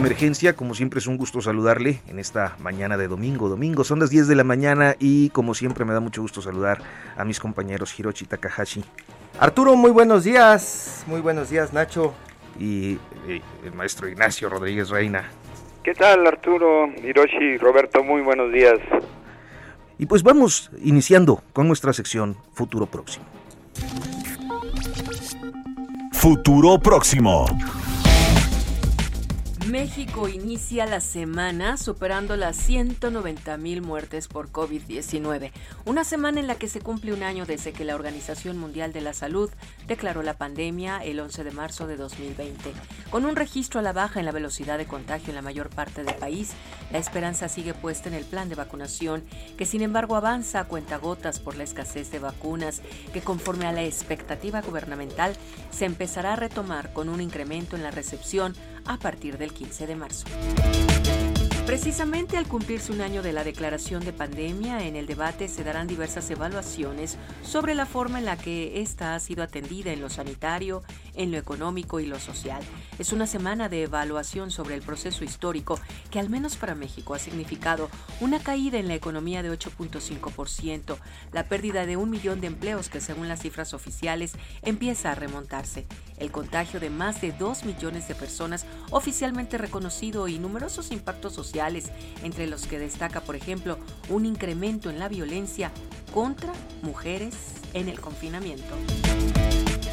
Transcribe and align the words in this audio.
Emergencia, 0.00 0.56
como 0.56 0.74
siempre 0.74 0.98
es 0.98 1.06
un 1.06 1.18
gusto 1.18 1.42
saludarle 1.42 2.00
en 2.08 2.18
esta 2.18 2.56
mañana 2.58 2.96
de 2.96 3.06
domingo. 3.06 3.50
Domingo 3.50 3.84
son 3.84 4.00
las 4.00 4.08
10 4.08 4.28
de 4.28 4.34
la 4.34 4.44
mañana 4.44 4.96
y 4.98 5.28
como 5.28 5.52
siempre 5.52 5.84
me 5.84 5.92
da 5.92 6.00
mucho 6.00 6.22
gusto 6.22 6.40
saludar 6.40 6.78
a 7.18 7.24
mis 7.26 7.38
compañeros 7.38 7.98
Hiroshi 7.98 8.24
Takahashi 8.24 8.82
Arturo, 9.38 9.76
muy 9.76 9.90
buenos 9.90 10.24
días. 10.24 11.04
Muy 11.06 11.20
buenos 11.20 11.50
días, 11.50 11.74
Nacho. 11.74 12.14
y 12.58 12.94
eh, 13.28 13.42
el 13.62 13.74
maestro 13.74 14.08
Ignacio 14.08 14.48
Rodríguez 14.48 14.88
Reina. 14.88 15.30
¿Qué 15.82 15.92
tal 15.92 16.26
Arturo, 16.26 16.88
Hiroshi, 17.04 17.58
Roberto? 17.58 18.02
Muy 18.02 18.22
buenos 18.22 18.50
días. 18.54 18.78
Y 19.98 20.06
pues 20.06 20.22
vamos 20.22 20.70
iniciando 20.82 21.42
con 21.52 21.68
nuestra 21.68 21.92
sección 21.92 22.38
Futuro 22.54 22.86
Próximo. 22.86 23.26
Futuro 26.12 26.78
próximo. 26.78 27.44
México 29.70 30.28
inicia 30.28 30.84
la 30.84 31.00
semana 31.00 31.76
superando 31.76 32.36
las 32.36 32.56
190 32.56 33.56
mil 33.56 33.82
muertes 33.82 34.26
por 34.26 34.50
COVID-19, 34.50 35.52
una 35.84 36.02
semana 36.02 36.40
en 36.40 36.48
la 36.48 36.56
que 36.56 36.68
se 36.68 36.80
cumple 36.80 37.12
un 37.12 37.22
año 37.22 37.46
desde 37.46 37.72
que 37.72 37.84
la 37.84 37.94
Organización 37.94 38.58
Mundial 38.58 38.92
de 38.92 39.00
la 39.00 39.12
Salud 39.12 39.48
declaró 39.86 40.24
la 40.24 40.36
pandemia 40.36 40.98
el 41.04 41.20
11 41.20 41.44
de 41.44 41.52
marzo 41.52 41.86
de 41.86 41.96
2020. 41.96 42.72
Con 43.10 43.24
un 43.24 43.36
registro 43.36 43.78
a 43.78 43.84
la 43.84 43.92
baja 43.92 44.18
en 44.18 44.26
la 44.26 44.32
velocidad 44.32 44.76
de 44.76 44.86
contagio 44.86 45.28
en 45.28 45.36
la 45.36 45.42
mayor 45.42 45.70
parte 45.70 46.02
del 46.02 46.16
país, 46.16 46.50
la 46.90 46.98
esperanza 46.98 47.48
sigue 47.48 47.72
puesta 47.72 48.08
en 48.08 48.14
el 48.14 48.24
plan 48.24 48.48
de 48.48 48.56
vacunación, 48.56 49.22
que 49.56 49.66
sin 49.66 49.82
embargo 49.82 50.16
avanza 50.16 50.58
a 50.58 50.64
cuentagotas 50.64 51.38
por 51.38 51.56
la 51.56 51.62
escasez 51.62 52.10
de 52.10 52.18
vacunas, 52.18 52.82
que 53.12 53.20
conforme 53.20 53.66
a 53.66 53.72
la 53.72 53.84
expectativa 53.84 54.62
gubernamental 54.62 55.36
se 55.70 55.84
empezará 55.84 56.32
a 56.32 56.36
retomar 56.36 56.92
con 56.92 57.08
un 57.08 57.20
incremento 57.20 57.76
en 57.76 57.84
la 57.84 57.92
recepción 57.92 58.56
a 58.86 58.98
partir 58.98 59.38
del 59.38 59.52
15 59.52 59.86
de 59.86 59.96
marzo. 59.96 60.26
Precisamente 61.70 62.36
al 62.36 62.48
cumplirse 62.48 62.90
un 62.90 63.00
año 63.00 63.22
de 63.22 63.32
la 63.32 63.44
declaración 63.44 64.04
de 64.04 64.12
pandemia, 64.12 64.84
en 64.84 64.96
el 64.96 65.06
debate 65.06 65.46
se 65.46 65.62
darán 65.62 65.86
diversas 65.86 66.28
evaluaciones 66.28 67.16
sobre 67.44 67.76
la 67.76 67.86
forma 67.86 68.18
en 68.18 68.24
la 68.24 68.36
que 68.36 68.82
esta 68.82 69.14
ha 69.14 69.20
sido 69.20 69.44
atendida 69.44 69.92
en 69.92 70.00
lo 70.00 70.10
sanitario, 70.10 70.82
en 71.14 71.30
lo 71.30 71.38
económico 71.38 72.00
y 72.00 72.06
lo 72.06 72.18
social. 72.18 72.60
Es 72.98 73.12
una 73.12 73.28
semana 73.28 73.68
de 73.68 73.84
evaluación 73.84 74.50
sobre 74.50 74.74
el 74.74 74.82
proceso 74.82 75.22
histórico 75.22 75.78
que 76.10 76.18
al 76.18 76.28
menos 76.28 76.56
para 76.56 76.74
México 76.74 77.14
ha 77.14 77.20
significado 77.20 77.88
una 78.20 78.40
caída 78.40 78.78
en 78.78 78.88
la 78.88 78.94
economía 78.94 79.44
de 79.44 79.52
8.5%, 79.52 80.96
la 81.32 81.44
pérdida 81.44 81.86
de 81.86 81.96
un 81.96 82.10
millón 82.10 82.40
de 82.40 82.48
empleos 82.48 82.88
que 82.88 83.00
según 83.00 83.28
las 83.28 83.42
cifras 83.42 83.74
oficiales 83.74 84.32
empieza 84.62 85.12
a 85.12 85.14
remontarse, 85.14 85.86
el 86.18 86.32
contagio 86.32 86.80
de 86.80 86.90
más 86.90 87.20
de 87.20 87.30
2 87.30 87.64
millones 87.64 88.08
de 88.08 88.16
personas 88.16 88.66
oficialmente 88.90 89.56
reconocido 89.56 90.26
y 90.26 90.40
numerosos 90.40 90.90
impactos 90.90 91.32
sociales, 91.32 91.59
entre 92.22 92.46
los 92.46 92.66
que 92.66 92.78
destaca, 92.78 93.20
por 93.20 93.36
ejemplo, 93.36 93.78
un 94.08 94.26
incremento 94.26 94.90
en 94.90 94.98
la 94.98 95.08
violencia 95.08 95.70
contra 96.12 96.52
mujeres 96.82 97.34
en 97.74 97.88
el 97.88 98.00
confinamiento. 98.00 98.74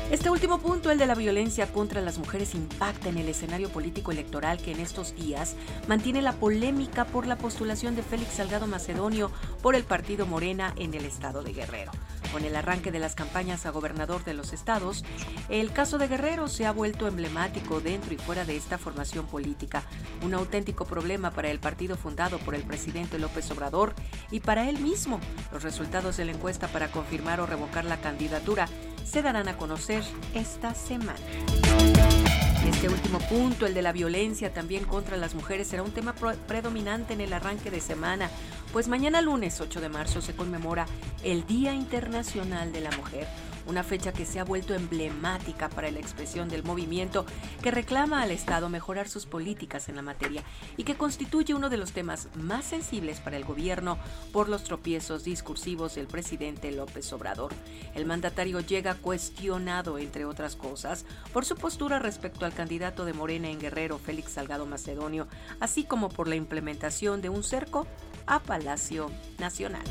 Este 0.09 0.29
último 0.29 0.59
punto, 0.59 0.89
el 0.89 0.97
de 0.97 1.05
la 1.05 1.15
violencia 1.15 1.67
contra 1.67 1.99
las 1.99 2.17
mujeres, 2.17 2.55
impacta 2.55 3.09
en 3.09 3.17
el 3.17 3.27
escenario 3.27 3.69
político 3.69 4.13
electoral 4.13 4.57
que 4.57 4.71
en 4.71 4.79
estos 4.79 5.13
días 5.13 5.55
mantiene 5.89 6.21
la 6.21 6.31
polémica 6.31 7.03
por 7.03 7.27
la 7.27 7.37
postulación 7.37 7.93
de 7.97 8.03
Félix 8.03 8.35
Salgado 8.35 8.67
Macedonio 8.67 9.31
por 9.61 9.75
el 9.75 9.83
partido 9.83 10.25
Morena 10.25 10.73
en 10.77 10.93
el 10.93 11.03
estado 11.03 11.43
de 11.43 11.51
Guerrero. 11.51 11.91
Con 12.31 12.45
el 12.45 12.55
arranque 12.55 12.91
de 12.91 12.99
las 12.99 13.15
campañas 13.15 13.65
a 13.65 13.71
gobernador 13.71 14.23
de 14.23 14.33
los 14.33 14.53
estados, 14.53 15.03
el 15.49 15.71
caso 15.71 15.97
de 15.97 16.07
Guerrero 16.07 16.47
se 16.47 16.65
ha 16.65 16.71
vuelto 16.71 17.07
emblemático 17.07 17.79
dentro 17.79 18.13
y 18.13 18.17
fuera 18.17 18.45
de 18.45 18.55
esta 18.55 18.77
formación 18.77 19.25
política, 19.25 19.83
un 20.23 20.33
auténtico 20.33 20.85
problema 20.85 21.31
para 21.31 21.49
el 21.49 21.59
partido 21.59 21.95
fundado 21.95 22.37
por 22.39 22.55
el 22.55 22.63
presidente 22.63 23.17
López 23.19 23.49
Obrador 23.51 23.93
y 24.29 24.39
para 24.39 24.69
él 24.69 24.79
mismo. 24.79 25.19
Los 25.51 25.63
resultados 25.63 26.17
de 26.17 26.25
la 26.25 26.33
encuesta 26.33 26.67
para 26.67 26.91
confirmar 26.91 27.39
o 27.39 27.45
revocar 27.45 27.85
la 27.85 28.01
candidatura 28.01 28.67
se 29.05 29.21
darán 29.21 29.47
a 29.47 29.57
conocer 29.57 30.03
esta 30.33 30.75
semana. 30.75 31.15
Este 32.67 32.89
último 32.89 33.19
punto, 33.19 33.65
el 33.65 33.73
de 33.73 33.81
la 33.81 33.93
violencia 33.93 34.53
también 34.53 34.83
contra 34.83 35.15
las 35.15 35.33
mujeres, 35.33 35.69
será 35.69 35.83
un 35.83 35.93
tema 35.93 36.13
predominante 36.47 37.13
en 37.13 37.21
el 37.21 37.31
arranque 37.31 37.71
de 37.71 37.79
semana, 37.79 38.29
pues 38.73 38.87
mañana 38.87 39.21
lunes 39.21 39.61
8 39.61 39.81
de 39.81 39.89
marzo 39.89 40.21
se 40.21 40.35
conmemora 40.35 40.85
el 41.23 41.45
Día 41.45 41.73
Internacional 41.73 42.71
de 42.71 42.81
la 42.81 42.91
Mujer, 42.91 43.27
una 43.67 43.83
fecha 43.83 44.13
que 44.13 44.25
se 44.25 44.39
ha 44.39 44.43
vuelto 44.43 44.73
emblemática 44.73 45.69
para 45.69 45.91
la 45.91 45.99
expresión 45.99 46.47
del 46.49 46.63
movimiento 46.63 47.25
que 47.61 47.71
reclama 47.71 48.21
al 48.21 48.31
Estado 48.31 48.69
mejorar 48.69 49.09
sus 49.09 49.25
políticas 49.25 49.89
en 49.89 49.97
la 49.97 50.01
materia 50.01 50.43
y 50.77 50.83
que 50.83 50.95
constituye 50.95 51.53
uno 51.53 51.69
de 51.69 51.77
los 51.77 51.91
temas 51.91 52.29
más 52.35 52.65
sensibles 52.65 53.19
para 53.19 53.37
el 53.37 53.45
gobierno 53.45 53.97
por 54.31 54.47
los 54.47 54.63
tropiezos 54.63 55.23
discursivos 55.23 55.95
del 55.95 56.07
presidente 56.07 56.71
López 56.71 57.11
Obrador. 57.13 57.53
El 57.93 58.05
mandatario 58.05 58.59
llega 58.61 58.95
cuestionado, 58.95 59.97
entre 59.97 60.25
otras 60.25 60.55
cosas, 60.55 61.05
por 61.33 61.45
su 61.45 61.55
postura 61.55 61.99
respecto 61.99 62.45
al 62.45 62.53
candidato 62.53 63.05
de 63.05 63.13
Morena 63.13 63.49
en 63.49 63.59
Guerrero, 63.59 63.99
Félix 63.99 64.33
Salgado 64.33 64.65
Macedonio, 64.65 65.27
así 65.59 65.83
como 65.83 66.09
por 66.09 66.27
la 66.27 66.35
implementación 66.35 67.21
de 67.21 67.29
un 67.29 67.43
cerco 67.43 67.85
a 68.27 68.39
Palacio 68.39 69.09
Nacional. 69.39 69.83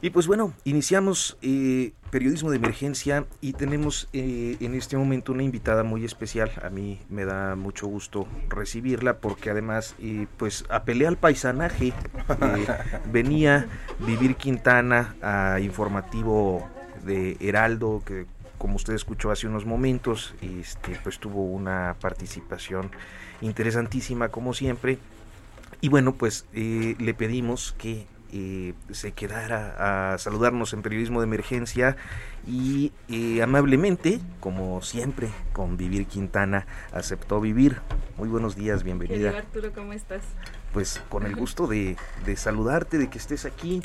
Y 0.00 0.10
pues 0.10 0.28
bueno, 0.28 0.52
iniciamos 0.64 1.36
eh, 1.42 1.92
periodismo 2.10 2.50
de 2.50 2.56
emergencia 2.56 3.26
y 3.40 3.52
tenemos 3.52 4.08
eh, 4.12 4.56
en 4.60 4.74
este 4.74 4.96
momento 4.96 5.32
una 5.32 5.42
invitada 5.42 5.82
muy 5.82 6.04
especial. 6.04 6.50
A 6.62 6.70
mí 6.70 7.00
me 7.08 7.24
da 7.24 7.56
mucho 7.56 7.86
gusto 7.86 8.28
recibirla 8.48 9.18
porque 9.18 9.50
además 9.50 9.96
eh, 9.98 10.26
pues 10.36 10.64
apelé 10.70 11.06
al 11.06 11.16
paisanaje. 11.16 11.88
Eh, 11.88 12.66
venía 13.12 13.66
Vivir 14.06 14.36
Quintana 14.36 15.16
a 15.20 15.58
informativo 15.60 16.68
de 17.04 17.36
Heraldo 17.40 18.02
que 18.04 18.26
como 18.56 18.74
usted 18.76 18.94
escuchó 18.94 19.30
hace 19.30 19.46
unos 19.46 19.64
momentos, 19.64 20.34
este, 20.42 20.98
pues 21.02 21.20
tuvo 21.20 21.44
una 21.44 21.94
participación 22.00 22.90
interesantísima 23.40 24.28
como 24.28 24.54
siempre. 24.54 24.98
Y 25.80 25.88
bueno, 25.88 26.14
pues 26.14 26.46
eh, 26.54 26.96
le 26.98 27.14
pedimos 27.14 27.74
que 27.78 28.06
eh, 28.32 28.74
se 28.90 29.12
quedara 29.12 30.12
a 30.12 30.18
saludarnos 30.18 30.72
en 30.72 30.82
periodismo 30.82 31.20
de 31.20 31.26
emergencia 31.26 31.96
y 32.46 32.92
eh, 33.08 33.42
amablemente, 33.42 34.20
como 34.40 34.82
siempre, 34.82 35.28
con 35.52 35.76
Vivir 35.76 36.06
Quintana, 36.06 36.66
aceptó 36.92 37.40
vivir. 37.40 37.80
Muy 38.16 38.28
buenos 38.28 38.56
días, 38.56 38.82
bienvenida. 38.82 39.16
Querido 39.16 39.38
Arturo, 39.38 39.72
¿cómo 39.72 39.92
estás? 39.92 40.22
Pues 40.72 41.00
con 41.08 41.24
el 41.24 41.36
gusto 41.36 41.66
de, 41.66 41.96
de 42.26 42.36
saludarte, 42.36 42.98
de 42.98 43.08
que 43.08 43.18
estés 43.18 43.44
aquí. 43.44 43.82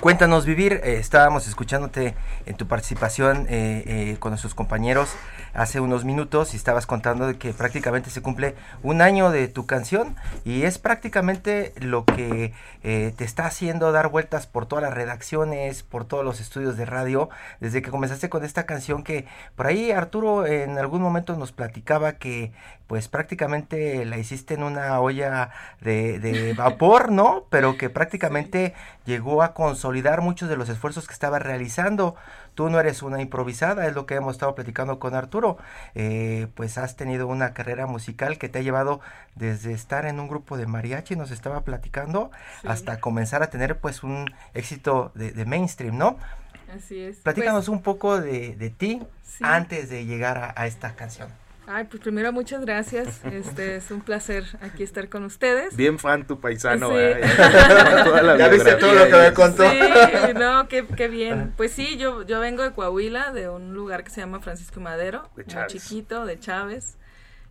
Cuéntanos, 0.00 0.44
Vivir, 0.44 0.80
eh, 0.84 0.98
estábamos 0.98 1.46
escuchándote 1.46 2.14
en 2.46 2.56
tu 2.56 2.66
participación 2.66 3.46
eh, 3.48 3.84
eh, 3.86 4.16
con 4.18 4.32
nuestros 4.32 4.54
compañeros 4.54 5.08
hace 5.54 5.80
unos 5.80 6.04
minutos 6.04 6.54
y 6.54 6.56
estabas 6.56 6.86
contando 6.86 7.26
de 7.26 7.38
que 7.38 7.52
prácticamente 7.52 8.10
se 8.10 8.22
cumple 8.22 8.54
un 8.82 9.00
año 9.00 9.30
de 9.30 9.48
tu 9.48 9.66
canción 9.66 10.16
y 10.44 10.62
es 10.62 10.78
prácticamente 10.78 11.72
lo 11.80 12.04
que 12.04 12.52
te 12.82 13.24
está 13.24 13.46
haciendo 13.46 13.92
dar 13.92 14.08
vueltas 14.08 14.46
por 14.46 14.66
todas 14.66 14.82
las 14.82 14.94
redacciones, 14.94 15.82
por 15.82 16.04
todos 16.04 16.24
los 16.24 16.40
estudios 16.40 16.76
de 16.76 16.84
radio, 16.84 17.30
desde 17.60 17.82
que 17.82 17.90
comenzaste 17.90 18.28
con 18.28 18.44
esta 18.44 18.66
canción 18.66 19.02
que 19.02 19.26
por 19.56 19.66
ahí 19.66 19.90
Arturo 19.90 20.46
en 20.46 20.78
algún 20.78 21.02
momento 21.02 21.36
nos 21.36 21.52
platicaba 21.52 22.14
que 22.14 22.52
pues 22.86 23.08
prácticamente 23.08 24.04
la 24.04 24.18
hiciste 24.18 24.54
en 24.54 24.62
una 24.62 25.00
olla 25.00 25.50
de, 25.80 26.18
de 26.18 26.52
vapor, 26.56 27.10
¿no? 27.10 27.44
Pero 27.50 27.76
que 27.76 27.90
prácticamente 27.90 28.74
llegó 29.06 29.42
a 29.42 29.54
consolidar 29.54 30.20
muchos 30.20 30.48
de 30.48 30.56
los 30.56 30.68
esfuerzos 30.68 31.06
que 31.06 31.14
estaba 31.14 31.38
realizando. 31.38 32.14
Tú 32.54 32.70
no 32.70 32.80
eres 32.80 33.02
una 33.02 33.20
improvisada, 33.20 33.86
es 33.86 33.94
lo 33.94 34.06
que 34.06 34.14
hemos 34.14 34.36
estado 34.36 34.54
platicando 34.54 34.98
con 34.98 35.14
Arturo. 35.14 35.58
Eh, 35.94 36.46
pues 36.54 36.78
has 36.78 36.96
tenido 36.96 37.26
una 37.26 37.52
carrera 37.52 37.86
musical 37.86 38.38
que 38.38 38.48
te 38.48 38.60
ha 38.60 38.62
llevado 38.62 39.00
desde 39.34 39.72
estar 39.72 40.06
en 40.06 40.20
un 40.20 40.28
grupo 40.28 40.56
de 40.56 40.66
mariachi, 40.66 41.16
nos 41.16 41.30
estaba 41.30 41.62
platicando, 41.62 42.30
hasta 42.64 43.00
comenzar 43.00 43.42
a 43.42 43.50
tener 43.50 43.78
pues 43.78 44.02
un 44.02 44.32
éxito 44.54 45.12
de, 45.14 45.44
mainstream, 45.44 45.98
¿no? 45.98 46.16
Así 46.74 46.98
es. 47.00 47.18
Platícanos 47.18 47.66
pues 47.66 47.68
un 47.68 47.82
poco 47.82 48.20
de, 48.20 48.56
de 48.56 48.70
ti 48.70 49.02
antes 49.40 49.90
de 49.90 50.06
llegar 50.06 50.54
a 50.56 50.66
esta 50.66 50.94
canción. 50.94 51.28
Ay, 51.66 51.84
pues 51.84 52.02
primero 52.02 52.32
muchas 52.32 52.60
gracias. 52.60 53.24
Este 53.24 53.76
es 53.76 53.90
un 53.90 54.00
placer 54.00 54.44
aquí 54.60 54.82
estar 54.82 55.08
con 55.08 55.24
ustedes. 55.24 55.76
Bien 55.76 55.98
fan 55.98 56.26
tu 56.26 56.40
paisano. 56.40 56.90
Sí. 56.90 56.96
¿eh? 56.98 57.20
ya 58.38 58.48
viste 58.48 58.74
todo 58.74 58.94
lo 58.94 59.06
que 59.06 59.16
me 59.16 59.32
contó. 59.32 59.68
Sí, 59.70 59.78
no, 60.34 60.68
qué, 60.68 60.86
qué, 60.86 61.08
bien. 61.08 61.52
Pues 61.56 61.72
sí, 61.72 61.96
yo 61.96 62.22
yo 62.22 62.40
vengo 62.40 62.62
de 62.62 62.72
Coahuila, 62.72 63.32
de 63.32 63.48
un 63.48 63.74
lugar 63.74 64.04
que 64.04 64.10
se 64.10 64.20
llama 64.20 64.40
Francisco 64.40 64.80
Madero, 64.80 65.28
muy 65.36 65.44
chiquito, 65.68 66.26
de 66.26 66.38
Chávez. 66.38 66.96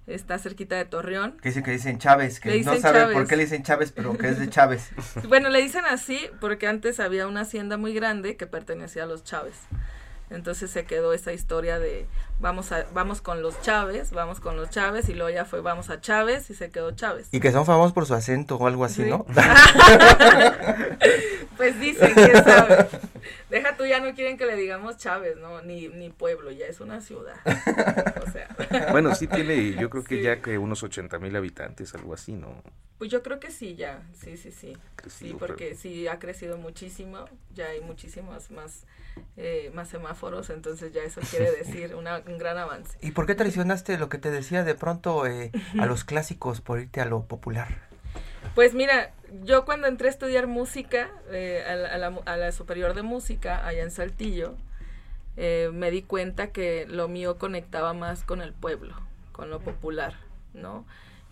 Está 0.05 0.37
cerquita 0.37 0.75
de 0.75 0.83
Torreón. 0.83 1.37
Que 1.41 1.49
dicen 1.49 1.63
que 1.63 1.71
dicen 1.71 1.97
Chávez, 1.97 2.41
que 2.41 2.61
no 2.61 2.75
sabe 2.75 3.13
por 3.13 3.25
qué 3.25 3.37
le 3.37 3.43
dicen 3.43 3.63
Chávez, 3.63 3.93
pero 3.93 4.17
que 4.17 4.27
es 4.27 4.37
de 4.37 4.49
Chávez. 4.49 4.91
bueno, 5.29 5.49
le 5.49 5.61
dicen 5.61 5.85
así 5.85 6.19
porque 6.41 6.67
antes 6.67 6.99
había 6.99 7.25
una 7.25 7.41
hacienda 7.41 7.77
muy 7.77 7.93
grande 7.93 8.35
que 8.35 8.45
pertenecía 8.45 9.03
a 9.03 9.05
los 9.05 9.23
Chávez. 9.23 9.55
Entonces 10.29 10.71
se 10.71 10.83
quedó 10.85 11.13
esa 11.13 11.31
historia 11.31 11.79
de 11.79 12.05
vamos 12.43 12.71
a 12.73 12.85
vamos 12.93 13.21
con 13.21 13.41
los 13.41 13.59
Chávez, 13.61 14.11
vamos 14.11 14.41
con 14.41 14.57
los 14.57 14.69
Chávez 14.69 15.07
y 15.07 15.13
luego 15.13 15.33
ya 15.33 15.45
fue 15.45 15.61
vamos 15.61 15.89
a 15.89 16.01
Chávez 16.01 16.49
y 16.49 16.53
se 16.53 16.69
quedó 16.69 16.91
Chávez. 16.91 17.29
Y 17.31 17.39
que 17.39 17.53
son 17.53 17.65
famosos 17.65 17.93
por 17.93 18.05
su 18.05 18.13
acento 18.13 18.57
o 18.57 18.67
algo 18.67 18.83
así, 18.83 19.03
¿no? 19.03 19.25
pues 21.57 21.79
dicen 21.79 22.13
que 22.13 22.33
sabe. 22.33 22.89
Deja 23.49 23.77
tú 23.77 23.85
ya 23.85 24.01
no 24.01 24.13
quieren 24.13 24.37
que 24.37 24.45
le 24.45 24.57
digamos 24.57 24.97
Chávez, 24.97 25.37
no, 25.37 25.61
ni 25.61 25.87
ni 25.87 26.09
pueblo, 26.09 26.51
ya 26.51 26.65
es 26.65 26.81
una 26.81 26.99
ciudad. 27.01 27.35
O 28.21 28.31
sea. 28.31 28.49
Bueno, 28.91 29.15
sí 29.15 29.27
tiene, 29.27 29.75
yo 29.75 29.89
creo 29.89 30.03
que 30.03 30.21
ya 30.21 30.41
que 30.41 30.57
unos 30.57 30.83
80 30.83 31.17
mil 31.19 31.33
habitantes, 31.35 31.95
algo 31.95 32.13
así, 32.13 32.33
¿no? 32.33 32.61
Pues 32.97 33.09
yo 33.09 33.23
creo 33.23 33.39
que 33.39 33.51
sí, 33.51 33.75
ya, 33.75 34.01
sí, 34.13 34.37
sí, 34.37 34.51
sí. 34.51 34.77
sí, 35.07 35.35
porque 35.37 35.75
sí 35.75 36.07
ha 36.07 36.19
crecido 36.19 36.57
muchísimo, 36.57 37.25
ya 37.53 37.67
hay 37.67 37.81
muchísimos 37.81 38.51
más 38.51 38.85
eh, 39.35 39.71
más 39.73 39.89
semáforos, 39.89 40.49
entonces 40.51 40.93
ya 40.93 41.03
eso 41.03 41.19
quiere 41.29 41.51
decir 41.51 41.95
un 42.33 42.37
gran 42.37 42.57
avance. 42.57 42.97
¿Y 43.01 43.11
por 43.11 43.25
qué 43.25 43.35
traicionaste 43.35 43.97
lo 43.97 44.09
que 44.09 44.17
te 44.17 44.31
decía 44.31 44.63
de 44.63 44.75
pronto 44.75 45.25
eh, 45.25 45.51
a 45.79 45.85
los 45.85 46.03
clásicos 46.05 46.61
por 46.61 46.79
irte 46.79 47.01
a 47.01 47.05
lo 47.05 47.23
popular? 47.23 47.67
Pues 48.55 48.73
mira, 48.73 49.11
yo 49.43 49.65
cuando 49.65 49.87
entré 49.87 50.07
a 50.07 50.11
estudiar 50.11 50.47
música 50.47 51.09
eh, 51.31 51.63
a, 51.67 51.97
la, 51.97 52.07
a, 52.25 52.37
la, 52.37 52.51
superior 52.51 52.93
de 52.93 53.01
música 53.01 53.65
allá 53.65 53.83
en 53.83 53.91
Saltillo, 53.91 54.55
me 55.35 55.89
di 55.89 56.03
cuenta 56.03 56.51
que 56.51 56.85
lo 56.87 57.07
mío 57.07 57.39
conectaba 57.39 57.95
más 57.95 58.23
con 58.23 58.41
el 58.41 58.53
pueblo, 58.53 58.95
con 59.31 59.49
lo 59.49 59.61
popular, 59.61 60.13
¿no? 60.53 60.85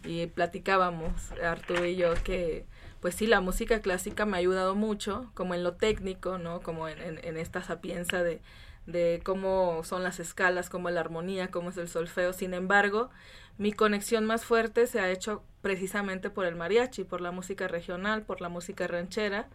Y 0.03 0.25
platicábamos, 0.25 1.31
Arturo 1.44 1.86
y 1.86 1.95
yo, 1.95 2.15
que 2.24 2.65
pues 3.01 3.15
sí, 3.15 3.25
la 3.25 3.42
música 3.42 3.81
clásica 3.81 4.25
me 4.25 4.38
ha 4.38 4.39
ayudado 4.39 4.75
mucho, 4.75 5.31
como 5.33 5.56
en 5.56 5.63
lo 5.63 5.74
técnico, 5.74 6.38
¿no? 6.38 6.62
Como 6.62 6.88
en, 6.88 7.19
en, 7.24 7.38
esta 7.38 7.63
sapienza 7.63 8.21
de, 8.21 8.42
de 8.85 9.21
cómo 9.23 9.83
son 9.83 10.03
las 10.03 10.19
escalas, 10.19 10.69
cómo 10.69 10.89
es 10.89 10.95
la 10.95 11.01
armonía, 11.01 11.51
cómo 11.51 11.69
es 11.69 11.77
el 11.77 11.87
solfeo. 11.87 12.33
Sin 12.33 12.53
embargo, 12.53 13.09
mi 13.57 13.73
conexión 13.73 14.25
más 14.25 14.45
fuerte 14.45 14.87
se 14.87 14.99
ha 14.99 15.09
hecho 15.09 15.43
precisamente 15.61 16.29
por 16.29 16.45
el 16.45 16.55
mariachi, 16.55 17.03
por 17.03 17.21
la 17.21 17.31
música 17.31 17.67
regional, 17.67 18.23
por 18.23 18.41
la 18.41 18.49
música 18.49 18.87
ranchera. 18.87 19.47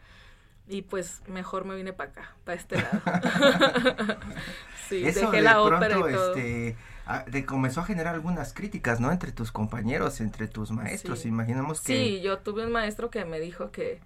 Y 0.68 0.82
pues 0.82 1.22
mejor 1.28 1.64
me 1.64 1.76
vine 1.76 1.92
para 1.92 2.10
acá, 2.10 2.36
para 2.44 2.58
este 2.58 2.76
lado. 2.76 3.00
sí, 4.88 5.02
dejé 5.02 5.40
la 5.40 5.60
ópera 5.60 5.96
y 5.96 6.12
todo. 6.12 6.34
Este 6.34 6.76
de, 7.28 7.46
comenzó 7.46 7.80
a 7.80 7.84
generar 7.84 8.14
algunas 8.14 8.52
críticas, 8.52 9.00
¿no? 9.00 9.12
Entre 9.12 9.32
tus 9.32 9.52
compañeros, 9.52 10.20
entre 10.20 10.48
tus 10.48 10.70
maestros, 10.70 11.24
imaginamos 11.24 11.80
que... 11.80 11.92
Sí, 11.92 12.20
yo 12.20 12.38
tuve 12.38 12.66
un 12.66 12.72
maestro 12.72 13.10
que 13.10 13.24
me 13.24 13.38
dijo 13.38 13.70
que... 13.70 14.00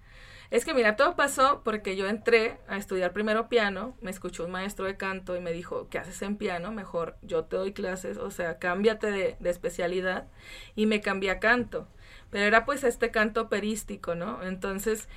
Es 0.50 0.64
que 0.64 0.74
mira, 0.74 0.96
todo 0.96 1.14
pasó 1.14 1.62
porque 1.64 1.96
yo 1.96 2.08
entré 2.08 2.58
a 2.68 2.76
estudiar 2.76 3.12
primero 3.12 3.48
piano, 3.48 3.96
me 4.00 4.10
escuchó 4.10 4.44
un 4.44 4.50
maestro 4.50 4.84
de 4.84 4.96
canto 4.96 5.36
y 5.36 5.40
me 5.40 5.52
dijo, 5.52 5.88
¿qué 5.88 5.98
haces 5.98 6.20
en 6.22 6.36
piano? 6.36 6.72
Mejor 6.72 7.16
yo 7.22 7.44
te 7.44 7.56
doy 7.56 7.72
clases, 7.72 8.18
o 8.18 8.30
sea, 8.30 8.58
cámbiate 8.58 9.10
de, 9.10 9.36
de 9.38 9.50
especialidad 9.50 10.26
y 10.74 10.86
me 10.86 11.00
cambié 11.00 11.30
a 11.30 11.38
canto. 11.38 11.86
Pero 12.30 12.44
era 12.46 12.64
pues 12.64 12.82
este 12.84 13.10
canto 13.10 13.42
operístico, 13.42 14.14
¿no? 14.14 14.42
Entonces, 14.42 15.08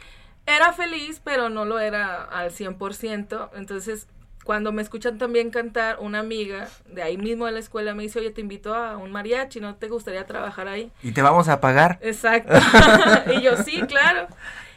era 0.45 0.73
feliz, 0.73 1.21
pero 1.23 1.49
no 1.49 1.65
lo 1.65 1.79
era 1.79 2.23
al 2.23 2.51
100%. 2.51 3.49
Entonces, 3.55 4.07
cuando 4.43 4.71
me 4.71 4.81
escuchan 4.81 5.17
también 5.17 5.51
cantar, 5.51 5.99
una 5.99 6.19
amiga 6.19 6.67
de 6.87 7.01
ahí 7.01 7.17
mismo 7.17 7.45
de 7.45 7.53
la 7.53 7.59
escuela 7.59 7.93
me 7.93 8.03
dice, 8.03 8.19
oye, 8.19 8.31
te 8.31 8.41
invito 8.41 8.75
a 8.75 8.97
un 8.97 9.11
mariachi, 9.11 9.59
¿no 9.61 9.75
te 9.75 9.87
gustaría 9.87 10.25
trabajar 10.25 10.67
ahí? 10.67 10.91
¿Y 11.01 11.11
te 11.11 11.21
vamos 11.21 11.47
a 11.47 11.61
pagar? 11.61 11.97
Exacto. 12.01 12.53
y 13.33 13.41
yo, 13.41 13.57
sí, 13.57 13.81
claro. 13.83 14.27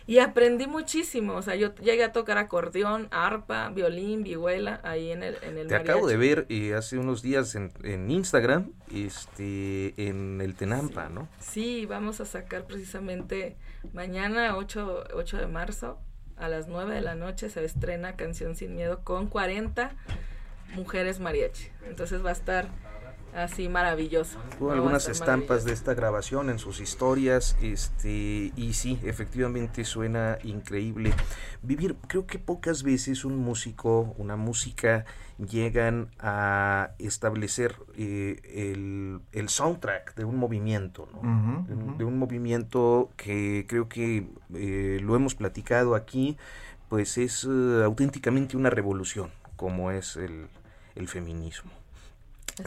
Y 0.07 0.19
aprendí 0.21 0.69
muchísimo, 0.69 1.35
o 1.35 1.43
sea, 1.43 1.57
yo 1.57 1.75
llegué 1.75 2.05
a 2.05 2.13
tocar 2.13 2.39
acordeón, 2.39 3.09
arpa, 3.11 3.71
violín, 3.71 4.23
vihuela, 4.23 4.81
ahí 4.85 5.11
en 5.11 5.25
el, 5.25 5.37
en 5.43 5.59
el 5.59 5.67
Te 5.67 5.75
acabo 5.75 6.07
de 6.07 6.17
ver 6.17 6.47
eh, 6.49 6.75
hace 6.75 6.97
unos 6.97 7.23
días 7.23 7.57
en, 7.57 7.73
en, 7.83 8.09
Instagram, 8.11 8.71
este, 8.95 9.95
en 10.09 10.41
el 10.41 10.55
Tenampa, 10.55 11.09
¿no? 11.09 11.29
Sí, 11.41 11.87
vamos 11.87 12.21
a 12.21 12.25
sacar 12.25 12.67
precisamente 12.67 13.57
mañana, 13.93 14.57
8, 14.57 15.09
8 15.15 15.39
de 15.39 15.47
marzo, 15.49 15.99
a 16.37 16.49
las 16.49 16.69
9 16.69 16.95
de 16.95 17.01
la 17.01 17.15
noche 17.15 17.49
se 17.49 17.65
estrena 17.65 18.15
Canción 18.15 18.55
Sin 18.57 18.77
Miedo 18.77 19.01
con 19.03 19.27
40 19.27 19.93
mujeres 20.75 21.19
mariachi. 21.19 21.69
Entonces 21.89 22.25
va 22.25 22.31
a 22.31 22.33
estar 22.33 22.69
así 23.37 23.69
maravilloso. 23.69 24.39
Hubo 24.59 24.73
algunas 24.73 25.09
estampas 25.09 25.65
de 25.65 25.73
esta 25.73 25.95
grabación 25.95 26.51
en 26.51 26.59
sus 26.59 26.81
historias, 26.81 27.57
este, 27.61 28.53
y 28.57 28.73
sí, 28.73 28.99
efectivamente 29.05 29.85
suena 29.85 30.39
increíble. 30.43 31.13
Vivir, 31.63 31.97
creo 32.09 32.27
que 32.27 32.39
pocas 32.39 32.83
veces 32.83 33.25
un 33.25 33.39
músico, 33.39 34.15
una 34.19 34.37
música, 34.37 35.05
llegan 35.39 36.09
a 36.19 36.93
establecer 36.99 37.77
eh, 37.95 38.41
el, 38.73 39.21
el, 39.33 39.49
soundtrack 39.51 40.15
de 40.15 40.25
un 40.25 40.39
movimiento, 40.39 41.09
¿no? 41.13 41.67
de, 41.99 42.05
un 42.05 42.19
movimiento 42.19 43.11
que 43.17 43.67
creo 43.69 43.89
que 43.89 44.29
eh, 44.55 44.99
lo 45.03 45.15
hemos 45.15 45.35
platicado 45.35 45.95
aquí, 45.95 46.39
pues 46.89 47.19
es 47.19 47.45
eh, 47.45 47.83
auténticamente 47.85 48.57
una 48.57 48.71
revolución, 48.71 49.31
como 49.57 49.91
es 49.91 50.17
el, 50.17 50.47
el 50.95 51.09
feminismo. 51.09 51.71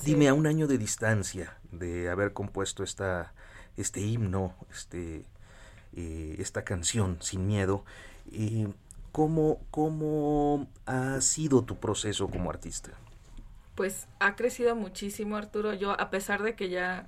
Dime, 0.03 0.27
a 0.27 0.33
un 0.33 0.45
año 0.45 0.67
de 0.67 0.77
distancia 0.77 1.57
de 1.71 2.09
haber 2.09 2.33
compuesto 2.33 2.83
esta, 2.83 3.33
este 3.75 4.01
himno, 4.01 4.55
este, 4.71 5.25
eh, 5.95 6.35
esta 6.39 6.63
canción, 6.63 7.17
Sin 7.21 7.47
Miedo, 7.47 7.83
eh, 8.31 8.67
¿cómo, 9.11 9.61
¿cómo 9.71 10.67
ha 10.85 11.19
sido 11.21 11.63
tu 11.63 11.77
proceso 11.79 12.27
como 12.29 12.51
artista? 12.51 12.91
Pues 13.73 14.07
ha 14.19 14.35
crecido 14.35 14.75
muchísimo, 14.75 15.37
Arturo. 15.37 15.73
Yo, 15.73 15.99
a 15.99 16.09
pesar 16.11 16.43
de 16.43 16.55
que 16.55 16.69
ya 16.69 17.07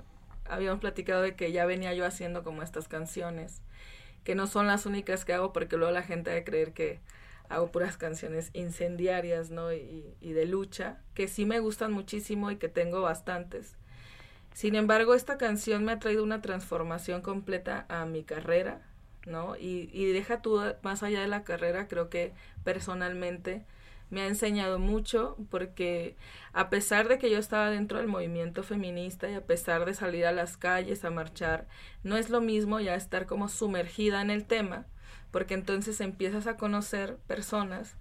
habíamos 0.50 0.80
platicado 0.80 1.22
de 1.22 1.36
que 1.36 1.52
ya 1.52 1.66
venía 1.66 1.94
yo 1.94 2.06
haciendo 2.06 2.44
como 2.44 2.64
estas 2.64 2.88
canciones, 2.88 3.62
que 4.24 4.36
no 4.36 4.48
son 4.48 4.68
las 4.68 4.86
únicas 4.86 5.24
que 5.24 5.34
hago 5.34 5.54
porque 5.54 5.78
luego 5.78 5.94
la 5.94 6.04
gente 6.04 6.32
debe 6.32 6.44
creer 6.44 6.74
que 6.74 7.00
hago 7.51 7.72
puras 7.72 7.98
canciones 7.98 8.50
incendiarias, 8.53 9.51
¿no? 9.51 9.74
Y, 9.74 10.15
y, 10.22 10.34
de 10.34 10.46
lucha, 10.46 11.00
que 11.13 11.27
sí 11.27 11.46
me 11.46 11.60
gustan 11.60 11.91
muchísimo 11.91 12.50
y 12.50 12.55
que 12.55 12.70
tengo 12.70 13.01
bastantes. 13.01 13.75
Sin 14.53 14.75
embargo, 14.75 15.13
esta 15.13 15.38
canción 15.38 15.84
me 15.84 15.91
ha 15.91 16.00
traído 16.00 16.24
una 16.24 16.41
transformación 16.41 17.22
completa 17.22 17.86
a 17.89 18.05
mi 18.05 18.24
carrera, 18.24 18.81
¿no? 19.25 19.55
Y, 19.58 19.89
y 19.93 20.12
deja 20.12 20.41
tú 20.41 20.62
más 20.81 21.03
allá 21.03 21.22
de 21.22 21.27
la 21.27 21.43
carrera, 21.43 21.88
creo 21.88 22.10
que 22.10 22.34
personalmente 22.63 23.65
me 24.10 24.22
ha 24.22 24.27
enseñado 24.27 24.77
mucho 24.77 25.38
porque 25.50 26.17
a 26.53 26.70
pesar 26.70 27.08
de 27.08 27.17
que 27.17 27.29
yo 27.29 27.38
estaba 27.38 27.70
dentro 27.70 27.98
del 27.98 28.08
movimiento 28.08 28.62
feminista 28.62 29.29
y 29.29 29.36
a 29.36 29.46
pesar 29.46 29.86
de 29.86 29.93
salir 29.93 30.25
a 30.25 30.34
las 30.34 30.58
calles 30.58 31.05
a 31.05 31.12
marchar, 31.12 31.67
no 32.03 32.17
es 32.17 32.29
lo 32.29 32.41
mismo 32.41 32.79
ya 32.79 32.96
estar 32.96 33.25
como 33.25 33.48
sumergida 33.48 34.22
en 34.22 34.29
el 34.29 34.46
tema 34.46 34.86
porque 35.32 35.54
entonces 35.54 36.02
empiezas 36.02 36.48
a 36.48 36.58
conocer 36.58 37.18
personas 37.28 37.96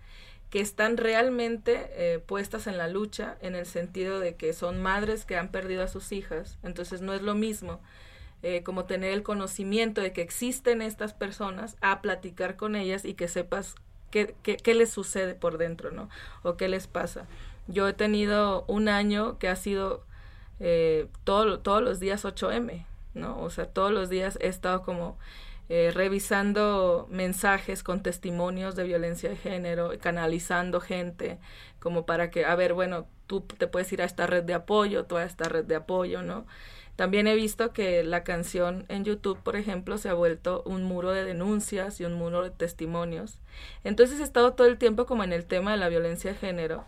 que 0.51 0.61
están 0.61 0.97
realmente 0.97 1.91
eh, 1.93 2.19
puestas 2.19 2.67
en 2.67 2.77
la 2.77 2.89
lucha 2.89 3.37
en 3.41 3.55
el 3.55 3.67
sentido 3.67 4.19
de 4.19 4.35
que 4.35 4.53
son 4.53 4.83
madres 4.83 5.25
que 5.25 5.37
han 5.37 5.49
perdido 5.49 5.85
a 5.85 5.89
sus 5.89 6.11
hijas, 6.11 6.59
entonces 6.63 7.03
no 7.03 7.13
es 7.15 7.23
lo 7.23 7.35
mismo 7.35 7.81
eh, 8.43 8.63
como 8.63 8.87
tener 8.87 9.13
el 9.13 9.23
conocimiento 9.23 10.01
de 10.01 10.15
que 10.15 10.23
existen 10.23 10.81
estas 10.81 11.13
personas 11.13 11.77
a 11.83 12.01
platicar 12.01 12.57
con 12.57 12.75
ellas 12.75 13.05
y 13.05 13.13
que 13.13 13.29
sepas 13.29 13.75
qué, 14.11 14.35
qué, 14.43 14.75
les 14.75 14.91
sucede 14.91 15.35
por 15.35 15.59
dentro, 15.59 15.91
¿no? 15.91 16.09
O 16.43 16.57
qué 16.57 16.67
les 16.69 16.87
pasa. 16.87 17.27
Yo 17.69 17.87
he 17.87 17.93
tenido 17.93 18.65
un 18.67 18.89
año 18.89 19.39
que 19.39 19.49
ha 19.49 19.57
sido 19.57 20.05
eh, 20.59 21.07
todo, 21.25 21.61
todos 21.61 21.83
los 21.83 22.01
días 22.01 22.25
8M, 22.25 22.87
¿no? 23.13 23.43
O 23.43 23.51
sea, 23.51 23.67
todos 23.67 23.93
los 23.93 24.09
días 24.09 24.39
he 24.41 24.49
estado 24.49 24.83
como 24.83 25.19
eh, 25.71 25.93
revisando 25.95 27.07
mensajes 27.11 27.83
con 27.85 28.03
testimonios 28.03 28.75
de 28.75 28.85
violencia 28.85 29.31
de 29.31 29.37
género, 29.37 29.93
canalizando 30.01 30.81
gente, 30.81 31.39
como 31.79 32.05
para 32.05 32.31
que, 32.31 32.45
a 32.45 32.55
ver, 32.57 32.75
bueno, 32.75 33.07
tú 33.29 33.43
te 33.43 33.69
puedes 33.69 33.93
ir 33.93 34.03
a 34.03 34.05
esta 34.05 34.27
red 34.27 34.43
de 34.43 34.55
apoyo, 34.55 35.05
toda 35.05 35.25
esta 35.25 35.49
red 35.49 35.65
de 35.65 35.77
apoyo, 35.77 36.23
¿no? 36.23 36.45
También 36.97 37.27
he 37.29 37.37
visto 37.37 37.73
que 37.73 38.03
la 38.03 38.25
canción 38.25 38.85
en 38.89 39.05
YouTube, 39.05 39.39
por 39.39 39.55
ejemplo, 39.55 39.97
se 39.97 40.09
ha 40.09 40.15
vuelto 40.15 40.63
un 40.67 40.83
muro 40.83 41.13
de 41.13 41.25
denuncias 41.25 42.01
y 42.01 42.05
un 42.05 42.15
muro 42.15 42.43
de 42.43 42.51
testimonios. 42.51 43.39
Entonces 43.85 44.21
he 44.21 44.25
estado 44.25 44.55
todo 44.55 44.67
el 44.67 44.77
tiempo 44.77 45.07
como 45.07 45.25
en 45.25 45.33
el 45.33 45.47
tema 45.47 45.71
de 45.71 45.79
la 45.79 45.89
violencia 45.89 46.33
de 46.33 46.39
género 46.39 46.85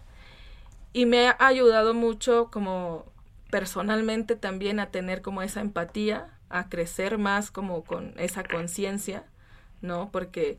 y 0.93 1.07
me 1.07 1.29
ha 1.29 1.37
ayudado 1.39 1.95
mucho 1.95 2.51
como 2.51 3.07
personalmente 3.51 4.37
también 4.37 4.81
a 4.81 4.91
tener 4.91 5.23
como 5.23 5.43
esa 5.43 5.61
empatía 5.61 6.39
a 6.52 6.68
crecer 6.68 7.18
más 7.18 7.50
como 7.50 7.85
con 7.85 8.14
esa 8.16 8.44
conciencia, 8.44 9.25
¿no? 9.80 10.11
Porque 10.12 10.59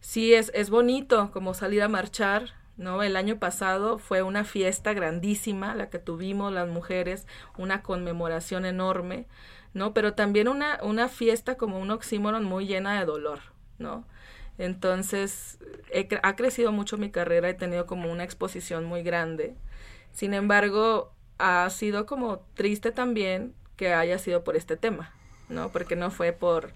sí 0.00 0.34
es, 0.34 0.52
es 0.54 0.70
bonito 0.70 1.30
como 1.32 1.54
salir 1.54 1.82
a 1.82 1.88
marchar, 1.88 2.54
¿no? 2.76 3.02
El 3.02 3.16
año 3.16 3.38
pasado 3.38 3.98
fue 3.98 4.22
una 4.22 4.44
fiesta 4.44 4.92
grandísima 4.92 5.74
la 5.74 5.90
que 5.90 5.98
tuvimos 5.98 6.52
las 6.52 6.68
mujeres, 6.68 7.26
una 7.58 7.82
conmemoración 7.82 8.64
enorme, 8.64 9.26
¿no? 9.74 9.92
Pero 9.94 10.14
también 10.14 10.48
una, 10.48 10.78
una 10.82 11.08
fiesta 11.08 11.56
como 11.56 11.78
un 11.78 11.90
oxímoron 11.90 12.44
muy 12.44 12.66
llena 12.66 12.98
de 12.98 13.06
dolor, 13.06 13.40
¿no? 13.78 14.06
Entonces, 14.58 15.58
ha 16.22 16.36
crecido 16.36 16.70
mucho 16.70 16.98
mi 16.98 17.10
carrera, 17.10 17.48
he 17.48 17.54
tenido 17.54 17.86
como 17.86 18.12
una 18.12 18.24
exposición 18.24 18.84
muy 18.84 19.02
grande. 19.02 19.54
Sin 20.12 20.34
embargo, 20.34 21.12
ha 21.38 21.68
sido 21.70 22.04
como 22.04 22.40
triste 22.54 22.92
también 22.92 23.54
que 23.76 23.94
haya 23.94 24.18
sido 24.18 24.44
por 24.44 24.56
este 24.56 24.76
tema, 24.76 25.14
¿no? 25.50 25.70
Porque 25.70 25.96
no 25.96 26.10
fue 26.10 26.32
por 26.32 26.72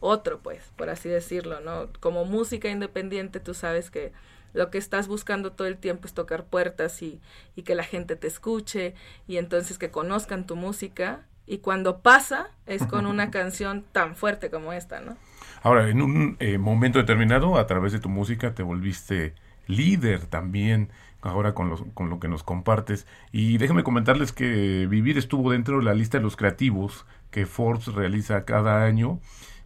otro, 0.00 0.40
pues, 0.40 0.62
por 0.76 0.90
así 0.90 1.08
decirlo, 1.08 1.60
¿no? 1.60 1.88
Como 2.00 2.24
música 2.24 2.68
independiente, 2.68 3.40
tú 3.40 3.54
sabes 3.54 3.90
que 3.90 4.12
lo 4.54 4.70
que 4.70 4.78
estás 4.78 5.08
buscando 5.08 5.52
todo 5.52 5.66
el 5.68 5.76
tiempo 5.76 6.06
es 6.06 6.14
tocar 6.14 6.44
puertas 6.44 7.02
y, 7.02 7.20
y 7.56 7.62
que 7.62 7.74
la 7.74 7.84
gente 7.84 8.16
te 8.16 8.26
escuche 8.26 8.94
y 9.26 9.36
entonces 9.36 9.78
que 9.78 9.90
conozcan 9.90 10.46
tu 10.46 10.56
música 10.56 11.26
y 11.46 11.58
cuando 11.58 12.00
pasa 12.00 12.50
es 12.66 12.86
con 12.86 13.06
una 13.06 13.30
canción 13.32 13.84
tan 13.92 14.14
fuerte 14.14 14.50
como 14.50 14.72
esta, 14.72 15.00
¿no? 15.00 15.16
Ahora, 15.62 15.88
en 15.88 16.02
un 16.02 16.36
eh, 16.38 16.58
momento 16.58 16.98
determinado, 16.98 17.58
a 17.58 17.66
través 17.66 17.92
de 17.92 17.98
tu 17.98 18.08
música, 18.08 18.54
te 18.54 18.62
volviste 18.62 19.34
líder 19.66 20.26
también 20.26 20.90
ahora 21.20 21.52
con, 21.52 21.68
los, 21.68 21.82
con 21.94 22.10
lo 22.10 22.20
que 22.20 22.28
nos 22.28 22.42
compartes. 22.42 23.06
Y 23.32 23.58
déjenme 23.58 23.82
comentarles 23.82 24.32
que 24.32 24.86
Vivir 24.88 25.18
estuvo 25.18 25.50
dentro 25.50 25.78
de 25.78 25.84
la 25.84 25.94
lista 25.94 26.18
de 26.18 26.24
los 26.24 26.36
creativos 26.36 27.06
que 27.30 27.46
Forbes 27.46 27.86
realiza 27.86 28.44
cada 28.44 28.84
año. 28.84 29.20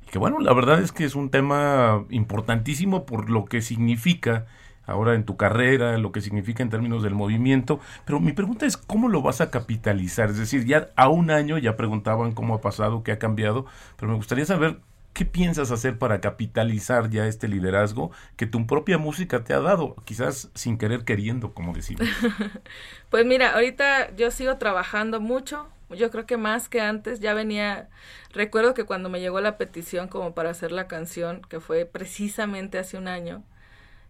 Y 0.07 0.11
que 0.11 0.19
bueno, 0.19 0.41
la 0.41 0.53
verdad 0.53 0.81
es 0.81 0.93
que 0.93 1.05
es 1.05 1.15
un 1.15 1.31
tema 1.31 2.05
importantísimo 2.11 3.07
por 3.07 3.31
lo 3.31 3.45
que 3.45 3.63
significa 3.63 4.47
ahora 4.85 5.15
en 5.15 5.25
tu 5.25 5.37
carrera, 5.37 5.97
lo 5.99 6.13
que 6.13 6.21
significa 6.21 6.63
en 6.63 6.71
términos 6.71 7.03
del 7.03 7.15
movimiento. 7.15 7.81
Pero 8.05 8.21
mi 8.21 8.33
pregunta 8.33 8.67
es, 8.67 8.77
¿cómo 8.77 9.09
lo 9.09 9.23
vas 9.23 9.41
a 9.41 9.51
capitalizar? 9.51 10.31
Es 10.31 10.39
decir, 10.39 10.65
ya 10.65 10.91
a 10.97 11.09
un 11.09 11.31
año 11.31 11.59
ya 11.59 11.77
preguntaban 11.77 12.33
cómo 12.33 12.55
ha 12.55 12.61
pasado, 12.61 13.03
qué 13.03 13.13
ha 13.13 13.19
cambiado, 13.19 13.67
pero 13.97 14.11
me 14.11 14.17
gustaría 14.17 14.45
saber 14.45 14.81
¿Qué 15.13 15.27
piensas 15.27 15.71
hacer 15.71 15.99
para 15.99 16.23
capitalizar 16.23 17.11
ya 17.11 17.27
este 17.27 17.47
liderazgo 17.47 18.13
que 18.37 18.47
tu 18.47 18.67
propia 18.67 18.97
música 18.97 19.45
te 19.45 19.53
ha 19.53 19.61
dado? 19.61 19.95
Quizás 20.07 20.51
sin 20.55 20.79
querer 20.79 21.05
queriendo, 21.05 21.53
como 21.53 21.75
decimos. 21.75 22.09
pues 23.11 23.27
mira, 23.27 23.53
ahorita 23.53 24.17
yo 24.17 24.31
sigo 24.31 24.57
trabajando 24.57 25.21
mucho. 25.21 25.69
Yo 25.95 26.11
creo 26.11 26.27
que 26.27 26.37
más 26.37 26.69
que 26.69 26.81
antes 26.81 27.21
ya 27.21 27.35
venía. 27.35 27.89
Recuerdo 28.33 28.75
que 28.75 28.85
cuando 28.85 29.09
me 29.09 29.21
llegó 29.21 29.41
la 29.41 29.59
petición 29.59 30.09
como 30.09 30.35
para 30.35 30.51
hacer 30.51 30.73
la 30.73 30.89
canción, 30.89 31.43
que 31.49 31.61
fue 31.61 31.85
precisamente 31.87 32.79
hace 32.79 32.97
un 32.99 33.09
año, 33.09 33.45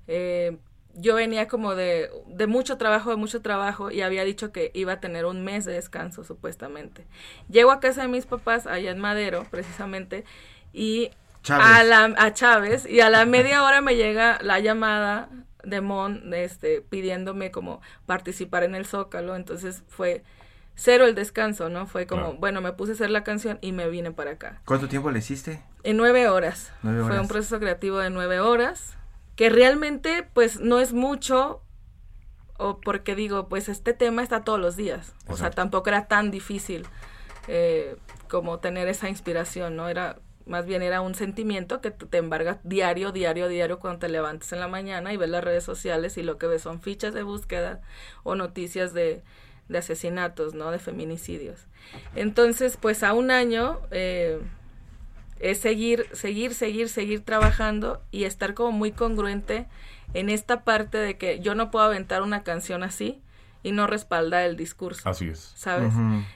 eh, 0.09 0.59
yo 0.95 1.15
venía 1.15 1.49
como 1.49 1.75
de, 1.75 2.11
de 2.27 2.47
mucho 2.47 2.77
trabajo, 2.77 3.11
de 3.11 3.17
mucho 3.17 3.41
trabajo, 3.43 3.91
y 3.91 4.03
había 4.03 4.25
dicho 4.25 4.53
que 4.53 4.71
iba 4.75 4.95
a 4.95 5.01
tener 5.01 5.25
un 5.25 5.45
mes 5.45 5.65
de 5.65 5.73
descanso, 5.73 6.25
supuestamente. 6.25 7.07
Llego 7.49 7.71
a 7.71 7.81
casa 7.81 8.03
de 8.03 8.09
mis 8.09 8.27
papás, 8.27 8.67
allá 8.67 8.91
en 8.91 8.99
Madero, 8.99 9.47
precisamente, 9.51 10.25
y 10.73 11.11
A, 11.49 11.83
la, 11.83 12.05
a 12.17 12.33
Chávez 12.35 12.87
y 12.87 13.01
a 13.01 13.11
la 13.11 13.25
media 13.27 13.65
hora 13.65 13.81
me 13.81 13.97
llega 13.97 14.39
la 14.43 14.61
llamada 14.61 15.29
de 15.65 15.81
Mon 15.81 16.33
este, 16.35 16.83
pidiéndome 16.83 17.51
como 17.51 17.81
participar 18.07 18.65
en 18.65 18.75
el 18.75 18.87
Zócalo, 18.87 19.37
entonces 19.37 19.83
fue 19.89 20.23
cero 20.75 21.07
el 21.07 21.15
descanso, 21.15 21.69
¿no? 21.69 21.87
Fue 21.87 22.07
como, 22.07 22.35
bueno, 22.35 22.61
me 22.61 22.73
puse 22.73 22.93
a 22.93 22.95
hacer 22.95 23.11
la 23.11 23.25
canción 23.25 23.59
y 23.61 23.73
me 23.73 23.89
vine 23.89 24.13
para 24.13 24.33
acá. 24.33 24.61
¿Cuánto 24.65 24.89
tiempo 24.89 25.11
le 25.11 25.19
hiciste? 25.19 25.63
En 25.83 25.97
nueve 25.97 26.29
horas. 26.29 26.73
Fue 26.83 27.21
un 27.21 27.29
proceso 27.29 27.59
creativo 27.59 27.99
de 27.99 28.11
nueve 28.11 28.41
horas, 28.41 28.97
que 29.37 29.51
realmente 29.51 30.27
pues 30.33 30.61
no 30.61 30.81
es 30.81 30.93
mucho, 30.93 31.63
o 32.59 32.81
porque 32.81 33.15
digo, 33.15 33.49
pues 33.49 33.69
este 33.69 33.93
tema 33.93 34.23
está 34.23 34.45
todos 34.45 34.61
los 34.61 34.77
días, 34.77 35.15
o 35.27 35.37
sea, 35.37 35.51
tampoco 35.51 35.89
era 35.89 36.07
tan 36.07 36.31
difícil 36.31 36.87
eh, 37.49 37.97
como 38.29 38.61
tener 38.61 38.89
esa 38.89 39.09
inspiración, 39.09 39.77
¿no? 39.77 39.89
Era 39.89 40.19
más 40.45 40.67
bien 40.67 40.83
era 40.83 41.01
un 41.01 41.15
sentimiento 41.15 41.81
que 41.81 41.93
te 41.93 42.19
embarga 42.19 42.59
diario, 42.65 43.13
diario, 43.13 43.47
diario 43.47 43.79
cuando 43.79 44.01
te 44.01 44.09
levantes 44.09 44.53
en 44.53 44.59
la 44.59 44.67
mañana 44.67 45.13
y 45.13 45.17
ves 45.17 45.31
las 45.31 45.45
redes 45.45 45.63
sociales 45.63 46.17
y 46.19 46.23
lo 46.25 46.37
que 46.37 46.49
ves 46.49 46.63
son 46.63 46.81
fichas 46.81 47.15
de 47.15 47.23
búsqueda 47.23 47.81
o 48.25 48.35
noticias 48.35 48.93
de, 48.93 49.23
de 49.69 49.79
asesinatos, 49.79 50.55
¿no? 50.55 50.71
De 50.71 50.79
feminicidios. 50.79 51.67
Entonces, 52.15 52.77
pues 52.81 53.03
a 53.03 53.13
un 53.13 53.31
año 53.31 53.81
eh, 53.91 54.41
es 55.41 55.59
seguir, 55.59 56.07
seguir, 56.13 56.55
seguir, 56.55 56.89
seguir 56.89 57.25
trabajando 57.25 58.03
y 58.11 58.25
estar 58.25 58.55
como 58.55 58.73
muy 58.73 58.93
congruente 58.93 59.67
en 60.15 60.29
esta 60.29 60.63
parte 60.65 60.99
de 60.99 61.17
que 61.17 61.41
yo 61.41 61.55
no 61.55 61.71
puedo 61.71 61.85
aventar 61.85 62.23
una 62.23 62.43
canción 62.43 62.83
así 62.83 63.23
y 63.63 63.73
no 63.73 63.87
respaldar 63.87 64.45
el 64.45 64.57
discurso. 64.57 65.09
Así 65.09 65.29
es. 65.29 65.53
¿Sabes? 65.55 65.93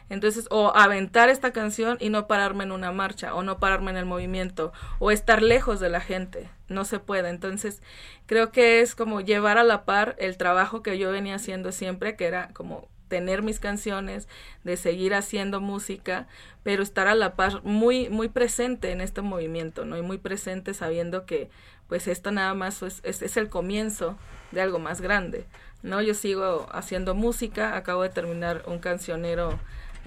Entonces, 0.09 0.47
o 0.51 0.73
aventar 0.77 1.29
esta 1.29 1.53
canción 1.53 1.97
y 2.01 2.09
no 2.09 2.27
pararme 2.27 2.65
en 2.65 2.73
una 2.73 2.93
marcha, 2.93 3.35
o 3.35 3.43
no 3.43 3.59
pararme 3.59 3.91
en 3.91 3.97
el 3.97 4.07
movimiento, 4.07 4.73
o 5.01 5.11
estar 5.11 5.43
lejos 5.43 5.81
de 5.81 5.89
la 5.89 6.01
gente. 6.01 6.49
No 6.69 6.85
se 6.85 7.01
puede. 7.01 7.29
Entonces, 7.29 7.83
creo 8.27 8.53
que 8.53 8.81
es 8.81 8.95
como 8.95 9.21
llevar 9.21 9.59
a 9.59 9.65
la 9.65 9.85
par 9.85 10.15
el 10.19 10.37
trabajo 10.37 10.83
que 10.83 10.99
yo 10.99 11.11
venía 11.11 11.35
haciendo 11.35 11.73
siempre, 11.73 12.17
que 12.17 12.27
era 12.27 12.49
como 12.53 12.89
tener 13.09 13.43
mis 13.43 13.61
canciones, 13.61 14.29
de 14.65 14.77
seguir 14.77 15.15
haciendo 15.15 15.61
música, 15.61 16.27
pero 16.63 16.83
estar 16.83 17.09
a 17.09 17.15
la 17.15 17.37
par 17.37 17.63
muy, 17.65 18.09
muy 18.09 18.29
presente 18.29 18.91
en 18.91 19.01
este 19.01 19.23
movimiento, 19.23 19.85
¿no? 19.85 19.97
Y 19.97 20.03
muy 20.03 20.19
presente 20.19 20.75
sabiendo 20.75 21.27
que, 21.27 21.51
pues, 21.89 22.09
esto 22.09 22.31
nada 22.33 22.55
más 22.55 22.83
es, 22.83 23.01
es 23.05 23.37
el 23.37 23.49
comienzo 23.49 24.17
de 24.53 24.61
algo 24.61 24.79
más 24.79 25.01
grande. 25.01 25.47
¿no? 25.83 26.03
Yo 26.03 26.15
sigo 26.15 26.67
haciendo 26.73 27.15
música, 27.15 27.77
acabo 27.77 28.03
de 28.03 28.09
terminar 28.11 28.65
un 28.67 28.79
cancionero, 28.79 29.59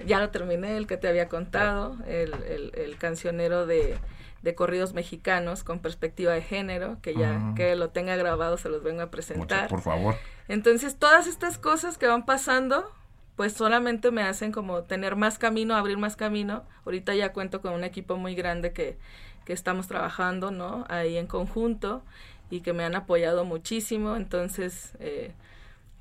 ya 0.06 0.20
lo 0.20 0.30
terminé, 0.30 0.76
el 0.76 0.86
que 0.86 0.96
te 0.96 1.08
había 1.08 1.28
contado, 1.28 1.96
el, 2.06 2.34
el, 2.74 2.96
cancionero 2.98 3.66
de, 3.66 3.96
de, 4.42 4.54
corridos 4.54 4.94
mexicanos 4.94 5.64
con 5.64 5.80
perspectiva 5.80 6.32
de 6.32 6.42
género, 6.42 6.98
que 7.02 7.14
ya 7.14 7.54
que 7.56 7.74
lo 7.76 7.90
tenga 7.90 8.16
grabado 8.16 8.56
se 8.56 8.68
los 8.68 8.82
vengo 8.82 9.02
a 9.02 9.10
presentar. 9.10 9.68
por 9.68 9.80
favor. 9.80 10.16
Entonces, 10.48 10.96
todas 10.96 11.26
estas 11.26 11.58
cosas 11.58 11.98
que 11.98 12.06
van 12.06 12.24
pasando, 12.24 12.90
pues 13.36 13.52
solamente 13.52 14.10
me 14.10 14.22
hacen 14.22 14.52
como 14.52 14.82
tener 14.82 15.16
más 15.16 15.38
camino, 15.38 15.74
abrir 15.74 15.98
más 15.98 16.16
camino. 16.16 16.64
Ahorita 16.84 17.14
ya 17.14 17.32
cuento 17.32 17.60
con 17.60 17.72
un 17.72 17.84
equipo 17.84 18.16
muy 18.16 18.34
grande 18.34 18.72
que, 18.72 18.98
que 19.44 19.52
estamos 19.52 19.86
trabajando, 19.86 20.50
¿no? 20.50 20.84
Ahí 20.88 21.16
en 21.16 21.26
conjunto 21.26 22.02
y 22.50 22.60
que 22.60 22.72
me 22.72 22.84
han 22.84 22.96
apoyado 22.96 23.44
muchísimo. 23.44 24.16
Entonces, 24.16 24.92
eh, 24.98 25.32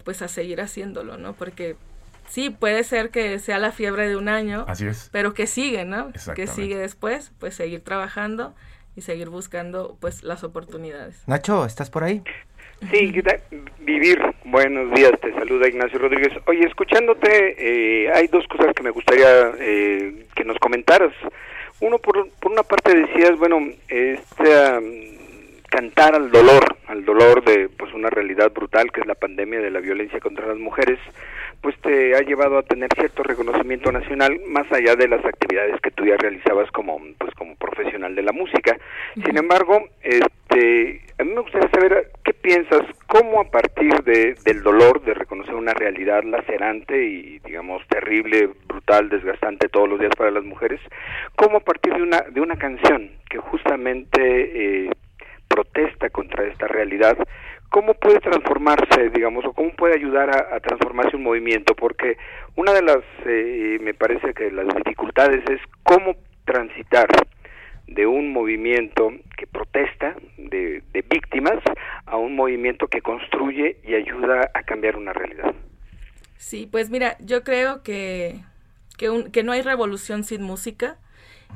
pues 0.03 0.21
a 0.21 0.27
seguir 0.27 0.61
haciéndolo, 0.61 1.17
¿no? 1.17 1.33
Porque 1.33 1.77
sí, 2.29 2.49
puede 2.49 2.83
ser 2.83 3.09
que 3.09 3.39
sea 3.39 3.59
la 3.59 3.71
fiebre 3.71 4.07
de 4.07 4.15
un 4.15 4.29
año, 4.29 4.65
Así 4.67 4.87
es. 4.87 5.09
pero 5.11 5.33
que 5.33 5.47
sigue, 5.47 5.85
¿no? 5.85 6.11
Que 6.35 6.47
sigue 6.47 6.77
después, 6.77 7.31
pues 7.39 7.55
seguir 7.55 7.83
trabajando 7.83 8.55
y 8.95 9.01
seguir 9.01 9.29
buscando 9.29 9.97
pues 9.99 10.23
las 10.23 10.43
oportunidades. 10.43 11.23
Nacho, 11.27 11.65
¿estás 11.65 11.89
por 11.89 12.03
ahí? 12.03 12.23
Sí, 12.91 13.11
vivir. 13.81 14.21
Buenos 14.45 14.93
días, 14.95 15.11
te 15.21 15.33
saluda 15.33 15.67
Ignacio 15.67 15.99
Rodríguez. 15.99 16.31
Oye, 16.47 16.65
escuchándote, 16.65 17.55
eh, 17.57 18.09
hay 18.13 18.27
dos 18.27 18.47
cosas 18.47 18.73
que 18.73 18.83
me 18.83 18.89
gustaría 18.89 19.51
eh, 19.59 20.25
que 20.35 20.45
nos 20.45 20.57
comentaras. 20.59 21.11
Uno, 21.81 21.99
por, 21.99 22.29
por 22.39 22.51
una 22.51 22.63
parte 22.63 22.95
decías, 22.95 23.37
bueno, 23.37 23.59
esta 23.89 24.79
cantar 25.79 26.13
al 26.13 26.29
dolor, 26.29 26.75
al 26.87 27.05
dolor 27.05 27.41
de 27.45 27.69
pues 27.69 27.93
una 27.93 28.09
realidad 28.09 28.51
brutal 28.51 28.91
que 28.91 28.99
es 28.99 29.07
la 29.07 29.15
pandemia 29.15 29.61
de 29.61 29.71
la 29.71 29.79
violencia 29.79 30.19
contra 30.19 30.45
las 30.45 30.57
mujeres, 30.57 30.99
pues 31.61 31.73
te 31.79 32.17
ha 32.17 32.19
llevado 32.19 32.57
a 32.57 32.63
tener 32.63 32.89
cierto 32.97 33.23
reconocimiento 33.23 33.89
nacional 33.89 34.41
más 34.45 34.69
allá 34.73 34.95
de 34.95 35.07
las 35.07 35.23
actividades 35.23 35.79
que 35.79 35.91
tú 35.91 36.05
ya 36.05 36.17
realizabas 36.17 36.69
como 36.71 36.99
pues 37.17 37.33
como 37.35 37.55
profesional 37.55 38.13
de 38.13 38.23
la 38.23 38.33
música. 38.33 38.77
Sin 39.25 39.37
embargo, 39.37 39.79
este 40.03 41.01
a 41.17 41.23
mí 41.23 41.31
me 41.33 41.41
gustaría 41.41 41.69
saber 41.69 42.11
qué 42.25 42.33
piensas, 42.33 42.81
cómo 43.07 43.39
a 43.39 43.49
partir 43.49 43.93
de, 44.03 44.35
del 44.43 44.61
dolor 44.63 45.01
de 45.03 45.13
reconocer 45.13 45.55
una 45.55 45.73
realidad 45.73 46.23
lacerante 46.25 47.05
y 47.05 47.39
digamos 47.39 47.87
terrible, 47.87 48.49
brutal, 48.67 49.07
desgastante 49.07 49.69
todos 49.69 49.87
los 49.87 49.99
días 49.99 50.13
para 50.17 50.31
las 50.31 50.43
mujeres, 50.43 50.81
cómo 51.37 51.57
a 51.57 51.61
partir 51.61 51.93
de 51.93 52.01
una 52.01 52.19
de 52.29 52.41
una 52.41 52.57
canción 52.57 53.11
que 53.29 53.37
justamente 53.37 54.87
eh, 54.87 54.89
protesta 55.59 56.09
contra 56.09 56.45
esta 56.45 56.67
realidad, 56.67 57.17
¿cómo 57.69 57.93
puede 57.93 58.19
transformarse, 58.19 59.09
digamos, 59.09 59.45
o 59.45 59.53
cómo 59.53 59.71
puede 59.71 59.95
ayudar 59.95 60.29
a, 60.29 60.59
transformarse 60.59 61.17
un 61.17 61.23
movimiento? 61.23 61.75
Porque 61.75 62.17
una 62.55 62.73
de 62.73 62.81
las, 62.81 62.99
eh, 63.25 63.77
me 63.81 63.93
parece 63.93 64.33
que 64.33 64.51
las 64.51 64.67
dificultades 64.75 65.43
es 65.49 65.59
cómo 65.83 66.15
transitar 66.45 67.07
de 67.87 68.05
un 68.05 68.31
movimiento 68.31 69.11
que 69.37 69.47
protesta 69.47 70.15
de, 70.37 70.81
víctimas 71.09 71.57
a 72.05 72.17
un 72.17 72.35
movimiento 72.35 72.87
que 72.87 73.01
construye 73.01 73.77
y 73.83 73.95
ayuda 73.95 74.51
a 74.53 74.63
cambiar 74.63 74.95
una 74.95 75.11
realidad. 75.11 75.53
Sí, 76.37 76.69
pues 76.71 76.89
mira, 76.89 77.17
yo 77.19 77.43
creo 77.43 77.83
que, 77.83 78.35
que, 78.97 79.25
que 79.33 79.43
no 79.43 79.51
hay 79.51 79.61
revolución 79.61 80.23
sin 80.23 80.43
música 80.43 80.97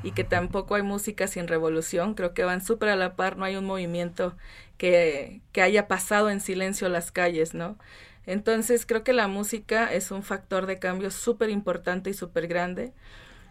y 0.02 0.12
que 0.12 0.24
tampoco 0.24 0.74
hay 0.74 0.82
música 0.82 1.26
sin 1.26 1.48
revolución. 1.48 2.14
Creo 2.14 2.34
que 2.34 2.44
van 2.44 2.64
súper 2.64 2.90
a 2.90 2.96
la 2.96 3.16
par, 3.16 3.36
no 3.36 3.44
hay 3.44 3.56
un 3.56 3.64
movimiento 3.64 4.36
que, 4.78 5.40
que 5.52 5.62
haya 5.62 5.88
pasado 5.88 6.30
en 6.30 6.40
silencio 6.40 6.88
las 6.88 7.10
calles, 7.12 7.54
¿no? 7.54 7.78
Entonces 8.26 8.86
creo 8.86 9.04
que 9.04 9.12
la 9.12 9.28
música 9.28 9.92
es 9.92 10.10
un 10.10 10.22
factor 10.22 10.66
de 10.66 10.78
cambio 10.78 11.10
súper 11.10 11.50
importante 11.50 12.10
y 12.10 12.14
súper 12.14 12.48
grande. 12.48 12.92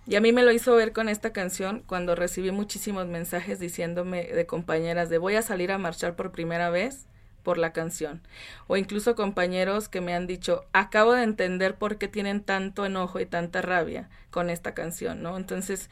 Y 0.05 0.15
a 0.15 0.21
mí 0.21 0.33
me 0.33 0.43
lo 0.43 0.51
hizo 0.51 0.75
ver 0.75 0.91
con 0.93 1.09
esta 1.09 1.31
canción 1.31 1.83
cuando 1.87 2.15
recibí 2.15 2.51
muchísimos 2.51 3.07
mensajes 3.07 3.59
diciéndome 3.59 4.25
de 4.25 4.45
compañeras 4.45 5.09
de 5.09 5.17
voy 5.17 5.35
a 5.35 5.41
salir 5.41 5.71
a 5.71 5.77
marchar 5.77 6.15
por 6.15 6.31
primera 6.31 6.69
vez 6.69 7.07
por 7.43 7.57
la 7.57 7.73
canción. 7.73 8.21
O 8.67 8.77
incluso 8.77 9.15
compañeros 9.15 9.89
que 9.89 10.01
me 10.01 10.13
han 10.13 10.27
dicho, 10.27 10.65
acabo 10.73 11.13
de 11.13 11.23
entender 11.23 11.75
por 11.75 11.97
qué 11.97 12.07
tienen 12.07 12.41
tanto 12.41 12.85
enojo 12.85 13.19
y 13.19 13.25
tanta 13.25 13.61
rabia 13.61 14.09
con 14.31 14.49
esta 14.49 14.73
canción, 14.73 15.21
¿no? 15.21 15.37
Entonces, 15.37 15.89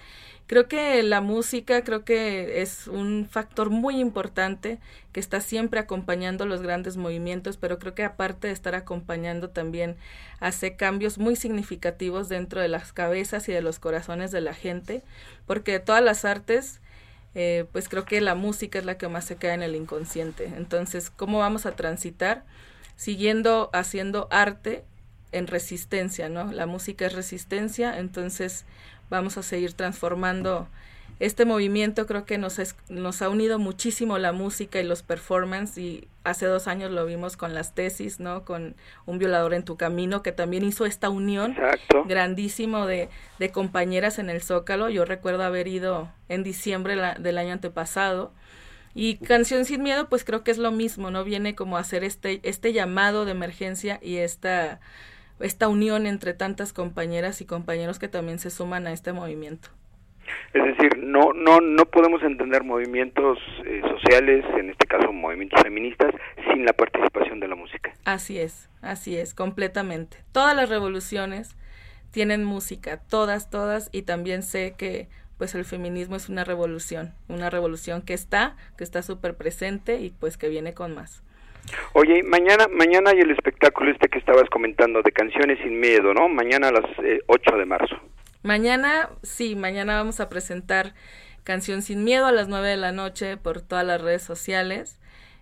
creo 0.48 0.67
que 0.67 1.03
la 1.03 1.22
música, 1.22 1.84
creo 1.84 2.03
que 2.03 2.62
es 2.62 2.88
un 2.88 3.27
factor 3.29 3.70
muy 3.70 4.00
importante 4.00 4.79
que 5.12 5.20
está 5.20 5.41
siempre 5.41 5.79
acompañando 5.79 6.46
los 6.46 6.62
grandes 6.62 6.98
movimientos, 6.98 7.58
pero 7.58 7.77
creo 7.77 7.93
que 7.93 8.03
aparte 8.03 8.48
de 8.48 8.53
estar 8.53 8.74
acompañando 8.74 9.50
también 9.50 9.96
hace 10.39 10.75
cambios 10.75 11.20
muy 11.20 11.36
significativos 11.36 12.29
dentro 12.29 12.62
de 12.62 12.67
las 12.67 12.93
cabezas 12.93 13.48
y 13.48 13.53
de 13.53 13.62
los 13.62 13.77
corazones 13.77 14.31
de 14.31 14.41
la 14.41 14.53
gente, 14.53 15.03
porque 15.46 15.79
todas 15.79 16.03
las 16.03 16.25
artes 16.25 16.81
eh, 17.36 17.66
pues 17.72 17.88
creo 17.88 18.06
que 18.06 18.22
la 18.22 18.36
música 18.36 18.80
es 18.80 18.86
la 18.86 18.98
que 18.98 19.08
más 19.08 19.26
se 19.26 19.38
queda 19.38 19.54
en 19.54 19.64
el 19.64 19.76
inconsciente. 19.76 20.52
Entonces, 20.56 21.10
¿cómo 21.10 21.40
vamos 21.40 21.66
a 21.66 21.76
transitar? 21.76 22.44
Siguiendo 22.96 23.70
haciendo 23.74 24.28
arte 24.32 24.84
en 25.32 25.48
resistencia, 25.48 26.30
¿no? 26.30 26.52
La 26.52 26.66
música 26.66 27.06
es 27.06 27.14
resistencia, 27.14 27.98
entonces 27.98 28.66
vamos 29.10 29.38
a 29.38 29.44
seguir 29.44 29.74
transformando 29.74 30.68
este 31.22 31.46
movimiento 31.46 32.08
creo 32.08 32.25
que 32.25 32.40
nos, 32.40 32.60
nos 32.90 33.22
ha 33.22 33.30
unido 33.30 33.60
muchísimo 33.60 34.18
la 34.18 34.32
música 34.32 34.80
y 34.80 34.84
los 34.84 35.04
performances 35.04 35.78
y 35.78 36.08
hace 36.24 36.48
dos 36.48 36.68
años 36.68 36.90
lo 36.90 37.06
vimos 37.06 37.38
con 37.38 37.54
las 37.54 37.75
tesis, 37.75 38.20
¿no? 38.20 38.44
Con 38.44 38.75
Un 39.06 39.20
violador 39.20 39.54
en 39.54 39.63
tu 39.63 39.78
camino, 39.78 40.24
que 40.24 40.32
también 40.32 40.63
hizo 40.63 40.88
esta 40.88 41.12
unión 41.12 41.56
grandísimo 42.08 42.88
de, 42.88 43.10
de, 43.38 43.51
compañeras 43.51 44.18
en 44.18 44.32
el 44.32 44.42
Zócalo. 44.42 44.90
Yo 44.90 45.06
recuerdo 45.06 45.44
haber 45.44 45.68
ido 45.68 46.12
en 46.28 46.42
diciembre 46.42 46.96
del 47.20 47.38
año 47.38 47.54
antepasado. 47.54 48.34
Y 48.96 49.18
Canción 49.18 49.66
Sin 49.66 49.84
Miedo, 49.84 50.10
pues 50.10 50.24
creo 50.24 50.44
que 50.44 50.50
es 50.50 50.58
lo 50.58 50.72
mismo, 50.72 51.12
¿no? 51.12 51.24
Viene 51.24 51.54
como 51.54 51.78
a 51.78 51.82
hacer 51.82 52.04
este, 52.04 52.40
este 52.42 52.74
llamado 52.74 53.25
de 53.25 53.32
emergencia 53.32 54.00
y 54.01 54.18
esta, 54.18 54.80
esta 55.40 55.68
unión 55.68 56.08
entre 56.08 56.34
tantas 56.34 56.74
compañeras 56.74 57.42
y 57.42 57.46
compañeros 57.46 58.00
que 58.00 58.08
también 58.08 58.40
se 58.40 58.50
suman 58.50 58.88
a 58.88 58.92
este 58.92 59.13
movimiento. 59.13 59.70
Es 60.54 60.64
decir, 60.64 60.98
no, 60.98 61.34
no, 61.34 61.62
no 61.62 61.86
podemos 61.86 62.22
entender 62.24 62.64
movimientos 62.64 63.38
eh, 63.66 63.82
sociales, 63.90 64.46
en 64.58 64.70
este 64.70 64.86
caso 64.86 65.12
movimientos 65.14 65.62
feministas, 65.62 66.14
sin 66.52 66.65
la 66.65 66.74
participación 66.74 67.39
de 67.39 67.48
la 67.48 67.56
música. 67.56 67.94
Así 68.06 68.39
es, 68.39 68.70
así 68.82 69.17
es, 69.17 69.34
completamente. 69.34 70.17
Todas 70.32 70.56
las 70.56 70.70
revoluciones 70.70 71.56
tienen 72.12 72.44
música, 72.44 73.00
todas, 73.10 73.50
todas, 73.50 73.89
y 73.91 74.02
también 74.04 74.44
sé 74.44 74.76
que 74.78 75.08
pues 75.38 75.56
el 75.56 75.65
feminismo 75.65 76.15
es 76.15 76.30
una 76.30 76.44
revolución, 76.44 77.13
una 77.28 77.50
revolución 77.50 78.04
que 78.04 78.13
está, 78.13 78.58
que 78.78 78.84
está 78.84 79.02
súper 79.02 79.36
presente 79.36 79.96
y 80.00 80.12
pues 80.12 80.38
que 80.38 80.50
viene 80.50 80.76
con 80.76 80.94
más. 80.94 81.24
Oye, 81.94 82.22
mañana, 82.24 82.67
mañana 82.72 83.12
hay 83.12 83.22
el 83.22 83.32
espectáculo 83.32 83.91
este 83.91 84.08
que 84.08 84.20
estabas 84.20 84.50
comentando 84.50 85.02
de 85.02 85.12
Canciones 85.12 85.60
sin 85.63 85.80
Miedo, 85.80 86.13
¿no? 86.13 86.28
Mañana 86.28 86.67
a 86.67 86.72
las 86.72 86.86
8 87.28 87.56
eh, 87.56 87.58
de 87.58 87.65
marzo. 87.65 87.96
Mañana, 88.43 89.12
sí, 89.21 89.56
mañana 89.56 89.97
vamos 89.97 90.19
a 90.19 90.27
presentar 90.27 90.95
Canción 91.43 91.84
Sin 91.84 92.04
Miedo 92.04 92.25
a 92.25 92.32
las 92.32 92.47
9 92.47 92.69
de 92.69 92.77
la 92.77 92.91
noche 92.91 93.38
por 93.38 93.62
todas 93.62 93.86
las 93.86 94.01
redes 94.01 94.23
sociales, 94.23 94.97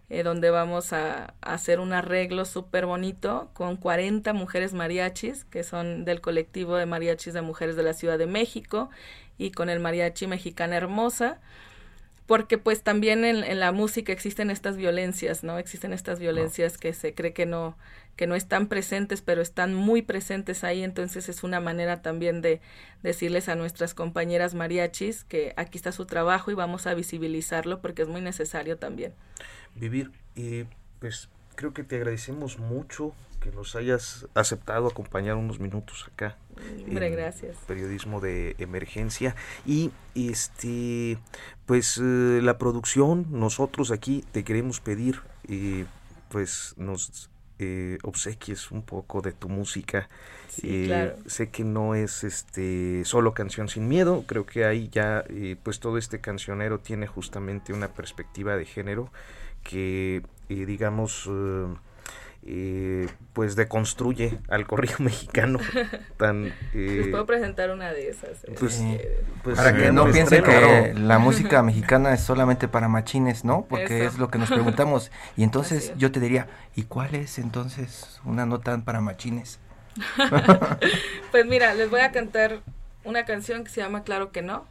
eh, 0.09 0.23
donde 0.23 0.49
vamos 0.49 0.91
a, 0.91 1.33
hacer 1.39 1.79
un 1.79 1.93
arreglo 1.93 2.43
súper 2.43 2.85
bonito 2.85 3.51
con 3.53 3.77
40 3.77 4.33
mujeres 4.33 4.73
mariachis, 4.73 5.45
que 5.45 5.63
son 5.63 6.03
del 6.03 6.19
colectivo 6.19 6.75
de 6.75 6.85
mariachis 6.85 7.33
de 7.33 7.41
mujeres 7.41 7.77
de 7.77 7.83
la 7.83 7.93
Ciudad 7.93 8.17
de 8.17 8.27
México, 8.27 8.89
y 9.37 9.51
con 9.51 9.69
el 9.69 9.79
mariachi 9.79 10.27
Mexicana 10.27 10.75
Hermosa 10.75 11.39
porque 12.29 12.59
pues 12.59 12.83
también 12.83 13.25
en, 13.25 13.43
en, 13.43 13.59
la 13.59 13.71
música 13.71 14.13
existen 14.13 14.51
estas 14.51 14.77
violencias, 14.77 15.43
¿no? 15.43 15.57
Existen 15.57 15.93
estas 15.93 16.19
violencias 16.19 16.77
que 16.77 16.93
se 16.93 17.15
cree 17.15 17.33
que 17.33 17.47
no, 17.47 17.75
que 18.15 18.27
no 18.27 18.35
están 18.35 18.67
presentes, 18.67 19.23
pero 19.23 19.41
están 19.41 19.73
muy 19.73 20.03
presentes 20.03 20.63
ahí, 20.63 20.83
entonces 20.83 21.27
es 21.27 21.41
una 21.41 21.59
manera 21.59 22.03
también 22.03 22.43
de 22.43 22.61
decirles 23.01 23.49
a 23.49 23.55
nuestras 23.55 23.95
compañeras 23.95 24.53
mariachis 24.53 25.23
que 25.23 25.53
aquí 25.57 25.79
está 25.79 25.91
su 25.91 26.05
trabajo 26.05 26.51
y 26.51 26.53
vamos 26.53 26.85
a 26.85 26.93
visibilizarlo 26.93 27.81
porque 27.81 28.03
es 28.03 28.07
muy 28.07 28.21
necesario 28.21 28.77
también. 28.77 29.11
Vivir, 29.73 30.11
y 30.35 30.65
pues 30.99 31.29
creo 31.55 31.73
que 31.73 31.83
te 31.83 31.95
agradecemos 31.95 32.59
mucho 32.59 33.15
que 33.39 33.51
nos 33.51 33.75
hayas 33.75 34.27
aceptado 34.33 34.87
acompañar 34.87 35.35
unos 35.35 35.59
minutos 35.59 36.05
acá. 36.11 36.37
Hombre, 36.87 37.09
gracias. 37.09 37.57
Periodismo 37.67 38.19
de 38.19 38.55
emergencia. 38.59 39.35
Y 39.65 39.91
este, 40.15 41.17
pues 41.65 41.97
eh, 41.97 42.41
la 42.41 42.57
producción, 42.57 43.27
nosotros 43.31 43.91
aquí 43.91 44.23
te 44.31 44.43
queremos 44.43 44.79
pedir, 44.79 45.21
eh, 45.47 45.85
pues 46.29 46.73
nos 46.77 47.29
eh, 47.59 47.97
obsequies 48.03 48.71
un 48.71 48.83
poco 48.83 49.21
de 49.21 49.31
tu 49.31 49.49
música. 49.49 50.09
Eh, 50.63 51.15
sé 51.25 51.49
que 51.49 51.63
no 51.63 51.95
es 51.95 52.23
este 52.23 53.05
solo 53.05 53.33
canción 53.33 53.69
sin 53.69 53.87
miedo, 53.87 54.23
creo 54.27 54.45
que 54.45 54.65
ahí 54.65 54.89
ya 54.89 55.23
pues 55.63 55.79
todo 55.79 55.97
este 55.97 56.19
cancionero 56.19 56.79
tiene 56.79 57.07
justamente 57.07 57.71
una 57.71 57.89
perspectiva 57.89 58.57
de 58.57 58.65
género 58.65 59.11
que 59.63 60.23
digamos 60.49 61.29
eh, 62.51 63.07
pues 63.33 63.55
deconstruye 63.55 64.39
al 64.47 64.65
corrido 64.65 64.95
mexicano 64.99 65.59
tan 66.17 66.47
eh, 66.73 66.97
les 67.01 67.07
puedo 67.09 67.27
presentar 67.27 67.69
una 67.69 67.91
de 67.91 68.09
esas 68.09 68.43
eh, 68.43 68.55
pues, 68.59 68.81
pues, 69.43 69.55
para 69.55 69.75
que 69.75 69.91
no 69.91 70.09
piensen 70.11 70.43
que 70.43 70.95
la 70.95 71.19
música 71.19 71.61
mexicana 71.61 72.11
es 72.11 72.21
solamente 72.21 72.67
para 72.67 72.87
machines 72.87 73.45
no 73.45 73.67
porque 73.69 74.03
es 74.03 74.17
lo 74.17 74.31
que 74.31 74.39
nos 74.39 74.49
preguntamos. 74.49 75.11
Y 75.37 75.43
entonces 75.43 75.93
yo 75.95 76.11
te 76.11 76.19
diría 76.19 76.47
y 76.75 76.83
cuál 76.83 77.13
es 77.13 77.37
entonces 77.37 78.19
una 78.25 78.47
nota 78.47 78.75
para 78.79 78.99
machines 78.99 79.59
pues 81.31 81.45
mira 81.45 81.75
les 81.75 81.91
voy 81.91 82.01
a 82.01 82.11
cantar 82.11 82.61
una 83.03 83.25
canción 83.25 83.63
que 83.63 83.69
se 83.69 83.81
llama 83.81 84.01
claro 84.01 84.31
que 84.31 84.41
no 84.41 84.65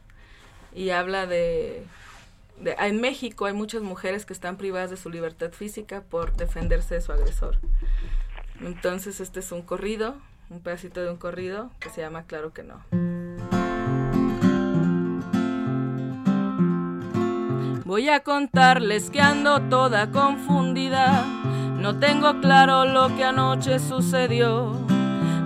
y 0.74 0.90
habla 0.90 1.26
de 1.26 1.84
en 2.64 3.00
México 3.00 3.46
hay 3.46 3.52
muchas 3.52 3.82
mujeres 3.82 4.26
que 4.26 4.32
están 4.32 4.56
privadas 4.56 4.90
de 4.90 4.96
su 4.96 5.10
libertad 5.10 5.52
física 5.52 6.02
por 6.02 6.36
defenderse 6.36 6.94
de 6.94 7.00
su 7.00 7.12
agresor. 7.12 7.58
Entonces 8.60 9.20
este 9.20 9.40
es 9.40 9.52
un 9.52 9.62
corrido, 9.62 10.16
un 10.50 10.60
pedacito 10.60 11.00
de 11.00 11.10
un 11.10 11.16
corrido 11.16 11.70
que 11.78 11.90
se 11.90 12.00
llama 12.00 12.24
Claro 12.24 12.52
que 12.52 12.64
no. 12.64 12.82
Voy 17.84 18.08
a 18.10 18.20
contarles 18.20 19.08
que 19.08 19.20
ando 19.20 19.62
toda 19.62 20.10
confundida, 20.10 21.24
no 21.80 21.98
tengo 21.98 22.38
claro 22.40 22.84
lo 22.84 23.08
que 23.16 23.24
anoche 23.24 23.78
sucedió. 23.78 24.72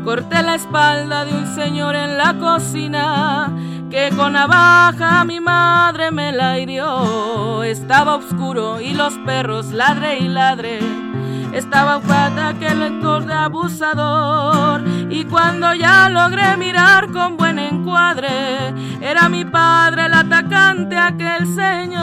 Corté 0.03 0.43
la 0.43 0.57
espalda 0.57 1.25
de 1.25 1.35
un 1.35 1.55
señor 1.55 1.95
en 1.95 2.19
la 2.19 2.37
cocina 2.39 3.57
que 3.93 4.11
con 4.17 4.33
navaja 4.33 5.23
mi 5.27 5.39
madre 5.39 6.11
me 6.11 6.33
la 6.33 6.59
hirió. 6.59 7.63
Estaba 7.63 8.17
oscuro 8.17 8.81
y 8.81 8.95
los 8.95 9.13
perros 9.19 9.67
ladre 9.67 10.19
y 10.19 10.29
ladre. 10.29 10.79
Estaba 11.53 12.01
pata 12.01 12.55
que 12.59 12.75
lector 12.75 13.27
de 13.27 13.35
abusador 13.35 14.83
y 15.11 15.27
cuando 15.27 15.75
ya 15.75 16.09
logré 16.09 16.57
mirar 16.57 17.13
con 17.13 17.37
buen 17.37 17.59
encuadre, 17.59 18.31
era 19.03 19.29
mi 19.29 19.45
padre 19.45 20.07
el 20.07 20.15
atacante 20.15 20.97
aquel 20.97 21.47
señor. 21.55 22.01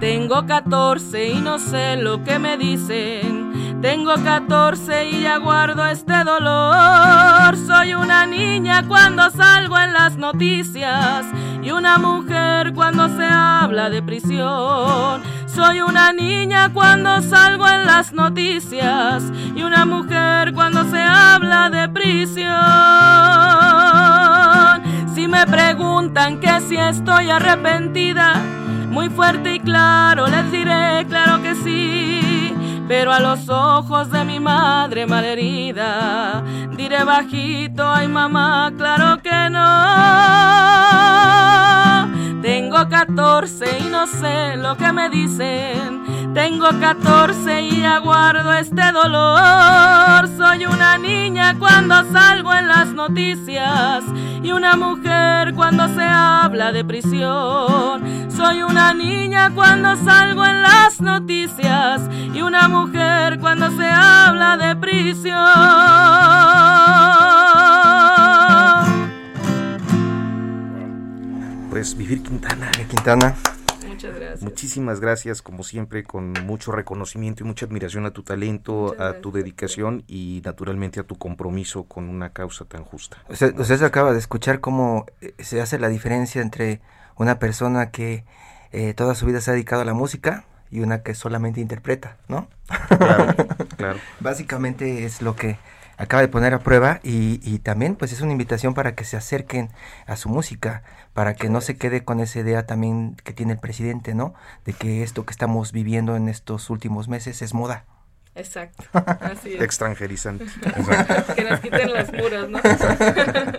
Tengo 0.00 0.46
14 0.46 1.28
y 1.28 1.40
no 1.42 1.58
sé 1.58 1.96
lo 1.98 2.24
que 2.24 2.38
me 2.38 2.56
dicen 2.56 3.51
tengo 3.82 4.14
14 4.14 5.10
y 5.10 5.22
ya 5.22 5.38
guardo 5.38 5.84
este 5.86 6.22
dolor. 6.24 7.56
Soy 7.66 7.94
una 7.94 8.24
niña 8.26 8.86
cuando 8.86 9.28
salgo 9.30 9.76
en 9.76 9.92
las 9.92 10.16
noticias 10.16 11.26
y 11.62 11.72
una 11.72 11.98
mujer 11.98 12.72
cuando 12.74 13.08
se 13.08 13.24
habla 13.26 13.90
de 13.90 14.00
prisión. 14.00 15.22
Soy 15.46 15.80
una 15.80 16.12
niña 16.12 16.72
cuando 16.72 17.20
salgo 17.22 17.68
en 17.68 17.84
las 17.84 18.12
noticias 18.12 19.24
y 19.54 19.62
una 19.62 19.84
mujer 19.84 20.54
cuando 20.54 20.84
se 20.84 21.00
habla 21.00 21.68
de 21.68 21.88
prisión. 21.88 22.52
Si 25.12 25.26
me 25.26 25.44
preguntan 25.44 26.38
que 26.38 26.60
si 26.60 26.76
estoy 26.76 27.30
arrepentida, 27.30 28.34
muy 28.88 29.10
fuerte 29.10 29.56
y 29.56 29.60
claro 29.60 30.28
les 30.28 30.52
diré 30.52 31.04
claro 31.08 31.42
que 31.42 31.54
sí 31.56 32.31
pero 32.92 33.10
a 33.10 33.20
los 33.20 33.48
ojos 33.48 34.10
de 34.10 34.22
mi 34.22 34.38
madre 34.38 35.06
malherida 35.06 36.44
diré 36.76 37.04
bajito, 37.04 37.90
ay 37.90 38.06
mamá, 38.06 38.70
claro 38.76 39.22
que 39.22 39.48
no. 39.48 41.71
Tengo 42.82 42.96
14 42.96 43.78
y 43.78 43.84
no 43.90 44.08
sé 44.08 44.56
lo 44.56 44.76
que 44.76 44.92
me 44.92 45.08
dicen. 45.08 46.34
Tengo 46.34 46.66
14 46.80 47.62
y 47.62 47.84
aguardo 47.84 48.52
este 48.54 48.90
dolor. 48.90 50.28
Soy 50.36 50.66
una 50.66 50.98
niña 50.98 51.56
cuando 51.60 52.02
salgo 52.10 52.52
en 52.52 52.66
las 52.66 52.88
noticias 52.88 54.02
y 54.42 54.50
una 54.50 54.74
mujer 54.74 55.54
cuando 55.54 55.86
se 55.94 56.02
habla 56.02 56.72
de 56.72 56.84
prisión. 56.84 58.28
Soy 58.36 58.64
una 58.64 58.92
niña 58.94 59.52
cuando 59.54 59.94
salgo 60.04 60.44
en 60.44 60.62
las 60.62 61.00
noticias 61.00 62.02
y 62.34 62.42
una 62.42 62.66
mujer 62.66 63.38
cuando 63.38 63.70
se 63.76 63.86
habla 63.86 64.56
de 64.56 64.74
prisión. 64.74 65.38
Pues 71.72 71.96
Vivir 71.96 72.22
Quintana. 72.22 72.61
Quintana. 72.88 73.34
Muchas 73.86 74.14
gracias. 74.14 74.42
Muchísimas 74.42 75.00
gracias, 75.00 75.42
como 75.42 75.62
siempre, 75.62 76.02
con 76.04 76.32
mucho 76.44 76.72
reconocimiento 76.72 77.42
y 77.42 77.46
mucha 77.46 77.66
admiración 77.66 78.06
a 78.06 78.10
tu 78.10 78.22
talento, 78.22 78.94
a 79.00 79.14
tu 79.14 79.32
dedicación 79.32 80.04
y 80.06 80.40
naturalmente 80.44 81.00
a 81.00 81.02
tu 81.02 81.16
compromiso 81.16 81.84
con 81.84 82.08
una 82.08 82.30
causa 82.30 82.64
tan 82.64 82.84
justa. 82.84 83.18
Usted, 83.28 83.58
usted 83.58 83.82
acaba 83.82 84.12
de 84.12 84.18
escuchar 84.18 84.60
cómo 84.60 85.06
eh, 85.20 85.34
se 85.38 85.60
hace 85.60 85.78
la 85.78 85.88
diferencia 85.88 86.40
entre 86.40 86.80
una 87.16 87.38
persona 87.38 87.90
que 87.90 88.24
eh, 88.72 88.94
toda 88.94 89.14
su 89.14 89.26
vida 89.26 89.40
se 89.40 89.50
ha 89.50 89.54
dedicado 89.54 89.82
a 89.82 89.84
la 89.84 89.94
música 89.94 90.44
y 90.70 90.80
una 90.80 91.02
que 91.02 91.14
solamente 91.14 91.60
interpreta, 91.60 92.16
¿no? 92.28 92.48
Claro, 92.88 93.34
claro. 93.76 93.98
Básicamente 94.20 95.04
es 95.04 95.20
lo 95.20 95.36
que 95.36 95.58
acaba 96.02 96.20
de 96.20 96.28
poner 96.28 96.52
a 96.52 96.58
prueba 96.58 97.00
y, 97.04 97.40
y, 97.44 97.60
también 97.60 97.94
pues 97.94 98.12
es 98.12 98.20
una 98.20 98.32
invitación 98.32 98.74
para 98.74 98.96
que 98.96 99.04
se 99.04 99.16
acerquen 99.16 99.70
a 100.06 100.16
su 100.16 100.28
música, 100.28 100.82
para 101.14 101.34
que 101.34 101.48
no 101.48 101.60
se 101.60 101.76
quede 101.76 102.04
con 102.04 102.18
esa 102.18 102.40
idea 102.40 102.66
también 102.66 103.14
que 103.22 103.32
tiene 103.32 103.52
el 103.52 103.60
presidente, 103.60 104.12
¿no? 104.12 104.34
De 104.64 104.72
que 104.72 105.04
esto 105.04 105.24
que 105.24 105.30
estamos 105.30 105.70
viviendo 105.70 106.16
en 106.16 106.28
estos 106.28 106.70
últimos 106.70 107.06
meses 107.08 107.40
es 107.40 107.54
moda. 107.54 107.84
Exacto, 108.34 108.82
así 109.20 109.54
es. 109.54 109.62
Extranjerizante. 109.62 110.46
que 111.36 111.44
nos 111.44 111.60
quiten 111.60 111.92
las 111.92 112.12
muras, 112.12 112.48
¿no? 112.50 112.60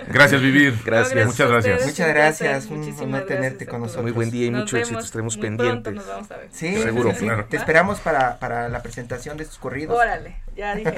Gracias, 0.09 0.41
Vivir. 0.41 0.77
Gracias. 0.83 1.25
Muchas 1.25 1.49
gracias. 1.49 1.85
Muchas 1.85 2.07
gracias, 2.09 2.65
un 2.65 2.79
Muchísimas 2.79 3.21
honor 3.21 3.25
tenerte 3.25 3.67
con 3.67 3.81
nosotros. 3.81 4.03
Muy 4.03 4.11
buen 4.11 4.31
día 4.31 4.47
y 4.47 4.49
Nos 4.49 4.61
mucho 4.61 4.77
éxito. 4.77 4.99
Estaremos 4.99 5.37
pendientes. 5.37 5.83
Pronto 5.83 5.91
nos 5.91 6.07
vamos 6.07 6.31
a 6.31 6.37
ver. 6.37 6.49
Sí, 6.51 6.75
Seguro, 6.75 7.11
sí, 7.11 7.19
sí. 7.19 7.25
claro. 7.25 7.45
Te 7.45 7.55
esperamos 7.55 7.99
para, 7.99 8.39
para 8.39 8.67
la 8.67 8.81
presentación 8.81 9.37
de 9.37 9.45
tus 9.45 9.59
corridos. 9.59 9.95
Órale, 9.95 10.37
ya 10.57 10.75
dije. 10.75 10.91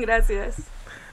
Gracias. 0.00 0.56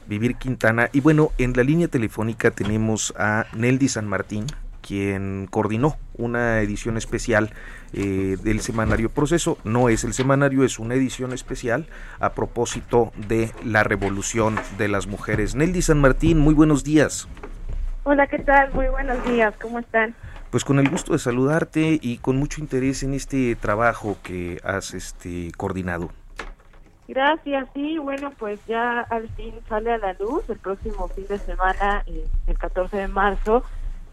Vivir 0.10 0.36
Quintana. 0.36 0.90
Y 0.92 1.02
bueno, 1.02 1.32
en 1.38 1.54
la 1.54 1.64
línea 1.64 1.88
telefónica 1.88 2.52
tenemos 2.52 3.14
a 3.18 3.46
Neldy 3.56 3.88
San 3.88 4.08
Martín, 4.08 4.48
quien 4.82 5.48
coordinó 5.50 5.98
una 6.16 6.62
edición 6.62 6.98
especial 6.98 7.54
eh, 7.94 8.36
del 8.44 8.60
semanario 8.60 9.10
Proceso. 9.10 9.60
No 9.64 9.88
es 9.88 10.04
el 10.04 10.14
semanario, 10.14 10.64
es 10.64 10.80
una 10.80 10.96
edición 10.96 11.32
especial 11.32 11.86
a 12.20 12.34
propósito 12.34 13.14
de 13.28 13.52
la 13.64 13.84
revolución 13.84 14.60
de 14.80 14.88
las 14.88 15.06
mujeres. 15.06 15.54
Neldy 15.56 15.84
San 15.84 16.02
Martín, 16.02 16.40
muy 16.40 16.56
buenos 16.56 16.84
días. 16.84 17.28
Hola, 18.04 18.26
¿qué 18.26 18.40
tal? 18.40 18.74
Muy 18.74 18.88
buenos 18.88 19.24
días, 19.26 19.54
¿cómo 19.62 19.78
están? 19.78 20.16
Pues 20.50 20.66
con 20.66 20.80
el 20.80 20.90
gusto 20.90 21.14
de 21.14 21.20
saludarte 21.20 22.00
y 22.02 22.18
con 22.18 22.38
mucho 22.38 22.60
interés 22.60 23.04
en 23.04 23.14
este 23.14 23.56
trabajo 23.56 24.18
que 24.24 24.60
has 24.64 24.96
este, 24.96 25.52
coordinado. 25.56 26.10
Gracias, 27.10 27.68
sí, 27.74 27.98
bueno, 27.98 28.32
pues 28.38 28.64
ya 28.68 29.00
al 29.00 29.28
fin 29.30 29.56
sale 29.68 29.92
a 29.92 29.98
la 29.98 30.14
luz 30.14 30.48
el 30.48 30.60
próximo 30.60 31.08
fin 31.08 31.26
de 31.26 31.40
semana, 31.40 32.04
eh, 32.06 32.24
el 32.46 32.56
14 32.56 32.98
de 32.98 33.08
marzo, 33.08 33.64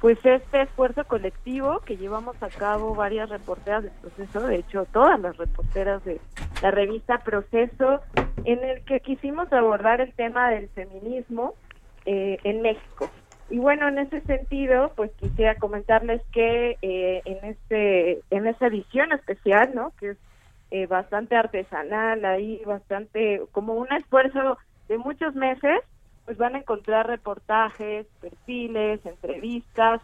pues 0.01 0.17
este 0.25 0.63
esfuerzo 0.63 1.05
colectivo 1.05 1.81
que 1.81 1.99
llevamos 1.99 2.43
a 2.43 2.49
cabo 2.49 2.95
varias 2.95 3.29
reporteras 3.29 3.83
del 3.83 3.93
proceso, 4.01 4.47
de 4.47 4.57
hecho 4.57 4.87
todas 4.95 5.21
las 5.21 5.37
reporteras 5.37 6.03
de 6.07 6.23
la 6.63 6.71
revista 6.71 7.19
Proceso, 7.19 8.01
en 8.45 8.65
el 8.65 8.83
que 8.85 9.01
quisimos 9.01 9.53
abordar 9.53 10.01
el 10.01 10.15
tema 10.15 10.49
del 10.49 10.71
feminismo 10.71 11.53
eh, 12.07 12.39
en 12.45 12.63
México. 12.63 13.11
Y 13.51 13.59
bueno, 13.59 13.89
en 13.89 13.99
ese 13.99 14.23
sentido, 14.23 14.91
pues 14.97 15.11
quisiera 15.21 15.57
comentarles 15.57 16.23
que 16.33 16.79
eh, 16.81 17.21
en 17.27 17.45
este 17.45 18.23
en 18.31 18.47
esta 18.47 18.69
edición 18.69 19.13
especial, 19.13 19.73
¿no? 19.75 19.93
Que 20.01 20.13
es 20.13 20.17
eh, 20.77 20.87
bastante 20.87 21.37
artesanal, 21.37 22.25
ahí 22.25 22.61
bastante 22.67 23.43
como 23.53 23.75
un 23.75 23.91
esfuerzo 23.93 24.59
de 24.89 24.99
muchos 24.99 25.35
meses, 25.35 25.81
pues 26.27 26.37
van 26.37 26.55
a 26.55 26.59
encontrar 26.59 27.07
reportajes, 27.07 28.07
perfiles, 28.21 29.01
entrevistas 29.07 30.03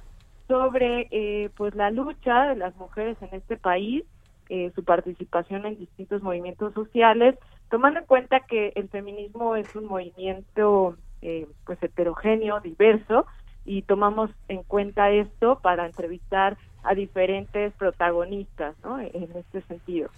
sobre 0.48 1.08
eh, 1.10 1.50
pues 1.56 1.74
la 1.74 1.90
lucha 1.90 2.48
de 2.48 2.56
las 2.56 2.74
mujeres 2.76 3.18
en 3.20 3.28
este 3.32 3.58
país, 3.58 4.04
eh, 4.48 4.72
su 4.74 4.82
participación 4.82 5.66
en 5.66 5.78
distintos 5.78 6.22
movimientos 6.22 6.72
sociales, 6.72 7.36
tomando 7.70 8.00
en 8.00 8.06
cuenta 8.06 8.40
que 8.40 8.72
el 8.74 8.88
feminismo 8.88 9.56
es 9.56 9.74
un 9.76 9.84
movimiento 9.86 10.96
eh, 11.20 11.46
pues 11.66 11.82
heterogéneo, 11.82 12.60
diverso, 12.60 13.26
y 13.64 13.82
tomamos 13.82 14.30
en 14.48 14.62
cuenta 14.62 15.10
esto 15.10 15.60
para 15.60 15.86
entrevistar 15.86 16.56
a 16.82 16.94
diferentes 16.94 17.72
protagonistas, 17.74 18.74
¿no? 18.82 19.00
En 19.00 19.28
este 19.36 19.62
sentido. 19.62 20.10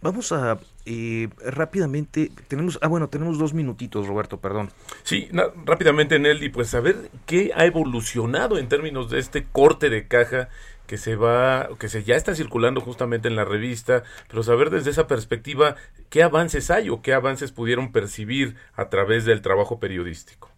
Vamos 0.00 0.30
a 0.30 0.58
eh, 0.86 1.28
rápidamente, 1.44 2.30
tenemos, 2.46 2.78
ah 2.82 2.86
bueno, 2.86 3.08
tenemos 3.08 3.36
dos 3.36 3.52
minutitos, 3.52 4.06
Roberto, 4.06 4.38
perdón. 4.38 4.70
Sí, 5.02 5.28
na- 5.32 5.48
rápidamente, 5.64 6.20
Nelly, 6.20 6.50
pues 6.50 6.68
saber 6.68 7.10
qué 7.26 7.50
ha 7.56 7.64
evolucionado 7.64 8.58
en 8.58 8.68
términos 8.68 9.10
de 9.10 9.18
este 9.18 9.44
corte 9.50 9.90
de 9.90 10.06
caja 10.06 10.50
que 10.86 10.98
se 10.98 11.16
va, 11.16 11.68
que 11.80 11.88
se 11.88 12.04
ya 12.04 12.14
está 12.14 12.34
circulando 12.36 12.80
justamente 12.80 13.26
en 13.26 13.34
la 13.34 13.44
revista, 13.44 14.04
pero 14.28 14.44
saber 14.44 14.70
desde 14.70 14.90
esa 14.90 15.08
perspectiva 15.08 15.74
qué 16.10 16.22
avances 16.22 16.70
hay 16.70 16.90
o 16.90 17.02
qué 17.02 17.12
avances 17.12 17.50
pudieron 17.50 17.90
percibir 17.90 18.54
a 18.76 18.88
través 18.90 19.24
del 19.24 19.42
trabajo 19.42 19.80
periodístico. 19.80 20.50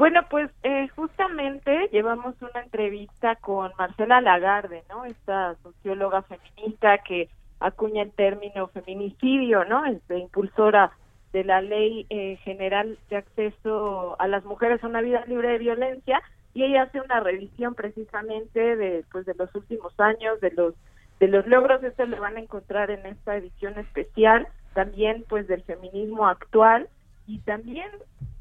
Bueno, 0.00 0.22
pues 0.30 0.50
eh, 0.62 0.88
justamente 0.96 1.90
llevamos 1.92 2.34
una 2.40 2.62
entrevista 2.62 3.36
con 3.36 3.70
Marcela 3.78 4.22
Lagarde, 4.22 4.82
¿no? 4.88 5.04
Esta 5.04 5.56
socióloga 5.62 6.22
feminista 6.22 6.96
que 7.06 7.28
acuña 7.60 8.04
el 8.04 8.12
término 8.12 8.68
feminicidio, 8.68 9.66
¿no? 9.66 9.84
Este, 9.84 10.16
impulsora 10.16 10.92
de 11.34 11.44
la 11.44 11.60
Ley 11.60 12.06
eh, 12.08 12.38
General 12.44 12.96
de 13.10 13.16
Acceso 13.16 14.16
a 14.18 14.26
las 14.26 14.42
Mujeres 14.46 14.82
a 14.82 14.86
una 14.86 15.02
Vida 15.02 15.22
Libre 15.26 15.50
de 15.50 15.58
Violencia 15.58 16.22
y 16.54 16.64
ella 16.64 16.84
hace 16.84 17.02
una 17.02 17.20
revisión 17.20 17.74
precisamente 17.74 18.76
de 18.76 19.04
pues 19.12 19.26
de 19.26 19.34
los 19.34 19.54
últimos 19.54 19.92
años, 20.00 20.40
de 20.40 20.52
los 20.52 20.72
de 21.18 21.28
los 21.28 21.46
logros, 21.46 21.84
esto 21.84 22.06
lo 22.06 22.18
van 22.18 22.38
a 22.38 22.40
encontrar 22.40 22.90
en 22.90 23.04
esta 23.04 23.36
edición 23.36 23.78
especial, 23.78 24.48
también 24.72 25.26
pues 25.28 25.46
del 25.46 25.62
feminismo 25.62 26.26
actual 26.26 26.88
y 27.26 27.40
también 27.40 27.90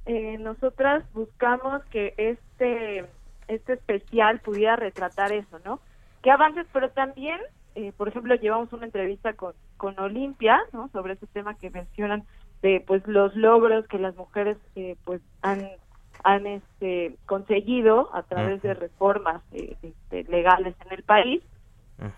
eh, 0.10 0.40
nosotras 0.40 1.04
buscamos 1.14 1.86
que 1.86 2.16
este 2.18 3.06
este 3.48 3.74
especial 3.74 4.40
pudiera 4.40 4.76
retratar 4.76 5.32
eso, 5.32 5.60
¿no? 5.64 5.80
¿Qué 6.24 6.32
avances? 6.32 6.66
Pero 6.74 6.90
también, 6.90 7.40
eh, 7.76 7.92
por 7.96 8.08
ejemplo, 8.08 8.34
llevamos 8.36 8.74
una 8.74 8.86
entrevista 8.86 9.34
con, 9.34 9.54
con 9.78 10.00
Olimpia, 10.00 10.60
¿no? 10.74 10.90
Sobre 10.90 11.14
ese 11.14 11.28
tema 11.28 11.56
que 11.56 11.70
mencionan 11.70 12.24
de, 12.64 12.84
pues, 12.86 13.06
los 13.08 13.36
logros 13.36 13.88
que 13.88 14.00
las 14.00 14.16
mujeres, 14.16 14.58
eh, 14.76 14.96
pues, 15.06 15.22
han 15.42 15.70
han 16.24 16.46
este, 16.48 17.16
conseguido 17.26 18.14
a 18.14 18.24
través 18.24 18.62
de 18.62 18.74
reformas 18.74 19.42
eh, 19.54 19.78
este, 19.82 20.26
legales 20.26 20.76
en 20.86 20.94
el 20.94 21.04
país. 21.04 21.42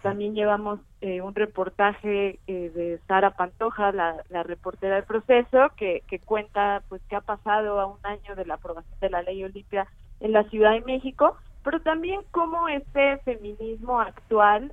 También 0.04 0.36
llevamos 0.36 0.80
eh, 1.02 1.22
un 1.22 1.34
reportaje 1.34 2.40
eh, 2.46 2.70
de 2.70 3.00
Sara 3.08 3.32
Pantoja, 3.32 3.92
la, 3.92 4.18
la, 4.30 4.44
reportera 4.44 4.96
del 4.96 5.06
proceso, 5.06 5.72
que, 5.76 6.04
que 6.08 6.20
cuenta 6.20 6.84
pues 6.88 7.02
qué 7.10 7.16
ha 7.16 7.22
pasado 7.22 7.80
a 7.80 7.88
un 7.88 7.98
año 8.04 8.36
de 8.36 8.46
la 8.46 8.56
aprobación 8.56 9.00
de 9.00 9.10
la 9.10 9.24
ley 9.24 9.44
Olimpia 9.44 9.88
en 10.20 10.34
la 10.34 10.44
Ciudad 10.50 10.74
de 10.74 10.82
México, 10.82 11.36
pero 11.64 11.82
también 11.82 12.22
cómo 12.30 12.68
este 12.70 13.18
feminismo 13.20 14.00
actual 14.00 14.72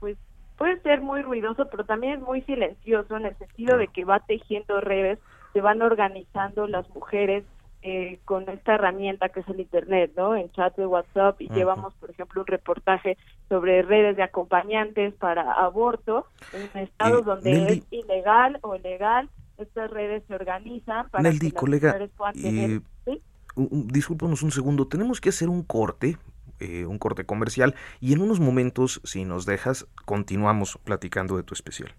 pues 0.00 0.18
puede 0.58 0.80
ser 0.82 1.00
muy 1.00 1.22
ruidoso, 1.22 1.68
pero 1.70 1.84
también 1.84 2.14
es 2.14 2.20
muy 2.20 2.42
silencioso 2.42 3.16
en 3.16 3.26
el 3.26 3.36
sentido 3.38 3.78
de 3.78 3.88
que 3.88 4.04
va 4.04 4.20
tejiendo 4.20 4.80
redes, 4.80 5.18
se 5.54 5.60
van 5.60 5.80
organizando 5.82 6.66
las 6.66 6.88
mujeres 6.90 7.44
eh, 7.82 8.20
con 8.24 8.48
esta 8.48 8.74
herramienta 8.74 9.28
que 9.28 9.40
es 9.40 9.48
el 9.48 9.60
Internet, 9.60 10.12
¿no? 10.16 10.36
En 10.36 10.50
chat 10.52 10.76
de 10.76 10.86
WhatsApp 10.86 11.40
y 11.40 11.48
llevamos, 11.48 11.92
por 11.94 12.10
ejemplo, 12.10 12.42
un 12.42 12.46
reportaje 12.46 13.18
sobre 13.48 13.82
redes 13.82 14.16
de 14.16 14.22
acompañantes 14.22 15.14
para 15.14 15.52
aborto 15.52 16.26
en 16.52 16.82
estados 16.82 17.24
donde 17.24 17.72
es 17.72 17.82
ilegal 17.90 18.58
o 18.62 18.76
legal. 18.78 19.28
Estas 19.58 19.90
redes 19.90 20.22
se 20.28 20.34
organizan 20.34 21.08
para 21.10 21.30
que 21.30 21.38
las 21.38 21.52
mujeres 21.52 22.10
puedan 22.16 22.34
tener... 22.34 22.82
Eh, 23.06 23.20
discúlpanos 23.56 24.42
un 24.42 24.50
segundo, 24.50 24.86
tenemos 24.86 25.20
que 25.20 25.28
hacer 25.28 25.48
un 25.48 25.62
corte, 25.62 26.16
eh, 26.60 26.86
un 26.86 26.98
corte 26.98 27.24
comercial 27.24 27.74
y 28.00 28.12
en 28.12 28.22
unos 28.22 28.40
momentos, 28.40 29.00
si 29.04 29.24
nos 29.24 29.44
dejas, 29.44 29.86
continuamos 30.04 30.78
platicando 30.84 31.36
de 31.36 31.42
tu 31.42 31.52
especial. 31.54 31.92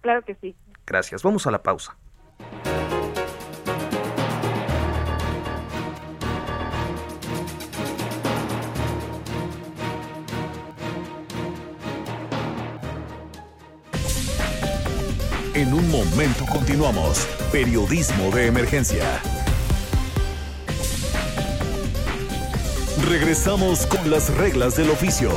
Claro 0.00 0.22
que 0.22 0.34
sí. 0.36 0.56
Gracias, 0.86 1.22
vamos 1.22 1.46
a 1.46 1.50
la 1.50 1.62
pausa. 1.62 1.96
En 15.56 15.72
un 15.72 15.90
momento 15.90 16.44
continuamos. 16.52 17.26
Periodismo 17.50 18.30
de 18.30 18.46
emergencia. 18.46 19.22
Regresamos 23.08 23.86
con 23.86 24.10
las 24.10 24.36
reglas 24.36 24.76
del 24.76 24.90
oficio. 24.90 25.30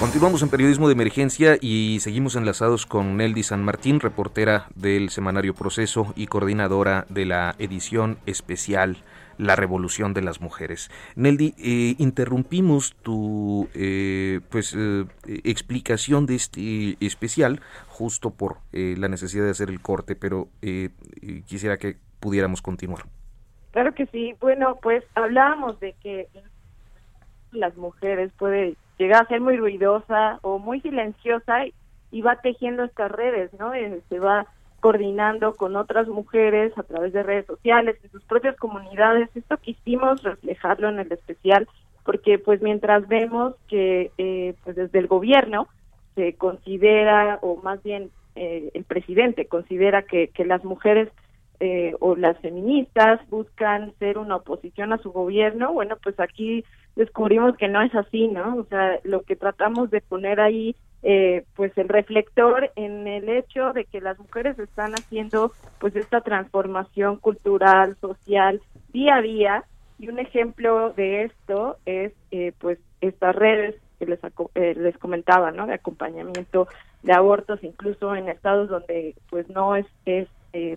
Continuamos 0.00 0.42
en 0.42 0.48
periodismo 0.48 0.88
de 0.88 0.94
emergencia 0.94 1.58
y 1.60 1.98
seguimos 2.00 2.34
enlazados 2.34 2.86
con 2.86 3.16
Neldy 3.16 3.44
San 3.44 3.62
Martín, 3.62 4.00
reportera 4.00 4.66
del 4.74 5.10
semanario 5.10 5.54
Proceso 5.54 6.12
y 6.16 6.26
coordinadora 6.26 7.06
de 7.08 7.24
la 7.24 7.54
edición 7.60 8.18
especial 8.26 8.96
la 9.38 9.56
revolución 9.56 10.14
de 10.14 10.22
las 10.22 10.40
mujeres. 10.40 10.90
Neldi, 11.14 11.54
eh, 11.58 11.94
interrumpimos 11.98 12.94
tu 13.02 13.68
eh, 13.74 14.40
pues 14.50 14.74
eh, 14.76 15.04
explicación 15.44 16.26
de 16.26 16.34
este 16.34 16.96
especial 17.00 17.60
justo 17.88 18.30
por 18.30 18.58
la 18.72 19.08
necesidad 19.08 19.44
de 19.44 19.50
hacer 19.50 19.70
el 19.70 19.80
corte, 19.80 20.16
pero 20.16 20.48
quisiera 21.46 21.78
que 21.78 21.96
pudiéramos 22.20 22.60
continuar. 22.60 23.04
Claro 23.72 23.94
que 23.94 24.06
sí. 24.06 24.34
Bueno, 24.40 24.78
pues 24.82 25.02
hablábamos 25.14 25.80
de 25.80 25.94
que 26.02 26.28
las 27.52 27.76
mujeres 27.76 28.32
puede 28.38 28.76
llegar 28.98 29.24
a 29.24 29.28
ser 29.28 29.40
muy 29.40 29.56
ruidosa 29.56 30.38
o 30.42 30.58
muy 30.58 30.80
silenciosa 30.82 31.64
y 32.10 32.20
va 32.20 32.36
tejiendo 32.40 32.84
estas 32.84 33.10
redes, 33.10 33.50
¿no? 33.58 33.72
Se 34.08 34.18
va 34.18 34.46
coordinando 34.80 35.54
con 35.54 35.76
otras 35.76 36.08
mujeres 36.08 36.76
a 36.76 36.82
través 36.82 37.12
de 37.12 37.22
redes 37.22 37.46
sociales, 37.46 37.96
en 38.02 38.10
sus 38.10 38.24
propias 38.24 38.56
comunidades. 38.56 39.28
Esto 39.34 39.56
quisimos 39.58 40.22
reflejarlo 40.22 40.88
en 40.88 41.00
el 41.00 41.12
especial 41.12 41.66
porque 42.04 42.38
pues 42.38 42.62
mientras 42.62 43.06
vemos 43.08 43.54
que 43.68 44.12
eh, 44.16 44.54
pues 44.62 44.76
desde 44.76 44.98
el 45.00 45.08
gobierno 45.08 45.66
se 46.14 46.34
considera, 46.34 47.40
o 47.42 47.56
más 47.56 47.82
bien 47.82 48.10
eh, 48.36 48.70
el 48.74 48.84
presidente 48.84 49.46
considera 49.46 50.02
que, 50.02 50.28
que 50.28 50.44
las 50.44 50.64
mujeres 50.64 51.10
eh, 51.58 51.94
o 52.00 52.14
las 52.16 52.38
feministas 52.38 53.20
buscan 53.28 53.92
ser 53.98 54.18
una 54.18 54.36
oposición 54.36 54.92
a 54.92 54.98
su 54.98 55.10
gobierno, 55.10 55.72
bueno, 55.72 55.96
pues 56.02 56.18
aquí 56.20 56.64
descubrimos 56.94 57.56
que 57.56 57.68
no 57.68 57.82
es 57.82 57.94
así, 57.94 58.28
¿no? 58.28 58.56
O 58.56 58.64
sea, 58.64 59.00
lo 59.04 59.22
que 59.22 59.36
tratamos 59.36 59.90
de 59.90 60.00
poner 60.00 60.38
ahí 60.38 60.76
eh, 61.02 61.44
pues 61.54 61.76
el 61.76 61.88
reflector 61.88 62.72
en 62.74 63.06
el 63.06 63.28
hecho 63.28 63.72
de 63.72 63.84
que 63.84 64.00
las 64.00 64.18
mujeres 64.18 64.58
están 64.58 64.92
haciendo 64.94 65.52
pues 65.78 65.94
esta 65.94 66.20
transformación 66.20 67.18
cultural, 67.18 67.96
social, 68.00 68.60
día 68.92 69.16
a 69.16 69.22
día 69.22 69.64
y 69.98 70.08
un 70.08 70.18
ejemplo 70.18 70.92
de 70.94 71.24
esto 71.24 71.76
es 71.86 72.12
eh, 72.30 72.52
pues 72.58 72.78
estas 73.00 73.36
redes 73.36 73.76
que 73.98 74.06
les, 74.06 74.18
eh, 74.54 74.74
les 74.76 74.98
comentaba, 74.98 75.52
¿no? 75.52 75.66
De 75.66 75.74
acompañamiento 75.74 76.66
de 77.02 77.12
abortos, 77.12 77.62
incluso 77.62 78.14
en 78.14 78.28
estados 78.28 78.68
donde 78.68 79.14
pues 79.30 79.48
no 79.48 79.76
es, 79.76 79.86
es 80.06 80.28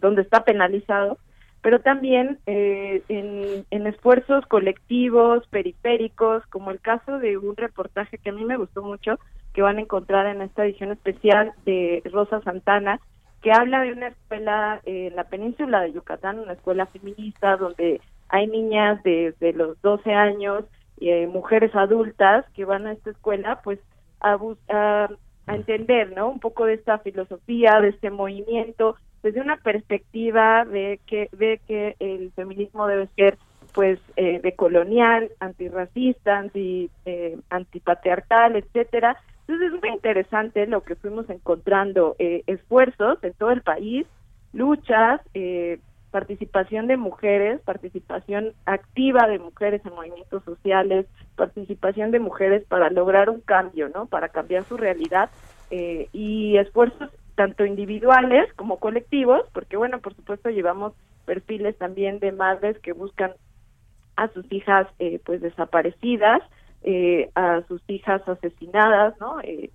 donde 0.02 0.22
está 0.22 0.44
penalizado, 0.44 1.18
pero 1.62 1.80
también 1.80 2.38
en, 2.46 3.66
en 3.72 3.88
esfuerzos 3.88 4.46
colectivos, 4.46 5.48
periféricos, 5.48 6.46
como 6.48 6.72
el 6.72 6.82
caso 6.82 7.18
de 7.20 7.38
un 7.38 7.56
reportaje 7.56 8.18
que 8.18 8.30
a 8.30 8.34
mí 8.34 8.44
me 8.44 8.58
gustó 8.58 8.84
mucho, 8.84 9.18
que 9.60 9.64
van 9.64 9.78
a 9.78 9.82
encontrar 9.82 10.26
en 10.28 10.42
esta 10.42 10.64
edición 10.64 10.94
especial 10.94 11.52
de 11.66 12.02
Rosa 12.14 12.40
Santana, 12.44 13.02
que 13.42 13.52
habla 13.52 13.82
de 13.82 13.92
una 13.92 14.08
escuela 14.08 14.80
en 14.86 15.14
la 15.18 15.26
península 15.26 15.82
de 15.82 15.92
Yucatán, 15.92 16.40
una 16.40 16.54
escuela 16.54 16.86
feminista 16.86 17.58
donde 17.58 18.00
hay 18.30 18.48
niñas 18.48 19.04
desde 19.04 19.52
los 19.52 19.82
12 19.82 20.14
años, 20.14 20.64
y 20.98 21.10
eh, 21.10 21.28
mujeres 21.28 21.76
adultas 21.76 22.46
que 22.54 22.64
van 22.64 22.88
a 22.88 22.94
esta 22.94 23.10
escuela, 23.10 23.60
pues 23.62 23.80
a, 24.22 24.38
a, 24.70 25.10
entender, 25.48 26.14
¿no? 26.16 26.30
Un 26.30 26.40
poco 26.40 26.64
de 26.64 26.76
esta 26.76 27.00
filosofía, 27.00 27.82
de 27.82 27.90
este 27.90 28.12
movimiento, 28.12 28.96
desde 29.24 29.42
una 29.42 29.58
perspectiva 29.58 30.64
de 30.64 31.02
que 31.06 31.28
de 31.34 31.60
que 31.68 31.98
el 32.00 32.32
feminismo 32.32 32.88
debe 32.88 33.08
ser 33.18 33.38
pues 33.74 34.00
eh, 34.16 34.40
decolonial, 34.42 35.30
antirracista, 35.42 36.38
anti 36.38 36.90
eh, 37.04 37.38
antipatriarcal, 37.50 38.56
etcétera, 38.56 39.18
entonces 39.50 39.74
es 39.74 39.82
muy 39.82 39.90
interesante 39.90 40.68
lo 40.68 40.84
que 40.84 40.96
fuimos 40.96 41.28
encontrando, 41.28 42.16
eh, 42.20 42.44
esfuerzos 42.46 43.18
en 43.24 43.34
todo 43.34 43.50
el 43.50 43.64
país, 43.64 44.06
luchas, 44.54 45.22
eh, 45.34 45.80
participación 46.12 46.86
de 46.86 46.98
mujeres, 46.98 47.60
participación 47.62 48.54
activa 48.68 49.28
de 49.28 49.40
mujeres 49.40 49.84
en 49.84 49.96
movimientos 49.96 50.44
sociales, 50.44 51.08
participación 51.36 52.12
de 52.12 52.20
mujeres 52.20 52.64
para 52.68 52.92
lograr 52.92 53.32
un 53.32 53.42
cambio, 53.42 53.90
¿no? 53.90 54.06
Para 54.06 54.30
cambiar 54.30 54.66
su 54.66 54.78
realidad 54.78 55.32
eh, 55.72 56.10
y 56.14 56.58
esfuerzos 56.58 57.10
tanto 57.34 57.66
individuales 57.66 58.54
como 58.54 58.78
colectivos, 58.78 59.42
porque 59.52 59.78
bueno, 59.78 59.98
por 59.98 60.16
supuesto 60.16 60.52
llevamos 60.52 60.94
perfiles 61.26 61.76
también 61.76 62.20
de 62.20 62.34
madres 62.34 62.78
que 62.80 62.94
buscan 62.94 63.32
a 64.16 64.28
sus 64.28 64.46
hijas 64.52 64.88
pues 65.26 65.42
desaparecidas, 65.42 66.44
eh, 66.84 67.30
a 67.36 67.62
sus 67.68 67.82
hijas 67.88 68.22
asesinadas, 68.28 69.20
¿no? 69.20 69.40
Eh, 69.42 69.70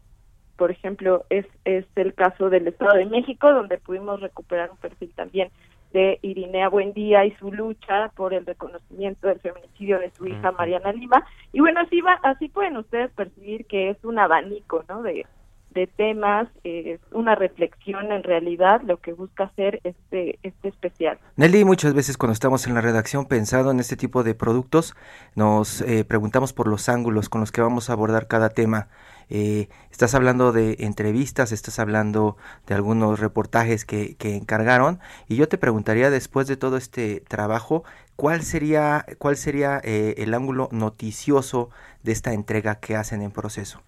por 0.57 0.71
ejemplo, 0.71 1.25
es, 1.31 1.47
es 1.65 1.85
el 1.97 2.15
caso 2.15 2.49
del 2.49 2.69
Estado 2.69 2.97
de 2.97 3.07
México, 3.07 3.53
donde 3.53 3.79
pudimos 3.79 4.21
recuperar 4.21 4.71
un 4.71 4.77
perfil 4.77 5.13
también 5.15 5.51
de 5.93 6.19
Irinea 6.23 6.69
Buendía 6.69 7.25
y 7.25 7.31
su 7.37 7.53
lucha 7.53 8.11
por 8.17 8.35
el 8.35 8.45
reconocimiento 8.45 9.29
del 9.29 9.39
feminicidio 9.41 10.01
de 10.01 10.11
su 10.11 10.27
hija 10.27 10.51
Mariana 10.53 10.93
Lima. 10.93 11.25
Y 11.53 11.61
bueno, 11.61 11.81
así 11.81 12.01
va, 12.01 12.19
así 12.25 12.49
pueden 12.49 12.77
ustedes 12.77 13.13
percibir 13.13 13.65
que 13.67 13.91
es 13.91 14.05
un 14.05 14.19
abanico, 14.19 14.85
¿no? 14.89 15.03
De, 15.03 15.25
de 15.75 15.87
temas, 15.87 16.49
es 16.63 17.01
una 17.13 17.35
reflexión 17.35 18.13
en 18.13 18.23
realidad 18.23 18.81
lo 18.85 18.99
que 18.99 19.13
busca 19.13 19.45
hacer 19.45 19.81
este, 19.85 20.39
este 20.43 20.69
especial. 20.69 21.19
Nelly, 21.37 21.65
muchas 21.65 21.95
veces 21.95 22.17
cuando 22.17 22.33
estamos 22.33 22.67
en 22.67 22.75
la 22.75 22.81
redacción 22.81 23.27
pensando 23.27 23.71
en 23.71 23.81
este 23.81 23.97
tipo 23.97 24.23
de 24.23 24.35
productos, 24.35 24.95
nos 25.35 25.81
eh, 25.83 26.05
preguntamos 26.05 26.53
por 26.53 26.69
los 26.69 26.89
ángulos 26.89 27.29
con 27.29 27.41
los 27.41 27.53
que 27.53 27.61
vamos 27.61 27.91
a 27.91 27.95
abordar 27.95 28.27
cada 28.29 28.51
tema. 28.51 28.89
Eh, 29.31 29.69
estás 29.91 30.15
hablando 30.15 30.53
de 30.53 30.77
entrevistas, 30.81 31.51
estás 31.51 31.79
hablando 31.79 32.37
de 32.67 32.75
algunos 32.75 33.21
reportajes 33.21 33.85
que, 33.85 34.17
que 34.17 34.37
encargaron 34.37 35.01
y 35.29 35.37
yo 35.37 35.49
te 35.49 35.59
preguntaría 35.59 36.11
después 36.11 36.47
de 36.47 36.57
todo 36.57 36.77
este 36.77 37.21
trabajo, 37.27 37.85
¿cuál 38.17 38.43
sería, 38.43 39.07
cuál 39.19 39.37
sería 39.37 39.81
eh, 39.83 40.15
el 40.19 40.35
ángulo 40.35 40.69
noticioso 40.73 41.71
de 42.03 42.13
esta 42.13 42.33
entrega 42.33 42.77
que 42.77 42.97
hacen 42.97 43.23
en 43.23 43.31
proceso? 43.31 43.83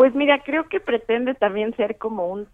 Pues 0.00 0.14
mira, 0.14 0.42
creo 0.42 0.66
que 0.66 0.80
pretende 0.80 1.34
también 1.34 1.76
ser 1.76 1.98
como 1.98 2.26
un 2.28 2.48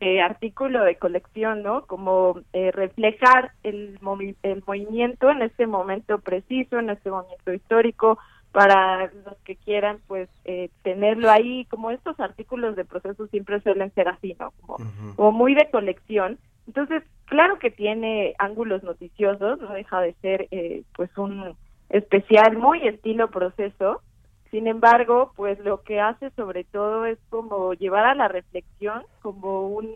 eh, 0.00 0.20
artículo 0.20 0.84
de 0.84 0.96
colección, 0.96 1.62
¿no? 1.62 1.86
Como 1.86 2.42
eh, 2.52 2.72
reflejar 2.72 3.52
el, 3.62 3.98
el 4.42 4.62
movimiento 4.66 5.30
en 5.30 5.40
este 5.40 5.66
momento 5.66 6.18
preciso, 6.18 6.78
en 6.78 6.90
este 6.90 7.10
momento 7.10 7.54
histórico, 7.54 8.18
para 8.52 9.06
los 9.24 9.38
que 9.46 9.56
quieran, 9.56 10.00
pues, 10.08 10.28
eh, 10.44 10.68
tenerlo 10.82 11.30
ahí, 11.30 11.64
como 11.70 11.90
estos 11.90 12.20
artículos 12.20 12.76
de 12.76 12.84
proceso 12.84 13.26
siempre 13.28 13.62
suelen 13.62 13.90
ser 13.94 14.08
así, 14.08 14.36
¿no? 14.38 14.52
Como, 14.60 14.76
como 15.16 15.32
muy 15.32 15.54
de 15.54 15.70
colección. 15.70 16.36
Entonces, 16.66 17.02
claro 17.24 17.58
que 17.58 17.70
tiene 17.70 18.34
ángulos 18.38 18.82
noticiosos, 18.82 19.58
no 19.58 19.72
deja 19.72 20.02
de 20.02 20.12
ser 20.20 20.48
eh, 20.50 20.82
pues 20.94 21.08
un 21.16 21.56
especial 21.88 22.58
muy 22.58 22.86
estilo 22.86 23.30
proceso. 23.30 24.02
Sin 24.50 24.66
embargo, 24.66 25.32
pues 25.36 25.58
lo 25.60 25.82
que 25.82 26.00
hace 26.00 26.30
sobre 26.30 26.64
todo 26.64 27.06
es 27.06 27.18
como 27.28 27.72
llevar 27.74 28.04
a 28.04 28.14
la 28.14 28.28
reflexión, 28.28 29.04
como 29.22 29.68
un 29.68 29.94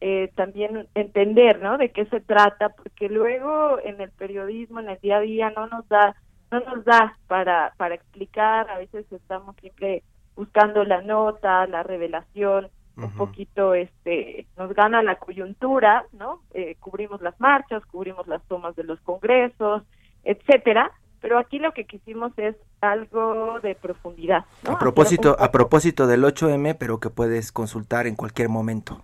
eh, 0.00 0.32
también 0.34 0.88
entender, 0.94 1.60
¿no? 1.60 1.78
De 1.78 1.90
qué 1.90 2.06
se 2.06 2.20
trata, 2.20 2.70
porque 2.70 3.08
luego 3.08 3.78
en 3.84 4.00
el 4.00 4.10
periodismo, 4.10 4.80
en 4.80 4.88
el 4.88 4.98
día 4.98 5.18
a 5.18 5.20
día, 5.20 5.50
no 5.50 5.68
nos 5.68 5.88
da, 5.88 6.16
no 6.50 6.60
nos 6.60 6.84
da 6.84 7.16
para 7.28 7.72
para 7.76 7.94
explicar. 7.94 8.68
A 8.68 8.78
veces 8.78 9.06
estamos 9.12 9.54
siempre 9.60 10.02
buscando 10.34 10.82
la 10.84 11.02
nota, 11.02 11.66
la 11.68 11.84
revelación, 11.84 12.68
un 12.96 13.12
poquito 13.12 13.74
este 13.74 14.46
nos 14.56 14.74
gana 14.74 15.02
la 15.02 15.16
coyuntura 15.16 16.04
no 16.12 16.40
eh, 16.52 16.76
cubrimos 16.78 17.22
las 17.22 17.38
marchas 17.40 17.84
cubrimos 17.86 18.26
las 18.26 18.42
tomas 18.48 18.76
de 18.76 18.84
los 18.84 19.00
congresos 19.00 19.82
etcétera 20.24 20.92
pero 21.22 21.38
aquí 21.38 21.58
lo 21.58 21.72
que 21.72 21.84
quisimos 21.84 22.32
es 22.36 22.56
algo 22.82 23.58
de 23.60 23.74
profundidad 23.74 24.44
a 24.66 24.78
propósito 24.78 25.36
a 25.38 25.50
propósito 25.50 26.06
del 26.06 26.24
8M 26.24 26.76
pero 26.78 27.00
que 27.00 27.08
puedes 27.08 27.52
consultar 27.52 28.06
en 28.06 28.16
cualquier 28.16 28.50
momento. 28.50 29.02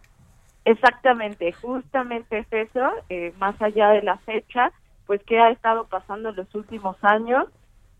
Exactamente 0.64 1.52
justamente 1.52 2.40
es 2.40 2.52
eso 2.52 2.90
eh, 3.08 3.32
más 3.38 3.60
allá 3.62 3.90
de 3.90 4.02
la 4.02 4.18
fecha 4.18 4.72
pues 5.06 5.22
qué 5.24 5.38
ha 5.38 5.50
estado 5.50 5.86
pasando 5.86 6.28
en 6.28 6.36
los 6.36 6.54
últimos 6.54 6.96
años 7.02 7.46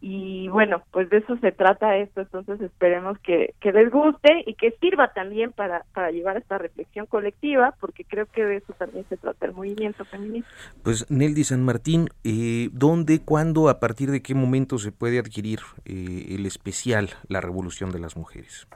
y 0.01 0.47
bueno, 0.49 0.83
pues 0.93 1.11
de 1.11 1.19
eso 1.19 1.37
se 1.39 1.51
trata 1.51 1.97
esto, 1.97 2.21
entonces 2.21 2.61
esperemos 2.61 3.19
que, 3.19 3.55
que 3.61 3.73
les 3.73 3.91
guste 3.91 4.45
y 4.47 4.55
que 4.55 4.71
sirva 4.81 5.13
también 5.13 5.51
para, 5.51 5.85
para 5.93 6.13
llevar 6.13 6.37
esta 6.37 6.57
reflexión 6.57 7.07
colectiva, 7.07 7.75
porque 7.81 8.05
creo 8.05 8.27
que 8.27 8.45
de 8.45 8.57
eso 8.57 8.73
también 8.75 9.05
se 9.09 9.17
trata 9.17 9.47
el 9.47 9.55
movimiento 9.55 10.05
feminista. 10.05 10.49
Pues 10.85 11.11
Neldy 11.11 11.43
San 11.43 11.65
Martín, 11.65 12.11
eh, 12.23 12.69
¿dónde, 12.73 13.25
cuándo, 13.25 13.69
a 13.69 13.81
partir 13.81 14.13
de 14.13 14.23
qué 14.23 14.37
momento 14.37 14.79
se 14.79 14.93
puede 14.93 15.19
adquirir 15.19 15.61
eh, 15.85 16.27
el 16.31 16.47
especial 16.47 17.11
La 17.29 17.41
Revolución 17.41 17.91
de 17.91 17.99
las 17.99 18.17
Mujeres? 18.17 18.69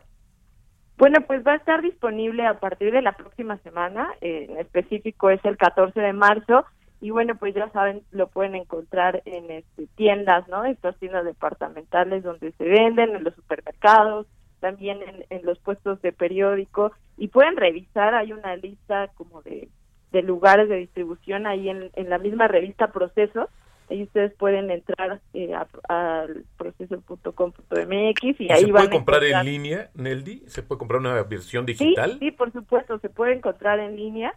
Bueno, 0.99 1.21
pues 1.27 1.47
va 1.47 1.53
a 1.53 1.57
estar 1.57 1.83
disponible 1.83 2.47
a 2.47 2.59
partir 2.59 2.93
de 2.93 3.03
la 3.03 3.13
próxima 3.13 3.59
semana, 3.59 4.09
en 4.21 4.57
específico 4.59 5.31
es 5.31 5.45
el 5.45 5.57
14 5.57 5.99
de 6.01 6.13
marzo, 6.13 6.65
y 7.03 7.11
bueno 7.11 7.35
pues 7.35 7.53
ya 7.55 7.69
saben 7.71 8.03
lo 8.13 8.29
pueden 8.29 8.55
encontrar 8.55 9.23
en 9.27 9.51
este, 9.51 9.89
tiendas 9.97 10.47
no 10.49 10.65
estas 10.65 10.97
tiendas 10.99 11.25
departamentales 11.25 12.23
donde 12.23 12.53
se 12.53 12.65
venden 12.65 13.17
en 13.17 13.25
los 13.25 13.35
supermercados 13.35 14.27
también 14.61 15.01
en, 15.29 15.45
los 15.45 15.59
puestos 15.59 16.01
de 16.01 16.13
periódico 16.13 16.93
y 17.19 17.29
pueden 17.29 17.57
revisar 17.57 18.15
hay 18.15 18.33
una 18.33 18.55
lista 18.55 19.09
como 19.17 19.43
de, 19.43 19.69
de 20.13 20.23
lugares 20.23 20.69
de 20.69 20.77
distribución 20.77 21.49
ahí 21.49 21.69
en, 21.69 21.91
en 21.95 22.09
la 22.09 22.19
misma 22.19 22.47
revista 22.47 22.93
Proceso 22.93 23.49
ahí 23.91 24.05
ustedes 24.05 24.33
pueden 24.35 24.71
entrar 24.71 25.21
eh, 25.35 25.53
al 25.89 26.45
proceso.com.mx 26.57 28.41
y 28.41 28.53
ahí 28.53 28.65
¿Se 28.65 28.69
puede 28.69 28.91
comprar 28.91 29.25
en 29.25 29.45
línea, 29.45 29.91
Neldi? 29.95 30.45
¿Se 30.47 30.63
puede 30.63 30.79
comprar 30.79 31.01
una 31.01 31.21
versión 31.25 31.67
digital? 31.67 32.13
Sí, 32.13 32.19
sí, 32.21 32.31
por 32.31 32.53
supuesto, 32.53 33.01
se 33.01 33.09
puede 33.11 33.35
encontrar 33.35 33.81
en 33.81 33.97
línea 33.97 34.35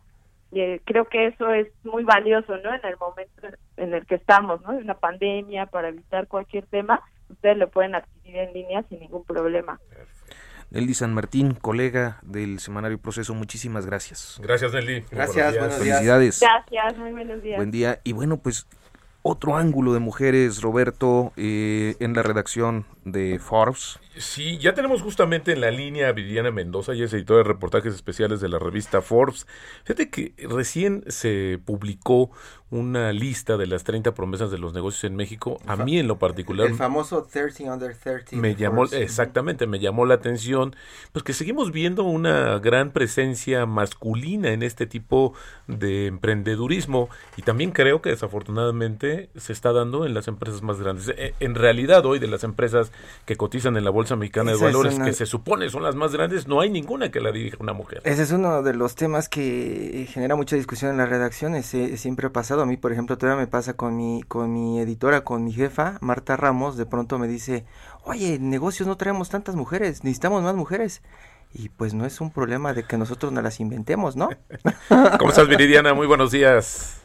eh, 0.61 0.81
creo 0.85 1.05
que 1.05 1.27
eso 1.27 1.51
es 1.51 1.67
muy 1.83 2.03
valioso, 2.03 2.57
¿no? 2.57 2.73
En 2.73 2.85
el 2.85 2.97
momento 2.97 3.47
en 3.77 3.93
el 3.93 4.05
que 4.05 4.15
estamos, 4.15 4.61
¿no? 4.61 4.69
Una 4.71 4.95
pandemia, 4.95 5.65
para 5.65 5.89
evitar 5.89 6.27
cualquier 6.27 6.65
tema, 6.67 7.01
ustedes 7.29 7.57
lo 7.57 7.69
pueden 7.69 7.95
adquirir 7.95 8.37
en 8.37 8.53
línea 8.53 8.83
sin 8.89 8.99
ningún 8.99 9.23
problema. 9.25 9.79
Nelly 10.71 10.93
San 10.93 11.13
Martín, 11.13 11.53
colega 11.53 12.19
del 12.23 12.59
Semanario 12.59 12.97
Proceso, 12.97 13.33
muchísimas 13.33 13.85
gracias. 13.85 14.39
Gracias, 14.41 14.73
Nelly. 14.73 15.05
Gracias, 15.11 15.57
buenos 15.57 15.79
días. 15.79 15.97
Felicidades. 15.97 16.39
Gracias, 16.41 16.97
muy 16.97 17.11
buenos 17.11 17.41
días. 17.41 17.57
Buen 17.57 17.71
día. 17.71 17.99
Y 18.03 18.13
bueno, 18.13 18.37
pues 18.37 18.67
otro 19.21 19.57
ángulo 19.57 19.93
de 19.93 19.99
mujeres, 19.99 20.61
Roberto, 20.61 21.33
eh, 21.35 21.95
en 21.99 22.13
la 22.13 22.23
redacción 22.23 22.85
de 23.05 23.39
Forbes. 23.39 23.99
Sí, 24.17 24.57
ya 24.57 24.73
tenemos 24.73 25.01
justamente 25.01 25.51
en 25.51 25.61
la 25.61 25.71
línea 25.71 26.09
a 26.09 26.11
Viviana 26.11 26.51
Mendoza, 26.51 26.93
y 26.93 27.03
es 27.03 27.13
editora 27.13 27.39
de 27.39 27.43
reportajes 27.43 27.93
especiales 27.93 28.39
de 28.39 28.49
la 28.49 28.59
revista 28.59 29.01
Forbes. 29.01 29.47
Fíjate 29.83 30.09
que 30.09 30.33
recién 30.47 31.03
se 31.07 31.59
publicó 31.65 32.31
una 32.71 33.13
lista 33.13 33.57
de 33.57 33.67
las 33.67 33.83
30 33.83 34.13
promesas 34.13 34.51
de 34.51 34.57
los 34.57 34.73
negocios 34.73 35.03
en 35.05 35.15
México. 35.15 35.59
A 35.65 35.75
mí 35.75 35.99
en 35.99 36.07
lo 36.07 36.17
particular... 36.17 36.67
El 36.67 36.75
famoso 36.75 37.23
30 37.23 37.73
under 37.73 37.95
30. 37.95 38.35
Me 38.35 38.55
llamó, 38.55 38.85
exactamente, 38.85 39.67
me 39.67 39.79
llamó 39.79 40.05
la 40.05 40.15
atención, 40.15 40.75
pues 41.11 41.23
que 41.23 41.33
seguimos 41.33 41.71
viendo 41.71 42.03
una 42.03 42.59
gran 42.59 42.91
presencia 42.91 43.65
masculina 43.65 44.51
en 44.51 44.63
este 44.63 44.87
tipo 44.87 45.33
de 45.67 46.07
emprendedurismo 46.07 47.09
y 47.37 47.43
también 47.43 47.71
creo 47.71 48.01
que 48.01 48.09
desafortunadamente 48.09 49.29
se 49.35 49.53
está 49.53 49.71
dando 49.71 50.05
en 50.05 50.13
las 50.13 50.27
empresas 50.27 50.61
más 50.61 50.79
grandes. 50.79 51.09
E, 51.09 51.33
en 51.39 51.55
realidad 51.55 52.05
hoy 52.05 52.19
de 52.19 52.27
las 52.27 52.43
empresas 52.43 52.91
que 53.25 53.35
cotizan 53.35 53.77
en 53.77 53.83
la 53.83 53.89
Bolsa 53.89 54.04
Mexicana 54.15 54.51
de 54.51 54.57
Valores, 54.57 54.99
que 54.99 55.13
se 55.13 55.25
supone 55.25 55.69
son 55.69 55.81
las 55.81 55.95
más 55.95 56.11
grandes, 56.13 56.47
no 56.47 56.61
hay 56.61 56.69
ninguna 56.69 57.09
que 57.09 57.19
la 57.19 57.31
dirija 57.31 57.57
una 57.59 57.73
mujer. 57.73 58.01
Ese 58.03 58.21
es 58.21 58.31
uno 58.31 58.61
de 58.61 58.73
los 58.73 58.95
temas 58.95 59.29
que 59.29 60.07
genera 60.11 60.35
mucha 60.35 60.55
discusión 60.55 60.91
en 60.91 60.97
las 60.97 61.09
redacciones. 61.09 61.65
siempre 61.65 62.27
ha 62.27 62.29
pasado. 62.31 62.61
A 62.61 62.65
mí, 62.65 62.77
por 62.77 62.91
ejemplo, 62.91 63.17
todavía 63.17 63.41
me 63.41 63.47
pasa 63.47 63.73
con 63.73 63.97
mi, 63.97 64.21
con 64.23 64.53
mi 64.53 64.79
editora, 64.79 65.23
con 65.23 65.43
mi 65.43 65.51
jefa, 65.51 65.97
Marta 66.01 66.37
Ramos, 66.37 66.77
de 66.77 66.85
pronto 66.85 67.17
me 67.17 67.27
dice, 67.27 67.65
oye, 68.03 68.35
en 68.35 68.49
negocios 68.49 68.87
no 68.87 68.97
traemos 68.97 69.29
tantas 69.29 69.55
mujeres, 69.55 70.03
necesitamos 70.03 70.43
más 70.43 70.55
mujeres. 70.55 71.01
Y 71.53 71.69
pues 71.69 71.93
no 71.93 72.05
es 72.05 72.19
un 72.19 72.31
problema 72.31 72.73
de 72.73 72.83
que 72.83 72.97
nosotros 72.97 73.31
no 73.31 73.41
las 73.41 73.59
inventemos, 73.59 74.15
¿no? 74.15 74.29
¿Cómo 75.17 75.29
estás, 75.29 75.47
Viridiana? 75.47 75.93
Muy 75.93 76.05
buenos 76.05 76.31
días. 76.31 77.01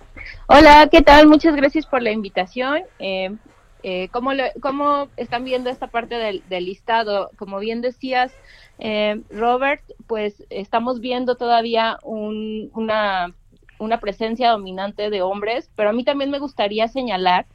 Hola, 0.48 0.88
¿qué 0.90 1.02
tal? 1.02 1.28
Muchas 1.28 1.54
gracias 1.54 1.86
por 1.86 2.02
la 2.02 2.10
invitación. 2.10 2.82
Eh, 2.98 3.36
eh, 3.82 4.08
¿cómo, 4.10 4.30
¿Cómo 4.60 5.08
están 5.16 5.44
viendo 5.44 5.70
esta 5.70 5.88
parte 5.88 6.16
del, 6.16 6.42
listado? 6.64 7.30
Como 7.36 7.58
bien 7.58 7.80
decías, 7.80 8.32
eh, 8.78 9.22
Robert, 9.30 9.82
pues 10.06 10.44
estamos 10.50 11.00
viendo 11.00 11.36
todavía 11.36 11.98
una, 12.02 13.34
una 13.78 14.00
presencia 14.00 14.50
dominante 14.50 15.10
de 15.10 15.22
hombres, 15.22 15.70
pero 15.76 15.90
a 15.90 15.92
mí 15.92 16.04
también 16.04 16.30
me 16.30 16.38
gustaría 16.38 16.88
señalar 16.88 17.46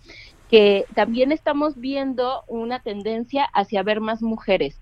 que 0.50 0.86
también 0.94 1.32
estamos 1.32 1.76
viendo 1.78 2.44
una 2.48 2.80
tendencia 2.80 3.46
hacia 3.54 3.84
ver 3.84 4.00
más 4.00 4.22
mujeres 4.22 4.80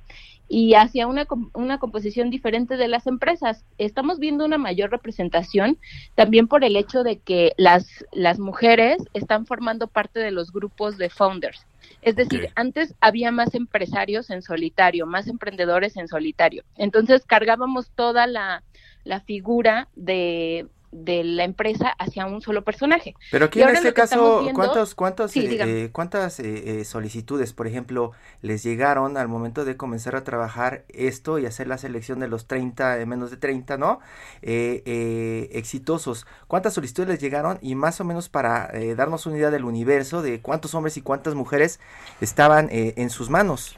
y 0.53 0.75
hacia 0.75 1.07
una, 1.07 1.25
una 1.53 1.79
composición 1.79 2.29
diferente 2.29 2.77
de 2.77 2.87
las 2.87 3.07
empresas. 3.07 3.65
Estamos 3.79 4.19
viendo 4.19 4.45
una 4.45 4.59
mayor 4.59 4.91
representación 4.91 5.79
también 6.13 6.47
por 6.47 6.63
el 6.63 6.75
hecho 6.75 7.01
de 7.01 7.17
que 7.17 7.53
las, 7.57 8.05
las 8.11 8.37
mujeres 8.37 8.99
están 9.15 9.47
formando 9.47 9.87
parte 9.87 10.19
de 10.19 10.29
los 10.29 10.51
grupos 10.51 10.99
de 10.99 11.09
founders. 11.09 11.65
Es 12.03 12.15
decir, 12.15 12.49
antes 12.53 12.93
había 13.01 13.31
más 13.31 13.55
empresarios 13.55 14.29
en 14.29 14.43
solitario, 14.43 15.07
más 15.07 15.27
emprendedores 15.27 15.97
en 15.97 16.07
solitario. 16.07 16.63
Entonces 16.75 17.25
cargábamos 17.25 17.89
toda 17.95 18.27
la, 18.27 18.61
la 19.05 19.21
figura 19.21 19.87
de 19.95 20.67
de 20.93 21.23
la 21.23 21.43
empresa 21.43 21.89
hacia 21.97 22.25
un 22.25 22.41
solo 22.41 22.63
personaje. 22.63 23.15
Pero 23.31 23.45
aquí 23.45 23.61
en 23.61 23.69
este 23.69 23.93
caso, 23.93 24.47
¿cuántos, 24.53 24.95
cuántos, 24.95 25.35
eh, 25.35 25.57
eh, 25.59 25.89
¿cuántas 25.91 26.39
eh, 26.39 26.85
solicitudes, 26.85 27.53
por 27.53 27.67
ejemplo, 27.67 28.11
les 28.41 28.63
llegaron 28.63 29.17
al 29.17 29.27
momento 29.27 29.65
de 29.65 29.75
comenzar 29.75 30.15
a 30.15 30.23
trabajar 30.23 30.85
esto 30.89 31.39
y 31.39 31.45
hacer 31.45 31.67
la 31.67 31.77
selección 31.77 32.19
de 32.19 32.27
los 32.27 32.47
30, 32.47 32.97
de 32.97 33.05
menos 33.05 33.31
de 33.31 33.37
30, 33.37 33.77
¿no? 33.77 33.99
exitosos. 34.41 36.27
¿Cuántas 36.47 36.73
solicitudes 36.73 37.09
les 37.09 37.19
llegaron? 37.19 37.57
Y 37.61 37.75
más 37.75 37.99
o 37.99 38.03
menos 38.03 38.29
para 38.29 38.71
darnos 38.95 39.25
una 39.25 39.37
idea 39.37 39.51
del 39.51 39.65
universo 39.65 40.21
de 40.21 40.41
cuántos 40.41 40.75
hombres 40.75 40.97
y 40.97 41.01
cuántas 41.01 41.33
mujeres 41.35 41.79
estaban 42.21 42.69
en 42.71 43.09
sus 43.09 43.29
manos. 43.29 43.77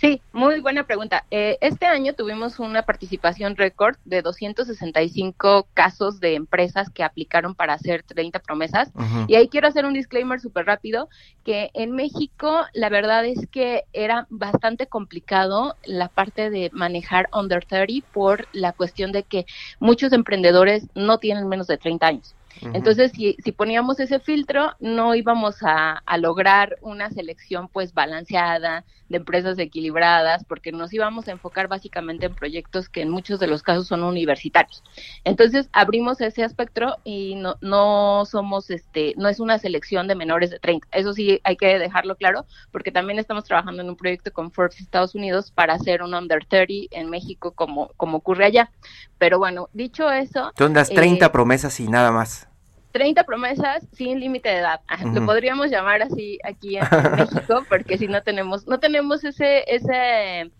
Sí, 0.00 0.22
muy 0.32 0.60
buena 0.60 0.84
pregunta. 0.84 1.26
Eh, 1.30 1.58
este 1.60 1.84
año 1.84 2.14
tuvimos 2.14 2.58
una 2.58 2.84
participación 2.84 3.54
récord 3.54 3.96
de 4.06 4.22
265 4.22 5.68
casos 5.74 6.20
de 6.20 6.36
empresas 6.36 6.88
que 6.88 7.04
aplicaron 7.04 7.54
para 7.54 7.74
hacer 7.74 8.02
30 8.04 8.38
promesas. 8.38 8.90
Y 9.28 9.34
ahí 9.34 9.48
quiero 9.48 9.68
hacer 9.68 9.84
un 9.84 9.92
disclaimer 9.92 10.40
súper 10.40 10.64
rápido, 10.64 11.10
que 11.44 11.70
en 11.74 11.92
México 11.92 12.62
la 12.72 12.88
verdad 12.88 13.26
es 13.26 13.46
que 13.48 13.84
era 13.92 14.26
bastante 14.30 14.86
complicado 14.86 15.76
la 15.84 16.08
parte 16.08 16.48
de 16.48 16.70
manejar 16.72 17.28
under 17.34 17.62
30 17.62 18.06
por 18.10 18.48
la 18.54 18.72
cuestión 18.72 19.12
de 19.12 19.24
que 19.24 19.44
muchos 19.80 20.14
emprendedores 20.14 20.88
no 20.94 21.18
tienen 21.18 21.46
menos 21.46 21.66
de 21.66 21.76
30 21.76 22.06
años. 22.06 22.34
Entonces, 22.62 23.12
si, 23.12 23.36
si 23.42 23.52
poníamos 23.52 24.00
ese 24.00 24.18
filtro, 24.18 24.72
no 24.80 25.14
íbamos 25.14 25.62
a, 25.62 26.02
a, 26.04 26.18
lograr 26.18 26.78
una 26.82 27.08
selección 27.10 27.68
pues 27.68 27.94
balanceada 27.94 28.84
de 29.10 29.18
empresas 29.18 29.58
equilibradas, 29.58 30.44
porque 30.44 30.72
nos 30.72 30.92
íbamos 30.94 31.28
a 31.28 31.32
enfocar 31.32 31.68
básicamente 31.68 32.26
en 32.26 32.34
proyectos 32.34 32.88
que 32.88 33.02
en 33.02 33.10
muchos 33.10 33.40
de 33.40 33.48
los 33.48 33.62
casos 33.62 33.88
son 33.88 34.04
universitarios. 34.04 34.82
Entonces, 35.24 35.68
abrimos 35.72 36.20
ese 36.20 36.44
espectro 36.44 36.96
y 37.04 37.34
no, 37.34 37.56
no 37.60 38.24
somos, 38.24 38.70
este, 38.70 39.14
no 39.16 39.28
es 39.28 39.40
una 39.40 39.58
selección 39.58 40.06
de 40.06 40.14
menores 40.14 40.50
de 40.50 40.60
30. 40.60 40.86
Eso 40.92 41.12
sí 41.12 41.40
hay 41.42 41.56
que 41.56 41.78
dejarlo 41.78 42.16
claro, 42.16 42.46
porque 42.70 42.92
también 42.92 43.18
estamos 43.18 43.44
trabajando 43.44 43.82
en 43.82 43.90
un 43.90 43.96
proyecto 43.96 44.32
con 44.32 44.52
Forbes 44.52 44.80
Estados 44.80 45.14
Unidos 45.16 45.50
para 45.50 45.74
hacer 45.74 46.02
un 46.02 46.14
under 46.14 46.44
30 46.44 46.60
en 46.92 47.10
México 47.10 47.50
como, 47.50 47.88
como 47.96 48.18
ocurre 48.18 48.44
allá. 48.44 48.70
Pero 49.18 49.38
bueno, 49.38 49.68
dicho 49.72 50.10
eso... 50.10 50.52
Son 50.56 50.72
las 50.72 50.88
30 50.88 51.26
eh, 51.26 51.30
promesas 51.30 51.80
y 51.80 51.88
nada 51.88 52.12
más. 52.12 52.49
30 52.92 53.24
promesas 53.24 53.86
sin 53.92 54.20
límite 54.20 54.48
de 54.48 54.58
edad. 54.58 54.80
Lo 55.14 55.24
podríamos 55.24 55.70
llamar 55.70 56.02
así 56.02 56.38
aquí 56.44 56.76
en, 56.76 56.84
México, 57.16 57.64
porque 57.68 57.98
si 57.98 58.08
no 58.08 58.22
tenemos, 58.22 58.66
no 58.66 58.78
tenemos 58.78 59.24
ese, 59.24 59.64
ese 59.66 60.50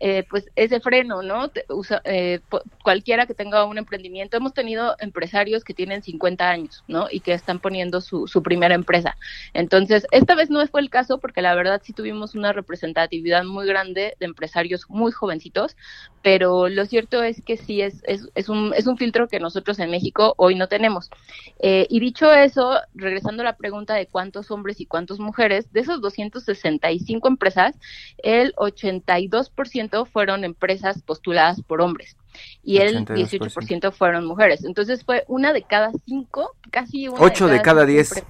eh, 0.00 0.24
pues 0.28 0.50
ese 0.56 0.80
freno, 0.80 1.22
¿no? 1.22 1.50
Usa, 1.68 2.02
eh, 2.04 2.40
cualquiera 2.82 3.26
que 3.26 3.34
tenga 3.34 3.64
un 3.64 3.78
emprendimiento, 3.78 4.36
hemos 4.36 4.52
tenido 4.52 4.96
empresarios 4.98 5.62
que 5.62 5.72
tienen 5.72 6.02
50 6.02 6.50
años, 6.50 6.84
¿no? 6.88 7.06
Y 7.10 7.20
que 7.20 7.32
están 7.32 7.60
poniendo 7.60 8.00
su, 8.00 8.26
su 8.26 8.42
primera 8.42 8.74
empresa. 8.74 9.16
Entonces, 9.52 10.06
esta 10.10 10.34
vez 10.34 10.50
no 10.50 10.66
fue 10.66 10.80
el 10.80 10.90
caso 10.90 11.20
porque 11.20 11.42
la 11.42 11.54
verdad 11.54 11.80
sí 11.84 11.92
tuvimos 11.92 12.34
una 12.34 12.52
representatividad 12.52 13.44
muy 13.44 13.66
grande 13.66 14.16
de 14.18 14.26
empresarios 14.26 14.84
muy 14.88 15.12
jovencitos, 15.12 15.76
pero 16.24 16.70
lo 16.70 16.86
cierto 16.86 17.22
es 17.22 17.42
que 17.42 17.58
sí 17.58 17.82
es, 17.82 18.02
es, 18.04 18.30
es, 18.34 18.48
un, 18.48 18.72
es 18.74 18.86
un 18.86 18.96
filtro 18.96 19.28
que 19.28 19.38
nosotros 19.38 19.78
en 19.78 19.90
México 19.90 20.32
hoy 20.38 20.54
no 20.54 20.68
tenemos. 20.68 21.10
Eh, 21.58 21.86
y 21.90 22.00
dicho 22.00 22.32
eso, 22.32 22.78
regresando 22.94 23.42
a 23.42 23.44
la 23.44 23.56
pregunta 23.58 23.92
de 23.92 24.06
cuántos 24.06 24.50
hombres 24.50 24.80
y 24.80 24.86
cuántas 24.86 25.18
mujeres, 25.18 25.70
de 25.74 25.80
esos 25.80 26.00
265 26.00 27.28
empresas, 27.28 27.76
el 28.22 28.54
82% 28.54 30.06
fueron 30.06 30.44
empresas 30.44 31.02
postuladas 31.02 31.60
por 31.60 31.82
hombres 31.82 32.16
y 32.62 32.78
el 32.78 33.04
18% 33.04 33.92
fueron 33.92 34.24
mujeres. 34.24 34.64
Entonces 34.64 35.04
fue 35.04 35.24
una 35.28 35.52
de 35.52 35.60
cada 35.64 35.92
cinco, 36.06 36.56
casi 36.70 37.06
una 37.06 37.20
Ocho 37.20 37.48
de 37.48 37.60
cada, 37.60 37.84
diez. 37.84 38.24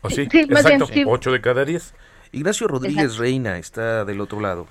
¿O 0.00 0.10
sí? 0.10 0.22
Exacto, 0.22 0.88
ocho 1.06 1.30
de 1.30 1.40
cada 1.40 1.64
diez. 1.64 1.94
Ignacio 2.32 2.66
Rodríguez 2.66 3.18
Reina 3.18 3.58
está 3.58 4.04
del 4.04 4.20
otro 4.20 4.40
lado. 4.40 4.66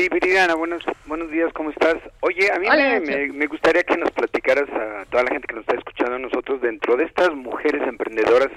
Sí, 0.00 0.08
Viridiana, 0.08 0.54
buenos, 0.54 0.82
buenos 1.04 1.30
días, 1.30 1.52
¿cómo 1.52 1.68
estás? 1.68 1.96
Oye, 2.20 2.50
a 2.50 2.58
mí 2.58 2.66
me, 2.70 3.28
me, 3.34 3.46
gustaría 3.46 3.82
que 3.82 3.98
nos 3.98 4.10
platicaras 4.12 4.66
a 4.70 5.04
toda 5.10 5.24
la 5.24 5.30
gente 5.30 5.46
que 5.46 5.54
nos 5.56 5.60
está 5.60 5.76
escuchando 5.76 6.14
a 6.14 6.18
nosotros 6.18 6.62
dentro 6.62 6.96
de 6.96 7.04
estas 7.04 7.34
mujeres 7.34 7.82
emprendedoras 7.86 8.48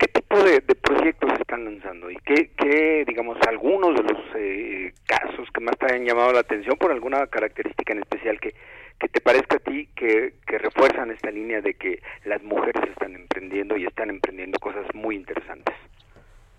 ¿Qué 0.00 0.08
tipo 0.08 0.42
de, 0.42 0.62
proyectos 0.62 1.30
están 1.38 1.64
lanzando 1.64 2.10
y 2.10 2.16
qué, 2.24 2.50
qué, 2.56 3.04
digamos, 3.06 3.36
algunos 3.46 3.94
de 3.94 4.02
los 4.02 4.20
eh, 4.34 4.92
casos 5.06 5.46
que 5.54 5.60
más 5.60 5.76
te 5.78 5.94
han 5.94 6.04
llamado 6.04 6.32
la 6.32 6.40
atención 6.40 6.76
por 6.76 6.90
alguna 6.90 7.24
característica 7.28 7.92
en 7.92 8.00
especial 8.00 8.40
que, 8.40 8.54
que 8.98 9.08
te 9.08 9.20
parezca 9.20 9.58
a 9.58 9.60
ti 9.60 9.90
que, 9.94 10.32
que 10.44 10.58
refuerzan 10.58 11.12
esta 11.12 11.30
línea 11.30 11.60
de 11.60 11.74
que 11.74 12.02
las 12.24 12.42
mujeres 12.42 12.82
están 12.90 13.14
emprendiendo 13.14 13.76
y 13.76 13.84
están 13.84 14.10
emprendiendo 14.10 14.58
cosas 14.58 14.86
muy 14.92 15.14
interesantes? 15.14 15.76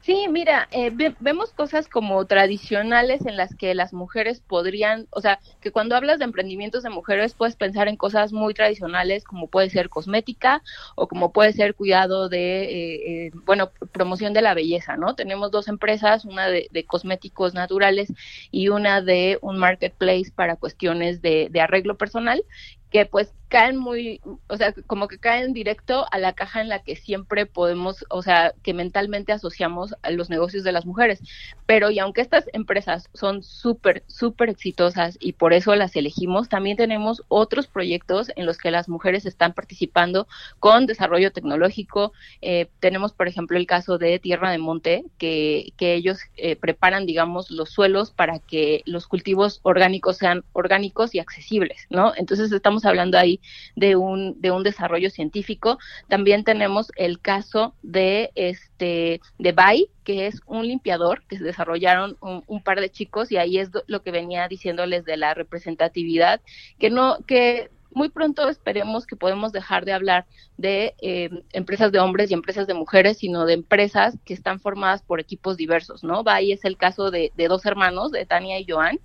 Sí, 0.03 0.25
mira, 0.29 0.67
eh, 0.71 0.91
vemos 1.19 1.53
cosas 1.53 1.87
como 1.87 2.25
tradicionales 2.25 3.23
en 3.27 3.37
las 3.37 3.55
que 3.55 3.75
las 3.75 3.93
mujeres 3.93 4.39
podrían, 4.41 5.07
o 5.11 5.21
sea, 5.21 5.39
que 5.61 5.71
cuando 5.71 5.95
hablas 5.95 6.17
de 6.17 6.25
emprendimientos 6.25 6.81
de 6.81 6.89
mujeres 6.89 7.35
puedes 7.35 7.55
pensar 7.55 7.87
en 7.87 7.97
cosas 7.97 8.33
muy 8.33 8.55
tradicionales 8.55 9.23
como 9.23 9.47
puede 9.47 9.69
ser 9.69 9.89
cosmética 9.89 10.63
o 10.95 11.07
como 11.07 11.31
puede 11.31 11.53
ser 11.53 11.75
cuidado 11.75 12.29
de, 12.29 12.63
eh, 12.63 13.27
eh, 13.27 13.31
bueno, 13.45 13.69
promoción 13.91 14.33
de 14.33 14.41
la 14.41 14.55
belleza, 14.55 14.97
¿no? 14.97 15.13
Tenemos 15.13 15.51
dos 15.51 15.67
empresas, 15.67 16.25
una 16.25 16.47
de, 16.47 16.67
cosméticos 16.87 17.53
naturales 17.53 18.11
y 18.49 18.69
una 18.69 19.01
de 19.01 19.37
un 19.41 19.59
marketplace 19.59 20.31
para 20.33 20.55
cuestiones 20.55 21.21
de 21.21 21.51
arreglo 21.61 21.95
personal 21.95 22.43
que 22.89 23.05
pues 23.05 23.33
caen 23.51 23.75
muy, 23.75 24.21
o 24.47 24.55
sea, 24.55 24.73
como 24.87 25.09
que 25.09 25.19
caen 25.19 25.51
directo 25.51 26.05
a 26.09 26.17
la 26.19 26.31
caja 26.31 26.61
en 26.61 26.69
la 26.69 26.83
que 26.83 26.95
siempre 26.95 27.45
podemos, 27.45 28.05
o 28.09 28.21
sea, 28.21 28.53
que 28.63 28.73
mentalmente 28.73 29.33
asociamos 29.33 29.93
a 30.03 30.09
los 30.11 30.29
negocios 30.29 30.63
de 30.63 30.71
las 30.71 30.85
mujeres. 30.85 31.21
Pero 31.65 31.91
y 31.91 31.99
aunque 31.99 32.21
estas 32.21 32.45
empresas 32.53 33.09
son 33.13 33.43
súper, 33.43 34.03
súper 34.07 34.47
exitosas 34.47 35.17
y 35.19 35.33
por 35.33 35.51
eso 35.51 35.75
las 35.75 35.93
elegimos, 35.97 36.47
también 36.47 36.77
tenemos 36.77 37.23
otros 37.27 37.67
proyectos 37.67 38.31
en 38.37 38.45
los 38.45 38.57
que 38.57 38.71
las 38.71 38.87
mujeres 38.87 39.25
están 39.25 39.51
participando 39.51 40.29
con 40.59 40.85
desarrollo 40.85 41.33
tecnológico. 41.33 42.13
Eh, 42.41 42.69
tenemos, 42.79 43.11
por 43.11 43.27
ejemplo, 43.27 43.57
el 43.57 43.67
caso 43.67 43.97
de 43.97 44.17
Tierra 44.19 44.49
de 44.51 44.59
Monte, 44.59 45.03
que, 45.17 45.73
que 45.75 45.95
ellos 45.95 46.19
eh, 46.37 46.55
preparan, 46.55 47.05
digamos, 47.05 47.51
los 47.51 47.69
suelos 47.69 48.11
para 48.11 48.39
que 48.39 48.81
los 48.85 49.07
cultivos 49.07 49.59
orgánicos 49.63 50.15
sean 50.15 50.45
orgánicos 50.53 51.13
y 51.13 51.19
accesibles, 51.19 51.85
¿no? 51.89 52.13
Entonces 52.15 52.49
estamos 52.53 52.85
hablando 52.85 53.17
ahí 53.17 53.40
de 53.75 53.95
un, 53.95 54.39
de 54.41 54.51
un 54.51 54.63
desarrollo 54.63 55.09
científico. 55.09 55.77
También 56.07 56.43
tenemos 56.43 56.91
el 56.95 57.19
caso 57.19 57.75
de 57.81 58.31
este 58.35 59.21
de 59.37 59.51
Bay, 59.51 59.89
que 60.03 60.27
es 60.27 60.41
un 60.45 60.67
limpiador 60.67 61.23
que 61.27 61.37
se 61.37 61.43
desarrollaron 61.43 62.17
un, 62.21 62.63
par 62.63 62.79
de 62.79 62.89
chicos 62.89 63.31
y 63.31 63.37
ahí 63.37 63.57
es 63.57 63.69
lo 63.87 64.01
que 64.01 64.11
venía 64.11 64.47
diciéndoles 64.47 65.05
de 65.05 65.17
la 65.17 65.33
representatividad, 65.33 66.41
que 66.79 66.89
no, 66.89 67.17
que 67.25 67.69
muy 67.93 68.09
pronto 68.09 68.47
esperemos 68.47 69.05
que 69.05 69.15
podemos 69.15 69.51
dejar 69.51 69.85
de 69.85 69.93
hablar 69.93 70.25
de 70.57 70.95
eh, 71.01 71.29
empresas 71.51 71.91
de 71.91 71.99
hombres 71.99 72.31
y 72.31 72.33
empresas 72.33 72.67
de 72.67 72.73
mujeres, 72.73 73.17
sino 73.17 73.45
de 73.45 73.53
empresas 73.53 74.17
que 74.25 74.33
están 74.33 74.59
formadas 74.59 75.01
por 75.01 75.19
equipos 75.19 75.57
diversos, 75.57 76.03
¿no? 76.03 76.23
Ahí 76.25 76.51
es 76.51 76.63
el 76.63 76.77
caso 76.77 77.11
de, 77.11 77.31
de 77.35 77.47
dos 77.47 77.65
hermanos, 77.65 78.11
de 78.11 78.25
Tania 78.25 78.59
y 78.59 78.65
Joan, 78.67 78.99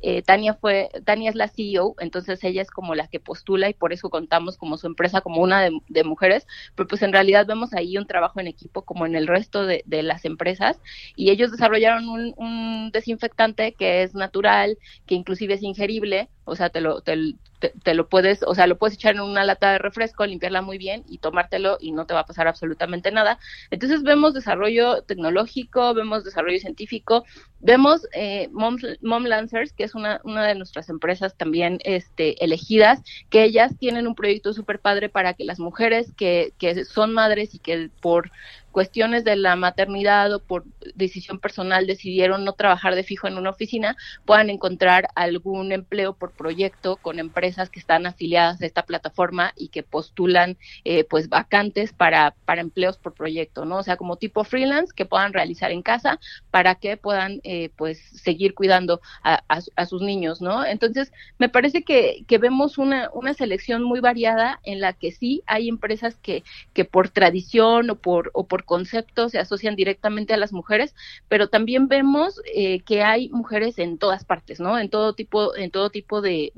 eh, 0.00 0.22
Tania 0.22 0.54
fue, 0.54 0.90
Tania 1.04 1.30
es 1.30 1.36
la 1.36 1.48
CEO, 1.48 1.94
entonces 1.98 2.42
ella 2.44 2.62
es 2.62 2.70
como 2.70 2.94
la 2.94 3.08
que 3.08 3.20
postula 3.20 3.68
y 3.68 3.74
por 3.74 3.92
eso 3.92 4.10
contamos 4.10 4.56
como 4.56 4.76
su 4.76 4.86
empresa 4.86 5.20
como 5.20 5.42
una 5.42 5.68
de, 5.88 6.04
mujeres, 6.04 6.46
pero 6.74 6.88
pues 6.88 7.02
en 7.02 7.12
realidad 7.12 7.46
vemos 7.46 7.72
ahí 7.74 7.96
un 7.96 8.06
trabajo 8.06 8.40
en 8.40 8.46
equipo 8.46 8.82
como 8.82 9.06
en 9.06 9.14
el 9.14 9.26
resto 9.26 9.66
de, 9.66 9.84
las 9.86 10.24
empresas 10.24 10.80
y 11.14 11.30
ellos 11.30 11.50
desarrollaron 11.52 12.08
un, 12.08 12.90
desinfectante 12.92 13.74
que 13.74 14.02
es 14.02 14.14
natural, 14.14 14.78
que 15.06 15.14
inclusive 15.14 15.54
es 15.54 15.62
ingerible, 15.62 16.28
o 16.50 16.56
sea, 16.56 16.68
te 16.70 16.80
lo, 16.80 17.00
te, 17.00 17.36
te, 17.60 17.94
lo 17.94 18.08
puedes, 18.08 18.42
o 18.42 18.54
sea, 18.54 18.66
lo 18.66 18.76
puedes 18.76 18.94
echar 18.94 19.14
en 19.14 19.20
una 19.20 19.44
lata 19.44 19.70
de 19.70 19.78
refresco, 19.78 20.26
limpiarla 20.26 20.62
muy 20.62 20.78
bien 20.78 21.04
y 21.08 21.18
tomártelo 21.18 21.78
y 21.80 21.92
no 21.92 22.06
te 22.06 22.14
va 22.14 22.20
a 22.20 22.26
pasar 22.26 22.48
absolutamente 22.48 23.12
nada. 23.12 23.38
Entonces 23.70 24.02
vemos 24.02 24.34
desarrollo 24.34 25.02
tecnológico, 25.02 25.94
vemos 25.94 26.24
desarrollo 26.24 26.58
científico, 26.58 27.24
vemos 27.60 28.06
eh, 28.14 28.48
Mom, 28.50 28.78
Mom 29.00 29.24
Lancers, 29.24 29.72
que 29.72 29.84
es 29.84 29.94
una, 29.94 30.20
una 30.24 30.44
de 30.44 30.56
nuestras 30.56 30.88
empresas 30.88 31.36
también 31.36 31.78
este, 31.84 32.42
elegidas, 32.44 33.00
que 33.28 33.44
ellas 33.44 33.78
tienen 33.78 34.08
un 34.08 34.16
proyecto 34.16 34.52
súper 34.52 34.80
padre 34.80 35.08
para 35.08 35.34
que 35.34 35.44
las 35.44 35.60
mujeres 35.60 36.12
que, 36.16 36.52
que 36.58 36.84
son 36.84 37.12
madres 37.12 37.54
y 37.54 37.60
que 37.60 37.90
por 38.00 38.32
cuestiones 38.70 39.24
de 39.24 39.36
la 39.36 39.56
maternidad 39.56 40.32
o 40.32 40.40
por 40.40 40.64
decisión 40.94 41.38
personal 41.38 41.86
decidieron 41.86 42.44
no 42.44 42.52
trabajar 42.52 42.94
de 42.94 43.02
fijo 43.02 43.26
en 43.26 43.36
una 43.36 43.50
oficina, 43.50 43.96
puedan 44.24 44.50
encontrar 44.50 45.08
algún 45.14 45.72
empleo 45.72 46.14
por 46.14 46.32
proyecto 46.32 46.96
con 46.96 47.18
empresas 47.18 47.70
que 47.70 47.80
están 47.80 48.06
afiliadas 48.06 48.60
a 48.60 48.66
esta 48.66 48.84
plataforma 48.84 49.52
y 49.56 49.68
que 49.68 49.82
postulan 49.82 50.56
eh, 50.84 51.04
pues 51.04 51.28
vacantes 51.28 51.92
para, 51.92 52.34
para 52.44 52.60
empleos 52.60 52.98
por 52.98 53.14
proyecto, 53.14 53.64
¿no? 53.64 53.78
O 53.78 53.82
sea, 53.82 53.96
como 53.96 54.16
tipo 54.16 54.44
freelance 54.44 54.92
que 54.94 55.06
puedan 55.06 55.32
realizar 55.32 55.70
en 55.70 55.82
casa 55.82 56.18
para 56.50 56.74
que 56.76 56.96
puedan 56.96 57.40
eh, 57.44 57.70
pues 57.76 58.00
seguir 58.14 58.54
cuidando 58.54 59.00
a, 59.22 59.86
sus 59.86 60.02
niños, 60.02 60.40
¿no? 60.40 60.64
Entonces, 60.64 61.12
me 61.38 61.48
parece 61.48 61.82
que, 61.82 62.24
que 62.26 62.38
vemos 62.38 62.78
una, 62.78 63.10
una 63.12 63.34
selección 63.34 63.82
muy 63.82 64.00
variada 64.00 64.60
en 64.62 64.80
la 64.80 64.92
que 64.92 65.10
sí 65.10 65.42
hay 65.46 65.68
empresas 65.68 66.16
que, 66.22 66.44
que 66.72 66.84
por 66.84 67.08
tradición 67.08 67.90
o 67.90 67.96
por, 67.96 68.30
o 68.34 68.46
por 68.46 68.59
conceptos 68.64 69.32
se 69.32 69.38
asocian 69.38 69.76
directamente 69.76 70.34
a 70.34 70.36
las 70.36 70.52
mujeres, 70.52 70.94
pero 71.28 71.48
también 71.48 71.88
vemos 71.88 72.40
eh, 72.54 72.80
que 72.80 73.02
hay 73.02 73.28
mujeres 73.30 73.78
en 73.78 73.98
todas 73.98 74.24
partes, 74.24 74.60
¿no? 74.60 74.78
En 74.78 74.90
todo 74.90 75.14
tipo, 75.14 75.56
en 75.56 75.70
todo 75.70 75.90
tipo 75.90 76.20
de, 76.20 76.52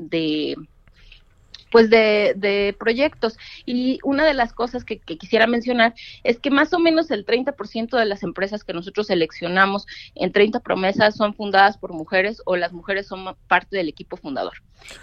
pues 1.70 1.90
de, 1.90 2.76
proyectos. 2.78 3.38
Y 3.66 3.98
una 4.04 4.24
de 4.24 4.34
las 4.34 4.52
cosas 4.52 4.84
que, 4.84 4.98
que, 4.98 5.18
quisiera 5.18 5.46
mencionar 5.46 5.94
es 6.22 6.38
que 6.38 6.50
más 6.50 6.72
o 6.72 6.78
menos 6.78 7.10
el 7.10 7.24
30% 7.26 7.98
de 7.98 8.04
las 8.06 8.22
empresas 8.22 8.64
que 8.64 8.72
nosotros 8.72 9.08
seleccionamos 9.08 9.86
en 10.14 10.32
30 10.32 10.60
promesas 10.60 11.16
son 11.16 11.34
fundadas 11.34 11.78
por 11.78 11.92
mujeres 11.92 12.42
o 12.44 12.56
las 12.56 12.72
mujeres 12.72 13.06
son 13.06 13.36
parte 13.48 13.76
del 13.76 13.88
equipo 13.88 14.16
fundador. 14.16 14.54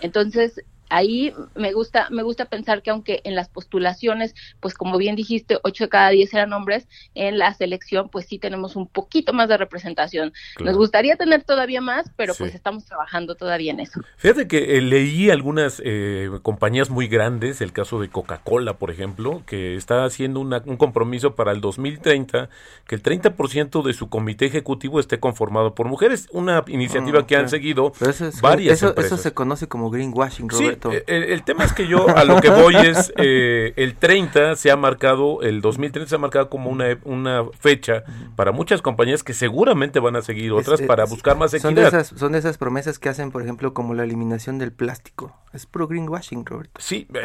Entonces, 0.01 0.61
ahí 0.89 1.33
me 1.55 1.73
gusta, 1.73 2.07
me 2.09 2.23
gusta 2.23 2.45
pensar 2.45 2.81
que 2.81 2.89
aunque 2.89 3.21
en 3.23 3.35
las 3.35 3.49
postulaciones, 3.49 4.35
pues 4.59 4.73
como 4.73 4.97
bien 4.97 5.15
dijiste, 5.15 5.59
8 5.63 5.85
de 5.85 5.89
cada 5.89 6.09
10 6.09 6.33
eran 6.33 6.53
hombres, 6.53 6.87
en 7.15 7.37
la 7.37 7.53
selección 7.53 8.09
pues 8.09 8.25
sí 8.25 8.39
tenemos 8.39 8.75
un 8.75 8.87
poquito 8.87 9.33
más 9.33 9.49
de 9.49 9.57
representación. 9.57 10.33
Nos 10.59 10.75
gustaría 10.75 11.15
tener 11.15 11.43
todavía 11.43 11.81
más, 11.81 12.11
pero 12.15 12.33
pues 12.35 12.55
estamos 12.55 12.85
trabajando 12.85 13.35
todavía 13.35 13.71
en 13.71 13.79
eso. 13.79 14.01
Fíjate 14.17 14.47
que 14.47 14.77
eh, 14.77 14.81
leí 14.81 15.29
algunas 15.29 15.81
eh, 15.83 16.29
compañías 16.41 16.89
muy 16.89 17.07
grandes, 17.07 17.61
el 17.61 17.71
caso 17.71 18.01
de 18.01 18.09
Coca-Cola, 18.09 18.73
por 18.73 18.91
ejemplo, 18.91 19.43
que 19.45 19.75
está 19.75 20.05
haciendo 20.05 20.39
un 20.39 20.77
compromiso 20.77 21.35
para 21.35 21.51
el 21.51 21.61
2030, 21.61 22.49
que 22.87 22.95
el 22.95 23.03
30% 23.03 23.83
de 23.83 23.93
su 23.93 24.09
comité 24.09 24.45
ejecutivo 24.45 24.99
esté 24.99 25.19
conformado 25.19 25.75
por 25.75 25.87
mujeres, 25.87 26.27
una 26.31 26.63
iniciativa 26.67 27.19
ah, 27.19 27.27
que 27.27 27.35
han 27.35 27.49
seguido 27.49 27.93
varias 28.41 28.81
eso, 28.81 28.95
Eso 28.97 29.17
se 29.17 29.33
conoce 29.33 29.67
como 29.67 29.89
greenwashing, 29.89 30.49
Roberto. 30.49 30.73
Sí, 30.73 30.78
eh, 30.91 31.03
el, 31.07 31.43
tema 31.43 31.63
es 31.63 31.73
que 31.73 31.87
yo 31.87 32.07
a 32.09 32.23
lo 32.23 32.41
que 32.41 32.49
voy 32.49 32.75
es, 32.75 33.13
el 33.15 33.95
30 33.95 34.55
se 34.55 34.71
ha 34.71 34.75
marcado, 34.75 35.41
el 35.41 35.61
2030 35.61 36.09
se 36.09 36.15
ha 36.15 36.19
marcado 36.19 36.49
como 36.49 36.69
una, 36.69 36.97
una 37.03 37.43
fecha 37.59 38.03
para 38.35 38.51
muchas 38.51 38.81
compañías 38.81 39.23
que 39.23 39.33
seguramente 39.33 39.99
van 39.99 40.15
a 40.15 40.21
seguir 40.21 40.51
otras 40.51 40.81
para 40.81 41.05
buscar 41.05 41.37
más 41.37 41.53
equidad. 41.53 41.69
Son 41.69 41.75
de, 41.75 41.87
esas, 41.87 42.07
son 42.07 42.31
de 42.31 42.39
esas 42.39 42.57
promesas 42.57 42.99
que 42.99 43.09
hacen, 43.09 43.31
por 43.31 43.41
ejemplo, 43.41 43.73
como 43.73 43.93
la 43.93 44.03
eliminación 44.03 44.59
del 44.59 44.71
plástico. 44.71 45.35
Es 45.51 45.65
pro 45.65 45.87
greenwashing, 45.87 46.45
Roberto. 46.45 46.79
Sí, 46.79 47.07
eh, 47.13 47.21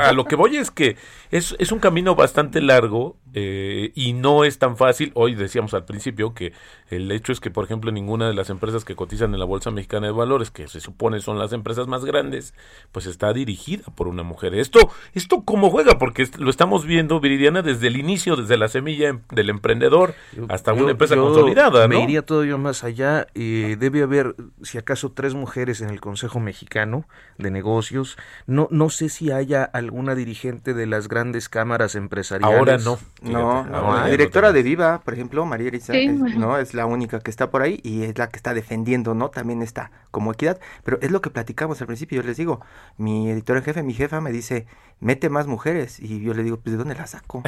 a 0.00 0.12
lo 0.12 0.24
que 0.24 0.36
voy 0.36 0.56
es 0.56 0.70
que 0.70 0.96
es, 1.30 1.54
es 1.58 1.70
un 1.70 1.80
camino 1.80 2.14
bastante 2.14 2.62
largo 2.62 3.18
eh, 3.34 3.92
y 3.94 4.14
no 4.14 4.44
es 4.44 4.58
tan 4.58 4.76
fácil. 4.78 5.12
Hoy 5.14 5.34
decíamos 5.34 5.74
al 5.74 5.84
principio 5.84 6.32
que 6.32 6.54
el 6.88 7.10
hecho 7.12 7.30
es 7.30 7.40
que, 7.40 7.50
por 7.50 7.64
ejemplo, 7.64 7.92
ninguna 7.92 8.26
de 8.26 8.34
las 8.34 8.48
empresas 8.48 8.86
que 8.86 8.96
cotizan 8.96 9.34
en 9.34 9.40
la 9.40 9.44
Bolsa 9.44 9.70
Mexicana 9.70 10.06
de 10.06 10.12
Valores, 10.12 10.50
que 10.50 10.66
se 10.66 10.80
supone 10.80 11.20
son 11.20 11.38
las 11.38 11.52
empresas 11.52 11.86
más 11.88 12.06
grandes, 12.06 12.54
pues 12.92 13.06
está 13.06 13.32
dirigida 13.32 13.84
por 13.94 14.08
una 14.08 14.22
mujer. 14.22 14.54
Esto, 14.54 14.90
esto 15.14 15.42
cómo 15.44 15.70
juega, 15.70 15.98
porque 15.98 16.28
lo 16.38 16.50
estamos 16.50 16.86
viendo, 16.86 17.20
Viridiana, 17.20 17.62
desde 17.62 17.88
el 17.88 17.96
inicio, 17.96 18.36
desde 18.36 18.56
la 18.56 18.68
semilla 18.68 19.08
em, 19.08 19.20
del 19.30 19.50
emprendedor 19.50 20.14
hasta 20.48 20.72
una 20.72 20.92
empresa 20.92 21.16
consolidada. 21.16 21.86
Me 21.88 22.02
iría 22.02 22.22
todavía 22.22 22.56
más 22.56 22.84
allá. 22.84 23.26
Eh, 23.34 23.76
debe 23.78 24.02
haber, 24.02 24.34
si 24.62 24.78
acaso, 24.78 25.12
tres 25.12 25.34
mujeres 25.34 25.80
en 25.80 25.90
el 25.90 26.00
Consejo 26.00 26.40
Mexicano 26.40 27.06
de 27.36 27.50
Negocios. 27.50 28.16
No, 28.46 28.68
no 28.70 28.90
sé 28.90 29.08
si 29.08 29.30
haya 29.30 29.64
alguna 29.64 30.14
dirigente 30.14 30.74
de 30.74 30.86
las 30.86 31.08
grandes 31.08 31.48
cámaras 31.48 31.94
empresariales. 31.94 32.58
Ahora 32.58 32.78
no. 32.78 32.98
No, 33.22 33.66
la 33.70 34.06
directora 34.06 34.52
de 34.52 34.62
Viva, 34.62 35.00
por 35.04 35.14
ejemplo, 35.14 35.44
María 35.44 35.68
Elisa, 35.68 35.94
es, 35.94 36.10
no 36.10 36.58
es 36.58 36.74
la 36.74 36.86
única 36.86 37.20
que 37.20 37.30
está 37.30 37.50
por 37.50 37.62
ahí 37.62 37.80
y 37.82 38.04
es 38.04 38.16
la 38.18 38.28
que 38.28 38.36
está 38.36 38.54
defendiendo, 38.54 39.14
¿no? 39.14 39.30
También 39.30 39.62
está 39.62 39.90
como 40.10 40.32
equidad, 40.32 40.58
pero 40.84 40.98
es 41.02 41.10
lo 41.10 41.20
que 41.20 41.30
platicamos 41.30 41.80
al 41.80 41.86
principio, 41.86 42.22
yo 42.22 42.26
les 42.26 42.36
digo, 42.36 42.60
mi 42.96 43.30
editor 43.30 43.56
en 43.56 43.64
jefe, 43.64 43.82
mi 43.82 43.94
jefa 43.94 44.20
me 44.20 44.32
dice, 44.32 44.66
"Mete 45.00 45.28
más 45.28 45.46
mujeres" 45.46 46.00
y 46.00 46.20
yo 46.22 46.34
le 46.34 46.42
digo, 46.42 46.58
"Pues 46.58 46.72
de 46.72 46.78
dónde 46.78 46.94
las 46.94 47.10
saco?" 47.10 47.42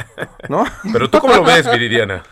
¿No? 0.49 0.63
pero 0.93 1.09
tú 1.09 1.19
cómo 1.19 1.35
lo 1.35 1.43
ves, 1.43 1.69
Viridiana? 1.69 2.23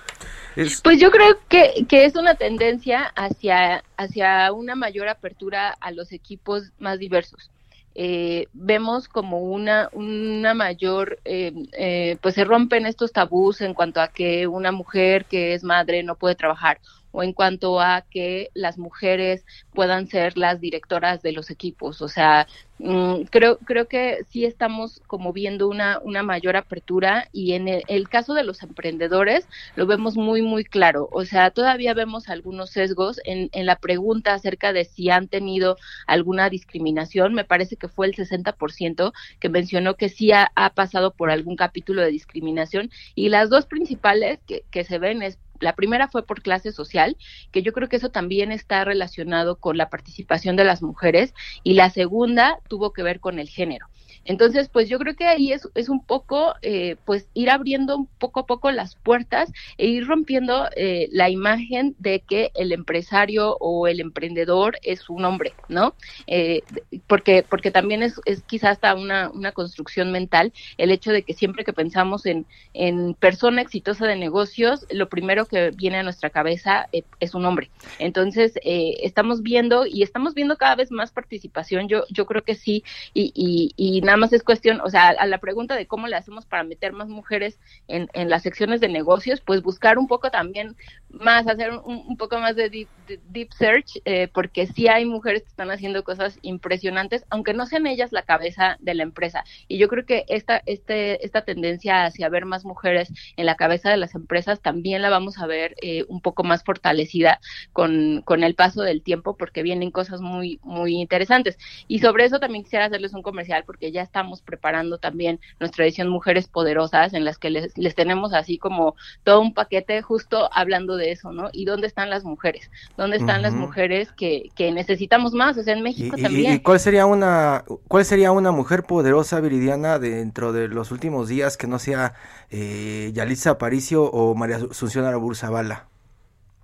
Pues 0.84 1.00
yo 1.00 1.12
creo 1.12 1.38
que, 1.48 1.86
que 1.88 2.06
es 2.06 2.16
una 2.16 2.36
tendencia 2.36 3.04
hacia, 3.16 3.84
hacia 3.98 4.52
una 4.52 4.76
mayor 4.76 5.08
apertura 5.08 5.70
a 5.80 5.92
los 5.92 6.12
equipos 6.12 6.72
más 6.80 7.00
diversos. 7.00 7.50
Eh, 7.96 8.48
vemos 8.54 9.08
como 9.08 9.40
una, 9.40 9.90
una 9.94 10.54
mayor, 10.54 11.20
eh, 11.26 11.54
eh, 11.78 12.18
pues 12.22 12.36
se 12.36 12.46
rompen 12.46 12.86
estos 12.86 13.12
tabús 13.12 13.62
en 13.62 13.74
cuanto 13.74 14.02
a 14.02 14.10
que 14.10 14.48
una 14.48 14.72
mujer 14.72 15.26
que 15.26 15.54
es 15.54 15.64
madre 15.64 16.04
no 16.04 16.16
puede 16.16 16.36
trabajar 16.36 16.80
o 17.12 17.24
en 17.24 17.34
cuanto 17.34 17.80
a 17.80 18.02
que 18.10 18.50
las 18.54 18.78
mujeres 18.78 19.46
puedan 19.74 20.08
ser 20.08 20.38
las 20.38 20.60
directoras 20.60 21.22
de 21.22 21.32
los 21.32 21.50
equipos. 21.50 22.02
O 22.02 22.08
sea, 22.08 22.48
mm, 22.80 23.24
creo, 23.30 23.58
creo 23.60 23.88
que 23.88 24.20
sí 24.30 24.46
estamos 24.46 25.02
como 25.08 25.34
viendo 25.34 25.68
una, 25.68 26.00
una 26.04 26.24
mayor 26.24 26.56
apertura 26.56 27.28
y 27.32 27.54
en 27.54 27.68
el, 27.68 28.10
caso 28.10 28.34
de 28.34 28.44
los 28.44 28.64
emprendedores 28.64 29.48
lo 29.76 29.86
vemos 29.86 30.18
muy, 30.18 30.42
muy 30.42 30.64
claro. 30.64 31.10
O 31.12 31.26
sea, 31.26 31.52
todavía 31.52 31.94
vemos 31.94 32.30
algunos 32.30 32.72
sesgos 32.72 33.20
en, 33.26 33.50
en 33.54 33.66
la 33.66 33.76
pregunta 33.78 34.34
acerca 34.34 34.74
de 34.74 34.86
si 34.86 35.10
han 35.10 35.28
tenido 35.28 35.78
alguna 36.08 36.50
discriminación. 36.50 37.34
Me 37.34 37.44
parece 37.46 37.76
que 37.76 37.88
fue 37.88 38.08
el 38.08 38.16
60% 38.16 39.14
que 39.40 39.50
mencionó 39.50 39.96
que 39.96 40.10
sí 40.10 40.32
ha, 40.32 40.52
ha 40.56 40.72
pasado 40.74 41.12
por 41.12 41.32
algún 41.32 41.56
capítulo 41.56 42.02
de 42.02 42.12
discriminación 42.12 42.90
y 43.16 43.30
las 43.30 43.50
dos 43.50 43.66
principales 43.66 44.40
que, 44.48 44.64
que 44.72 44.84
se 44.84 45.00
ven 45.00 45.22
es 45.22 45.40
la 45.60 45.76
primera 45.76 46.08
fue 46.08 46.26
por 46.26 46.42
clase 46.42 46.72
social, 46.72 47.18
que 47.52 47.62
yo 47.62 47.74
creo 47.74 47.90
que 47.90 47.98
eso 47.98 48.10
también 48.10 48.52
está 48.52 48.84
relacionado 48.86 49.58
con 49.58 49.78
la 49.78 49.90
participación 49.90 50.56
de 50.56 50.66
las 50.66 50.82
mujeres, 50.82 51.34
y 51.64 51.74
la 51.74 51.90
segunda 51.90 52.60
tuvo 52.68 52.94
que 52.94 53.04
ver 53.04 53.20
con 53.20 53.40
el 53.40 53.50
género. 53.50 53.88
Entonces, 54.26 54.70
pues 54.70 54.90
yo 54.90 55.00
creo 55.00 55.16
que 55.16 55.26
ahí 55.26 55.52
es, 55.52 55.68
es 55.76 55.90
un 55.90 56.04
poco, 56.04 56.54
eh, 56.62 56.98
pues 57.06 57.28
ir 57.34 57.50
abriendo 57.50 58.08
poco 58.18 58.42
a 58.42 58.46
poco 58.46 58.72
las 58.72 58.96
puertas 58.96 59.52
e 59.78 59.88
ir 59.88 60.08
rompiendo 60.08 60.68
eh, 60.76 61.08
la 61.12 61.30
imagen 61.30 61.96
de 62.00 62.22
que 62.22 62.52
el 62.56 62.72
empresario 62.72 63.58
o 63.60 63.88
el 63.88 64.00
emprendedor 64.00 64.78
es 64.84 65.10
un 65.10 65.26
hombre, 65.26 65.54
¿no? 65.68 65.96
Eh, 66.28 66.64
porque, 67.08 67.46
porque 67.50 67.72
también 67.72 68.04
es, 68.04 68.20
es 68.26 68.44
quizás 68.44 68.70
hasta 68.70 68.94
una, 68.94 69.30
una 69.32 69.52
construcción 69.52 70.12
mental 70.12 70.54
el 70.78 70.92
hecho 70.92 71.12
de 71.12 71.24
que 71.24 71.34
siempre 71.34 71.64
que 71.64 71.74
pensamos 71.74 72.26
en, 72.26 72.46
en 72.74 73.16
persona 73.16 73.62
exitosa 73.62 74.06
de 74.06 74.16
negocios, 74.16 74.86
lo 74.92 75.10
primero 75.10 75.46
que 75.46 75.72
viene 75.72 75.98
a 75.98 76.04
nuestra 76.04 76.30
cabeza 76.30 76.88
es 77.20 77.34
un 77.34 77.46
hombre. 77.46 77.72
Entonces, 77.98 78.54
estamos 78.64 79.42
viendo 79.42 79.86
y 79.88 80.04
estamos 80.04 80.34
viendo 80.36 80.56
cada 80.58 80.76
vez 80.76 80.92
más 80.92 81.12
participación, 81.12 81.88
yo, 81.88 82.04
yo 82.10 82.26
creo 82.26 82.44
que 82.44 82.56
sí, 82.56 82.84
y, 83.14 83.32
y, 83.34 83.74
y 83.76 84.02
nada 84.10 84.18
más 84.18 84.34
es 84.34 84.42
cuestión, 84.42 84.82
o 84.82 84.90
sea, 84.90 85.10
a 85.10 85.28
la 85.28 85.38
pregunta 85.38 85.76
de 85.76 85.86
cómo 85.86 86.08
le 86.08 86.16
hacemos 86.16 86.48
para 86.48 86.64
meter 86.64 86.94
más 86.94 87.10
mujeres 87.10 87.60
en, 87.88 88.10
en 88.14 88.28
las 88.28 88.42
secciones 88.42 88.82
de 88.82 88.88
negocios, 88.88 89.40
pues 89.40 89.62
buscar 89.62 90.00
un 90.00 90.08
poco 90.08 90.32
también 90.32 90.76
más, 91.10 91.48
hacer 91.48 91.72
un, 91.84 92.18
poco 92.18 92.40
más 92.40 92.56
de 92.56 92.88
deep, 93.30 93.54
search, 93.54 94.02
eh, 94.06 94.28
porque 94.28 94.68
sí 94.68 94.88
hay 94.88 95.06
mujeres 95.06 95.44
que 95.44 95.50
están 95.50 95.72
haciendo 95.72 96.04
cosas 96.04 96.38
impresionantes, 96.42 97.26
aunque 97.30 97.54
no 97.54 97.66
sean 97.66 97.88
ellas 97.88 98.12
la 98.12 98.24
cabeza 98.24 98.78
de 98.80 98.94
la 98.94 99.04
empresa. 99.04 99.44
Y 99.68 99.78
yo 99.78 99.88
creo 99.88 100.06
que 100.06 100.26
esta, 100.28 100.62
este, 100.66 101.24
esta 101.26 101.44
tendencia 101.44 102.06
hacia 102.06 102.30
ver 102.30 102.46
más 102.46 102.66
mujeres 102.66 103.12
en 103.38 103.46
la 103.46 103.56
cabeza 103.56 103.90
de 103.90 103.98
las 103.98 104.16
empresas 104.16 104.62
también 104.62 105.02
la 105.02 105.10
vamos 105.10 105.40
a 105.40 105.48
ver 105.48 105.76
eh, 105.82 106.06
un 106.08 106.22
poco 106.22 106.44
más 106.44 106.64
fortalecida 106.64 107.40
con, 107.74 108.22
con 108.24 108.44
el 108.44 108.56
paso 108.56 108.84
del 108.84 109.02
tiempo, 109.02 109.36
porque 109.36 109.64
vienen 109.64 109.92
cosas 109.92 110.22
muy, 110.22 110.60
muy 110.64 110.96
interesantes. 110.96 111.58
Y 111.88 112.00
sobre 112.00 112.26
eso 112.26 112.40
también 112.40 112.64
quisiera 112.64 112.86
hacerles 112.86 113.14
un 113.14 113.24
comercial, 113.24 113.64
porque 113.66 113.92
ya 113.92 113.99
estamos 114.04 114.42
preparando 114.42 114.98
también 114.98 115.40
nuestra 115.60 115.86
edición 115.86 116.08
Mujeres 116.10 116.48
Poderosas, 116.48 117.14
en 117.14 117.26
las 117.26 117.38
que 117.38 117.50
les, 117.50 117.78
les 117.78 117.96
tenemos 117.96 118.34
así 118.34 118.58
como 118.58 118.96
todo 119.24 119.42
un 119.42 119.54
paquete 119.54 120.02
justo 120.02 120.50
hablando 120.54 120.98
de 120.98 121.12
eso, 121.12 121.32
¿no? 121.32 121.50
¿Y 121.54 121.66
dónde 121.66 121.88
están 121.88 122.10
las 122.10 122.24
mujeres? 122.24 122.70
¿Dónde 122.98 123.18
están 123.18 123.42
las 123.42 123.54
mujeres 123.54 124.12
que, 124.12 124.50
que, 124.56 124.72
necesitamos 124.72 125.34
más? 125.34 125.58
O 125.58 125.64
sea, 125.64 125.74
en 125.74 125.84
México 125.84 126.16
también. 126.18 126.56
¿Y 126.56 126.60
cuál 126.60 126.80
sería 126.80 127.06
una 127.06 127.64
cuál 127.88 128.06
sería 128.06 128.32
una 128.32 128.52
mujer 128.52 128.84
poderosa 128.84 129.40
viridiana 129.40 130.00
dentro 130.00 130.54
de 130.54 130.68
los 130.68 130.92
últimos 130.92 131.28
días 131.28 131.58
que 131.58 131.68
no 131.68 131.80
sea 131.80 132.14
eh, 132.50 133.12
Yalitza 133.14 133.52
Aparicio 133.52 134.04
o 134.04 134.36
María 134.36 134.58
Asunción 134.58 135.06
Araburzabala? 135.06 135.88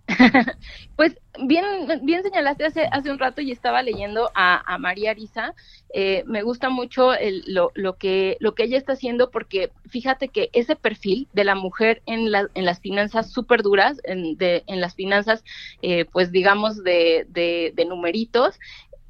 pues 0.95 1.17
bien, 1.43 1.65
bien 2.03 2.21
señalaste 2.23 2.65
hace, 2.65 2.87
hace 2.91 3.11
un 3.11 3.17
rato 3.17 3.41
y 3.41 3.51
estaba 3.51 3.81
leyendo 3.81 4.29
a, 4.35 4.77
María 4.79 5.11
Arisa. 5.11 5.53
Eh, 5.93 6.23
me 6.27 6.43
gusta 6.43 6.69
mucho 6.69 7.11
lo, 7.47 7.71
lo, 7.73 7.97
que, 7.97 8.37
lo 8.39 8.53
que 8.53 8.63
ella 8.63 8.77
está 8.77 8.93
haciendo 8.93 9.31
porque 9.31 9.71
fíjate 9.87 10.27
que 10.27 10.49
ese 10.53 10.75
perfil 10.75 11.27
de 11.33 11.43
la 11.43 11.55
mujer 11.55 12.01
en, 12.05 12.29
en 12.53 12.65
las 12.65 12.79
finanzas 12.79 13.31
súper 13.31 13.63
duras, 13.63 13.99
en, 14.03 14.37
de, 14.37 14.63
en 14.67 14.81
las 14.81 14.95
finanzas, 14.95 15.43
eh, 15.81 16.05
pues 16.05 16.31
digamos, 16.31 16.83
de, 16.83 17.25
de, 17.29 17.71
de 17.75 17.85
numeritos, 17.85 18.59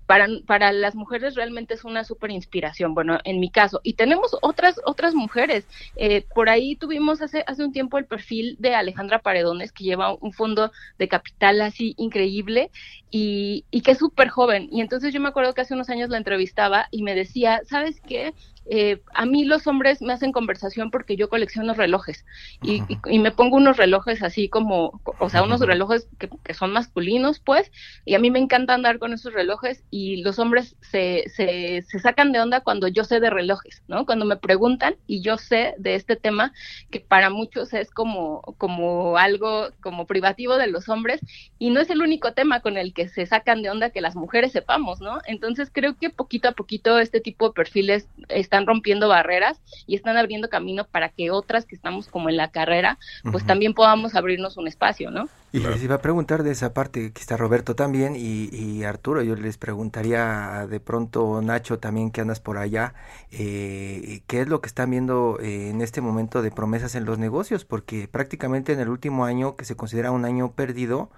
para, 0.06 0.28
para 0.45 0.72
las 0.72 0.95
mujeres 0.95 1.36
realmente 1.36 1.74
es 1.74 1.84
una 1.84 2.03
súper 2.03 2.32
inspiración, 2.32 2.93
bueno, 2.93 3.20
en 3.24 3.39
mi 3.39 3.49
caso. 3.49 3.82
Y 3.84 3.93
tenemos 3.93 4.36
otras, 4.41 4.80
otras 4.86 5.14
mujeres. 5.14 5.66
Eh, 5.95 6.26
por 6.34 6.49
ahí 6.49 6.76
tuvimos 6.76 7.22
hace, 7.22 7.43
hace 7.47 7.64
un 7.64 7.72
tiempo 7.72 7.97
el 7.97 8.06
perfil 8.06 8.56
de 8.60 8.76
Alejandra 8.76 9.20
Paredones, 9.20 9.72
que 9.72 9.84
lleva 9.84 10.14
un 10.14 10.34
fondo 10.34 10.72
de 10.97 11.08
capital 11.08 11.62
así 11.62 11.95
increíble 11.97 12.72
y, 13.18 13.63
y 13.72 13.80
que 13.80 13.91
es 13.91 13.97
súper 13.99 14.28
joven. 14.28 14.68
Y 14.74 14.82
entonces 14.82 15.13
yo 15.13 15.22
me 15.22 15.30
acuerdo 15.30 15.53
que 15.53 15.61
hace 15.61 15.74
unos 15.74 15.89
años 15.89 16.09
la 16.09 16.18
entrevistaba 16.18 16.89
y 16.91 17.01
me 17.01 17.16
decía, 17.16 17.61
¿sabes 17.66 18.01
qué? 18.01 18.34
eh, 18.68 19.01
a 19.13 19.26
mí 19.26 19.45
los 19.45 19.68
hombres 19.68 20.01
me 20.01 20.13
hacen 20.13 20.32
conversación 20.32 20.89
porque 20.89 21.16
yo 21.16 21.30
colecciono 21.30 21.74
relojes 21.74 22.26
y, 22.63 22.82
y, 23.05 23.20
me 23.20 23.32
pongo 23.32 23.57
unos 23.57 23.78
relojes 23.78 24.24
así 24.24 24.49
como, 24.49 25.01
o 25.20 25.30
sea, 25.30 25.43
unos 25.43 25.61
relojes 25.61 26.07
que, 26.18 26.30
que, 26.43 26.53
son 26.53 26.72
masculinos, 26.74 27.39
pues, 27.39 27.72
y 28.05 28.16
a 28.16 28.20
mí 28.20 28.32
me 28.32 28.39
encanta 28.39 28.74
andar 28.74 28.97
con 28.97 29.13
esos 29.13 29.34
relojes 29.34 29.84
y 29.91 30.18
los 30.24 30.39
hombres 30.39 30.76
se, 30.82 31.26
se, 31.28 31.84
se 31.84 31.99
sacan 31.99 32.32
de 32.32 32.39
onda 32.39 32.61
cuando 32.61 32.88
yo 32.88 33.03
sé 33.03 33.20
de 33.20 33.30
relojes, 33.30 33.84
¿no? 33.88 34.05
Cuando 34.05 34.26
me 34.26 34.38
preguntan 34.38 34.95
y 35.05 35.22
yo 35.22 35.38
sé 35.38 35.76
de 35.78 35.95
este 35.95 36.16
tema 36.16 36.51
que 36.89 36.99
para 36.99 37.30
muchos 37.30 37.74
es 37.74 37.91
como, 37.91 38.41
como 38.57 39.18
algo 39.18 39.70
como 39.82 40.07
privativo 40.07 40.57
de 40.57 40.68
los 40.68 40.89
hombres 40.89 41.22
y 41.59 41.70
no 41.70 41.82
es 41.82 41.89
el 41.91 42.01
único 42.01 42.34
tema 42.34 42.61
con 42.61 42.78
el 42.78 42.93
que 42.93 43.05
se 43.08 43.26
sacan 43.26 43.62
de 43.62 43.70
onda 43.70 43.89
que 43.89 44.01
las 44.01 44.16
mujeres 44.16 44.51
sepamos, 44.51 45.01
¿no? 45.01 45.20
Entonces 45.28 45.70
creo 45.72 45.95
que 45.95 46.10
poquito 46.10 46.49
a 46.49 46.51
poquito 46.53 46.99
este 46.99 47.22
tipo 47.22 47.47
de 47.47 47.53
perfiles 47.53 48.08
están 48.30 48.66
rompiendo 48.66 49.08
barreras 49.08 49.60
y 49.88 49.95
están 49.95 50.18
abriendo 50.18 50.49
camino 50.49 50.86
para 50.86 51.10
que 51.10 51.32
otras 51.32 51.66
que 51.66 51.76
estamos 51.76 52.08
como 52.08 52.30
en 52.30 52.38
la 52.38 52.51
carrera, 52.51 52.97
pues 53.32 53.45
también 53.45 53.74
podamos 53.74 54.16
abrirnos 54.16 54.58
un 54.58 54.68
espacio, 54.68 55.12
¿no? 55.12 55.28
Y 55.51 55.60
les 55.60 55.82
iba 55.82 55.95
a 55.95 56.01
preguntar 56.01 56.43
de 56.43 56.51
esa 56.51 56.74
parte, 56.74 57.14
que 57.14 57.22
está 57.22 57.38
Roberto 57.38 57.76
también 57.76 58.16
y, 58.18 58.84
Arturo, 58.84 59.22
yo 59.22 59.36
les 59.36 59.58
preguntaría 59.58 60.68
de 60.70 60.82
pronto, 60.82 61.41
Nacho, 61.41 61.80
también 61.80 62.12
que 62.12 62.20
andas 62.20 62.41
por 62.41 62.58
allá, 62.58 62.93
eh, 63.32 64.22
¿qué 64.28 64.41
es 64.41 64.49
lo 64.49 64.60
que 64.60 64.68
están 64.68 64.91
viendo 64.91 65.39
eh, 65.41 65.70
en 65.70 65.82
este 65.82 66.01
momento 66.01 66.41
de 66.41 66.51
promesas 66.51 66.95
en 66.95 67.06
los 67.06 67.20
negocios? 67.20 67.64
Porque 67.64 68.10
prácticamente 68.10 68.74
en 68.74 68.82
el 68.82 68.89
último 68.89 69.24
año, 69.24 69.56
que 69.56 69.64
se 69.64 69.78
considera 69.78 70.12
un 70.12 70.26
año 70.26 70.51
perdido, 70.51 71.10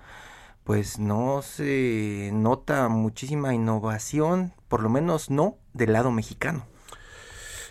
pues 0.67 0.99
no 0.99 1.41
se 1.43 2.29
nota 2.33 2.89
muchísima 2.89 3.53
innovación, 3.53 4.51
por 4.67 4.83
lo 4.83 4.89
menos 4.89 5.29
no 5.29 5.55
del 5.71 5.93
lado 5.93 6.11
mexicano. 6.11 6.67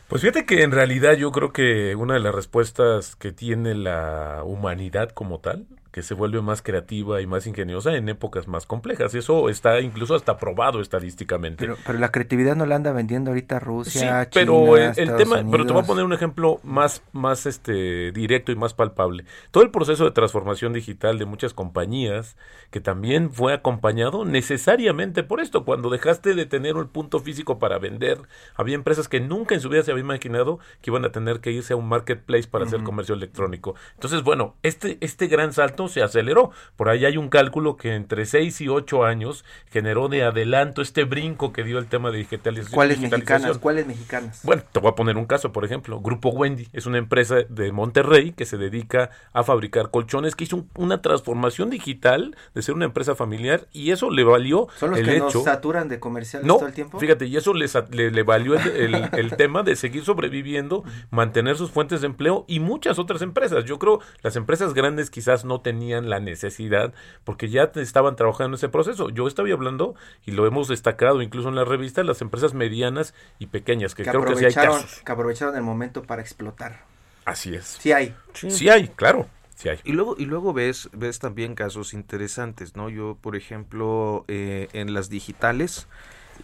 Pues 0.09 0.23
fíjate 0.23 0.47
que 0.47 0.63
en 0.63 0.71
realidad 0.71 1.13
yo 1.13 1.31
creo 1.31 1.53
que 1.53 1.95
una 1.95 2.15
de 2.15 2.21
las 2.21 2.35
respuestas 2.35 3.15
que 3.15 3.33
tiene 3.33 3.75
la 3.75 4.41
humanidad 4.45 5.11
como 5.11 5.41
tal 5.41 5.67
que 5.97 6.03
se 6.03 6.13
vuelve 6.13 6.43
más 6.43 6.61
creativa 6.61 7.23
y 7.23 7.27
más 7.27 7.47
ingeniosa 7.47 7.97
en 7.97 8.07
épocas 8.11 8.47
más 8.49 8.67
complejas. 8.67 9.15
Eso 9.15 9.49
está 9.49 9.81
incluso 9.81 10.15
hasta 10.15 10.37
probado 10.37 10.83
estadísticamente. 10.83 11.75
Pero, 11.87 11.99
la 11.99 12.13
creatividad 12.13 12.55
no 12.55 12.67
la 12.67 12.77
anda 12.77 12.93
vendiendo 12.93 13.31
ahorita 13.31 13.61
Rusia, 13.61 14.25
sí, 14.25 14.31
pero 14.35 14.77
el, 14.77 14.95
tema, 15.17 15.43
pero 15.51 15.65
te 15.65 15.73
voy 15.73 15.83
a 15.83 15.87
poner 15.87 16.05
un 16.05 16.13
ejemplo 16.13 16.61
más, 16.63 17.01
más 17.13 17.47
este 17.47 18.13
directo 18.13 18.53
y 18.53 18.57
más 18.57 18.75
palpable. 18.75 19.25
Todo 19.51 19.65
el 19.65 19.71
proceso 19.71 20.05
de 20.05 20.11
transformación 20.11 20.75
digital 20.75 21.19
de 21.19 21.25
muchas 21.25 21.55
compañías, 21.55 22.37
que 22.71 22.83
también 22.83 23.31
fue 23.31 23.55
acompañado 23.55 24.27
necesariamente 24.27 25.23
por 25.23 25.41
esto. 25.41 25.65
Cuando 25.65 25.89
dejaste 25.89 26.35
de 26.35 26.45
tener 26.45 26.77
un 26.77 26.89
punto 26.89 27.21
físico 27.21 27.59
para 27.59 27.79
vender, 27.79 28.19
había 28.55 28.75
empresas 28.75 29.09
que 29.09 29.21
nunca 29.21 29.55
en 29.55 29.63
su 29.63 29.71
vida 29.71 29.83
se 29.83 29.93
habían 29.93 30.05
imaginado 30.05 30.59
que 30.83 30.91
iban 30.91 31.07
a 31.07 31.11
tener 31.11 31.41
que 31.41 31.53
irse 31.53 31.73
a 31.73 31.77
un 31.77 31.89
marketplace 31.89 32.49
para 32.49 32.67
hacer 32.67 32.83
comercio 32.83 33.15
electrónico. 33.15 33.77
Entonces, 33.95 34.23
bueno, 34.23 34.57
este, 34.63 34.99
este 35.01 35.27
gran 35.29 35.55
salto 35.55 35.86
se 35.89 36.03
aceleró. 36.03 36.51
Por 36.77 36.89
ahí 36.89 37.05
hay 37.05 37.17
un 37.17 37.29
cálculo 37.29 37.77
que 37.77 37.95
entre 37.95 38.27
6 38.27 38.61
y 38.61 38.69
8 38.69 39.05
años 39.05 39.45
generó 39.71 40.09
de 40.09 40.25
adelanto 40.25 40.83
este 40.83 41.05
brinco 41.05 41.53
que 41.53 41.65
dio 41.65 41.79
el 41.79 41.87
tema 41.87 42.11
de 42.11 42.19
digitalización. 42.19 42.75
¿Cuáles 42.75 43.01
mexicanas? 43.01 43.59
¿Cuáles 43.59 43.87
mexicanas? 43.87 44.41
Bueno, 44.43 44.63
te 44.71 44.81
voy 44.81 44.91
a 44.91 44.95
poner 44.95 45.17
un 45.17 45.27
caso, 45.27 45.53
por 45.53 45.65
ejemplo. 45.65 46.01
Grupo 46.01 46.31
Wendy 46.31 46.69
es 46.73 46.87
una 46.87 46.99
empresa 46.99 47.37
de 47.49 47.73
Monterrey 47.73 48.33
que 48.33 48.45
se 48.45 48.57
dedica 48.57 49.11
a 49.33 49.43
fabricar 49.43 49.91
colchones, 49.91 50.35
que 50.35 50.45
hizo 50.45 50.67
una 50.75 51.03
transformación 51.03 51.71
digital 51.71 52.37
de 52.55 52.63
ser 52.63 52.75
una 52.75 52.85
empresa 52.85 53.15
familiar 53.15 53.67
y 53.73 53.91
eso 53.91 54.11
le 54.11 54.25
valió 54.25 54.69
¿Son 54.77 54.91
los 54.91 54.99
el 54.99 55.07
que 55.07 55.17
hecho. 55.17 55.25
Nos 55.25 55.45
saturan 55.45 55.89
de 55.89 56.01
comerciales 56.01 56.47
no, 56.47 56.57
todo 56.57 56.67
el 56.67 56.75
tiempo? 56.75 56.99
Fíjate, 56.99 57.27
y 57.27 57.37
eso 57.37 57.55
le, 57.55 57.67
le 58.11 58.23
valió 58.23 58.55
el, 58.55 58.95
el, 58.95 59.11
el 59.13 59.37
tema 59.37 59.63
de 59.63 59.77
seguir 59.77 60.05
sobreviviendo, 60.05 60.85
mantener 61.11 61.57
sus 61.57 61.71
fuentes 61.71 62.01
de 62.01 62.07
empleo 62.07 62.45
y 62.49 62.61
muchas 62.61 62.99
otras 62.99 63.23
empresas. 63.23 63.65
Yo 63.65 63.79
creo 63.79 64.01
las 64.23 64.37
empresas 64.37 64.75
grandes 64.75 65.11
quizás 65.11 65.45
no 65.45 65.61
tenían 65.61 65.76
la 65.81 66.21
necesidad 66.21 66.93
porque 67.25 67.49
ya 67.49 67.71
estaban 67.75 68.17
trabajando 68.17 68.49
en 68.49 68.55
ese 68.55 68.69
proceso. 68.69 69.11
Yo 69.11 69.27
estaba 69.27 69.49
hablando 69.51 69.95
y 70.25 70.33
lo 70.33 70.47
hemos 70.47 70.69
destacado 70.69 71.23
incluso 71.23 71.49
en 71.49 71.55
la 71.55 71.65
revista 71.65 72.03
las 72.03 72.21
empresas 72.21 72.55
medianas 72.55 73.15
y 73.39 73.47
pequeñas 73.47 73.95
que, 73.95 74.05
creo 74.05 74.25
que 74.25 74.37
sí 74.37 74.45
hay 74.45 74.55
casos. 74.55 75.03
Que 75.05 75.13
aprovecharon 75.13 75.57
el 75.57 75.63
momento 75.63 76.03
para 76.03 76.23
explotar. 76.23 76.85
Así 77.25 77.55
es. 77.55 77.79
Sí 77.81 77.93
hay. 77.93 78.15
Sí, 78.35 78.51
sí 78.51 78.69
hay, 78.69 78.89
claro. 78.89 79.27
Sí 79.57 79.69
hay. 79.69 79.79
Y 79.85 79.93
luego, 79.93 80.15
y 80.19 80.27
luego 80.27 80.53
ves, 80.53 80.89
ves 80.93 81.19
también 81.19 81.55
casos 81.55 81.95
interesantes, 81.95 82.77
¿no? 82.77 82.89
Yo, 82.89 83.17
por 83.21 83.37
ejemplo, 83.37 84.25
eh, 84.29 84.69
en 84.73 84.95
las 84.95 85.09
digitales, 85.09 85.89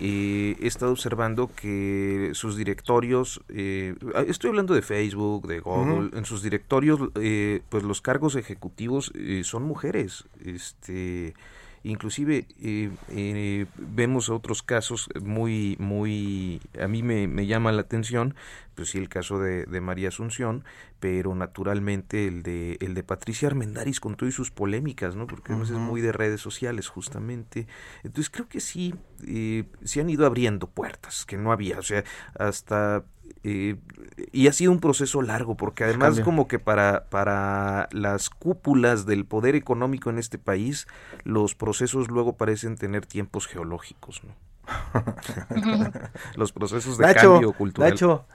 eh, 0.00 0.56
he 0.60 0.66
estado 0.66 0.92
observando 0.92 1.50
que 1.54 2.30
sus 2.34 2.56
directorios, 2.56 3.42
eh, 3.48 3.94
estoy 4.26 4.50
hablando 4.50 4.74
de 4.74 4.82
Facebook, 4.82 5.46
de 5.46 5.60
Google, 5.60 5.92
uh 5.92 6.10
-huh. 6.10 6.18
en 6.18 6.24
sus 6.24 6.42
directorios, 6.42 7.00
eh, 7.14 7.62
pues 7.68 7.82
los 7.84 8.00
cargos 8.00 8.36
ejecutivos 8.36 9.12
eh, 9.14 9.42
son 9.44 9.62
mujeres, 9.64 10.24
este, 10.44 11.34
inclusive 11.82 12.46
eh, 12.60 13.66
vemos 13.76 14.28
otros 14.28 14.62
casos 14.62 15.08
muy, 15.20 15.76
muy, 15.78 16.60
a 16.80 16.88
mí 16.88 17.02
me, 17.02 17.28
me 17.28 17.46
llama 17.46 17.72
la 17.72 17.82
atención, 17.82 18.34
pues 18.74 18.90
sí 18.90 18.98
el 18.98 19.08
caso 19.08 19.38
de, 19.38 19.64
de, 19.66 19.80
María 19.80 20.08
Asunción, 20.08 20.64
pero 21.00 21.34
naturalmente 21.34 22.26
el 22.26 22.42
de 22.42 22.78
el 22.80 22.94
de 22.94 23.02
Patricia 23.02 23.48
Armendaris 23.48 24.00
con 24.00 24.16
todas 24.16 24.34
sus 24.34 24.50
polémicas, 24.50 25.14
¿no? 25.14 25.26
Porque 25.26 25.52
uh 25.52 25.58
-huh. 25.58 25.62
es 25.64 25.70
muy 25.72 26.00
de 26.00 26.12
redes 26.12 26.40
sociales 26.40 26.88
justamente. 26.88 27.66
Entonces 28.02 28.30
creo 28.30 28.48
que 28.48 28.60
sí 28.60 28.94
eh, 29.26 29.64
se 29.84 30.00
han 30.00 30.10
ido 30.10 30.26
abriendo 30.26 30.68
puertas 30.68 31.26
que 31.26 31.36
no 31.36 31.52
había, 31.52 31.78
o 31.78 31.82
sea, 31.82 32.04
hasta 32.34 33.04
eh, 33.44 33.76
y 34.30 34.46
ha 34.46 34.52
sido 34.52 34.70
un 34.70 34.78
proceso 34.78 35.20
largo 35.20 35.56
porque 35.56 35.84
además 35.84 36.10
Cambio. 36.10 36.24
como 36.24 36.48
que 36.48 36.58
para 36.58 37.06
para 37.08 37.88
las 37.90 38.30
cúpulas 38.30 39.04
del 39.04 39.24
poder 39.24 39.56
económico 39.56 40.10
en 40.10 40.18
este 40.18 40.38
país 40.38 40.86
los 41.24 41.54
procesos 41.54 42.08
luego 42.08 42.36
parecen 42.36 42.76
tener 42.76 43.04
tiempos 43.06 43.46
geológicos, 43.48 44.22
¿no? 44.24 44.34
los 46.36 46.52
procesos 46.52 46.98
de 46.98 47.06
Nacho, 47.06 47.32
cambio 47.32 47.52
cultural. 47.52 47.90
Nacho. 47.90 48.26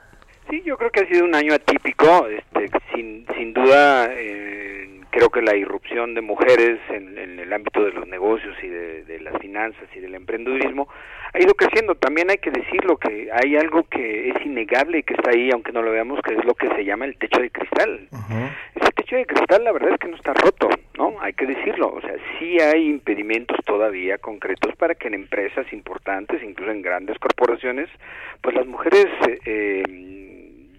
Sí, 0.50 0.62
yo 0.64 0.78
creo 0.78 0.90
que 0.90 1.00
ha 1.00 1.06
sido 1.06 1.24
un 1.24 1.34
año 1.34 1.52
atípico, 1.52 2.26
este, 2.26 2.70
sin, 2.94 3.26
sin 3.36 3.52
duda 3.52 4.08
eh, 4.14 4.88
creo 5.10 5.30
que 5.30 5.42
la 5.42 5.54
irrupción 5.56 6.14
de 6.14 6.20
mujeres 6.20 6.78
en, 6.90 7.18
en, 7.18 7.38
el 7.38 7.52
ámbito 7.52 7.84
de 7.84 7.92
los 7.92 8.06
negocios 8.06 8.56
y 8.62 8.68
de, 8.68 9.04
de, 9.04 9.20
las 9.20 9.36
finanzas 9.40 9.88
y 9.94 10.00
del 10.00 10.14
emprendedurismo 10.14 10.88
ha 11.32 11.42
ido 11.42 11.54
creciendo. 11.54 11.94
También 11.96 12.30
hay 12.30 12.38
que 12.38 12.50
decirlo 12.50 12.96
que 12.96 13.28
hay 13.32 13.56
algo 13.56 13.84
que 13.84 14.30
es 14.30 14.46
innegable 14.46 14.98
y 14.98 15.02
que 15.02 15.14
está 15.14 15.30
ahí, 15.30 15.50
aunque 15.50 15.72
no 15.72 15.82
lo 15.82 15.90
veamos, 15.90 16.20
que 16.22 16.34
es 16.34 16.44
lo 16.44 16.54
que 16.54 16.68
se 16.68 16.84
llama 16.84 17.04
el 17.04 17.16
techo 17.18 17.40
de 17.40 17.50
cristal. 17.50 18.08
Uh 18.12 18.16
-huh. 18.16 18.50
Ese 18.74 18.92
techo 18.92 19.16
de 19.16 19.26
cristal 19.26 19.64
la 19.64 19.72
verdad 19.72 19.92
es 19.92 19.98
que 19.98 20.08
no 20.08 20.16
está 20.16 20.32
roto, 20.34 20.68
¿no? 20.96 21.14
Hay 21.20 21.32
que 21.32 21.46
decirlo. 21.46 21.92
O 21.92 22.00
sea, 22.00 22.14
sí 22.38 22.60
hay 22.60 22.88
impedimentos 22.88 23.58
todavía 23.64 24.18
concretos 24.18 24.76
para 24.76 24.94
que 24.94 25.08
en 25.08 25.14
empresas 25.14 25.70
importantes, 25.72 26.42
incluso 26.42 26.70
en 26.70 26.82
grandes 26.82 27.18
corporaciones, 27.18 27.88
pues 28.40 28.54
las 28.54 28.66
mujeres... 28.66 29.06
Eh, 29.44 30.27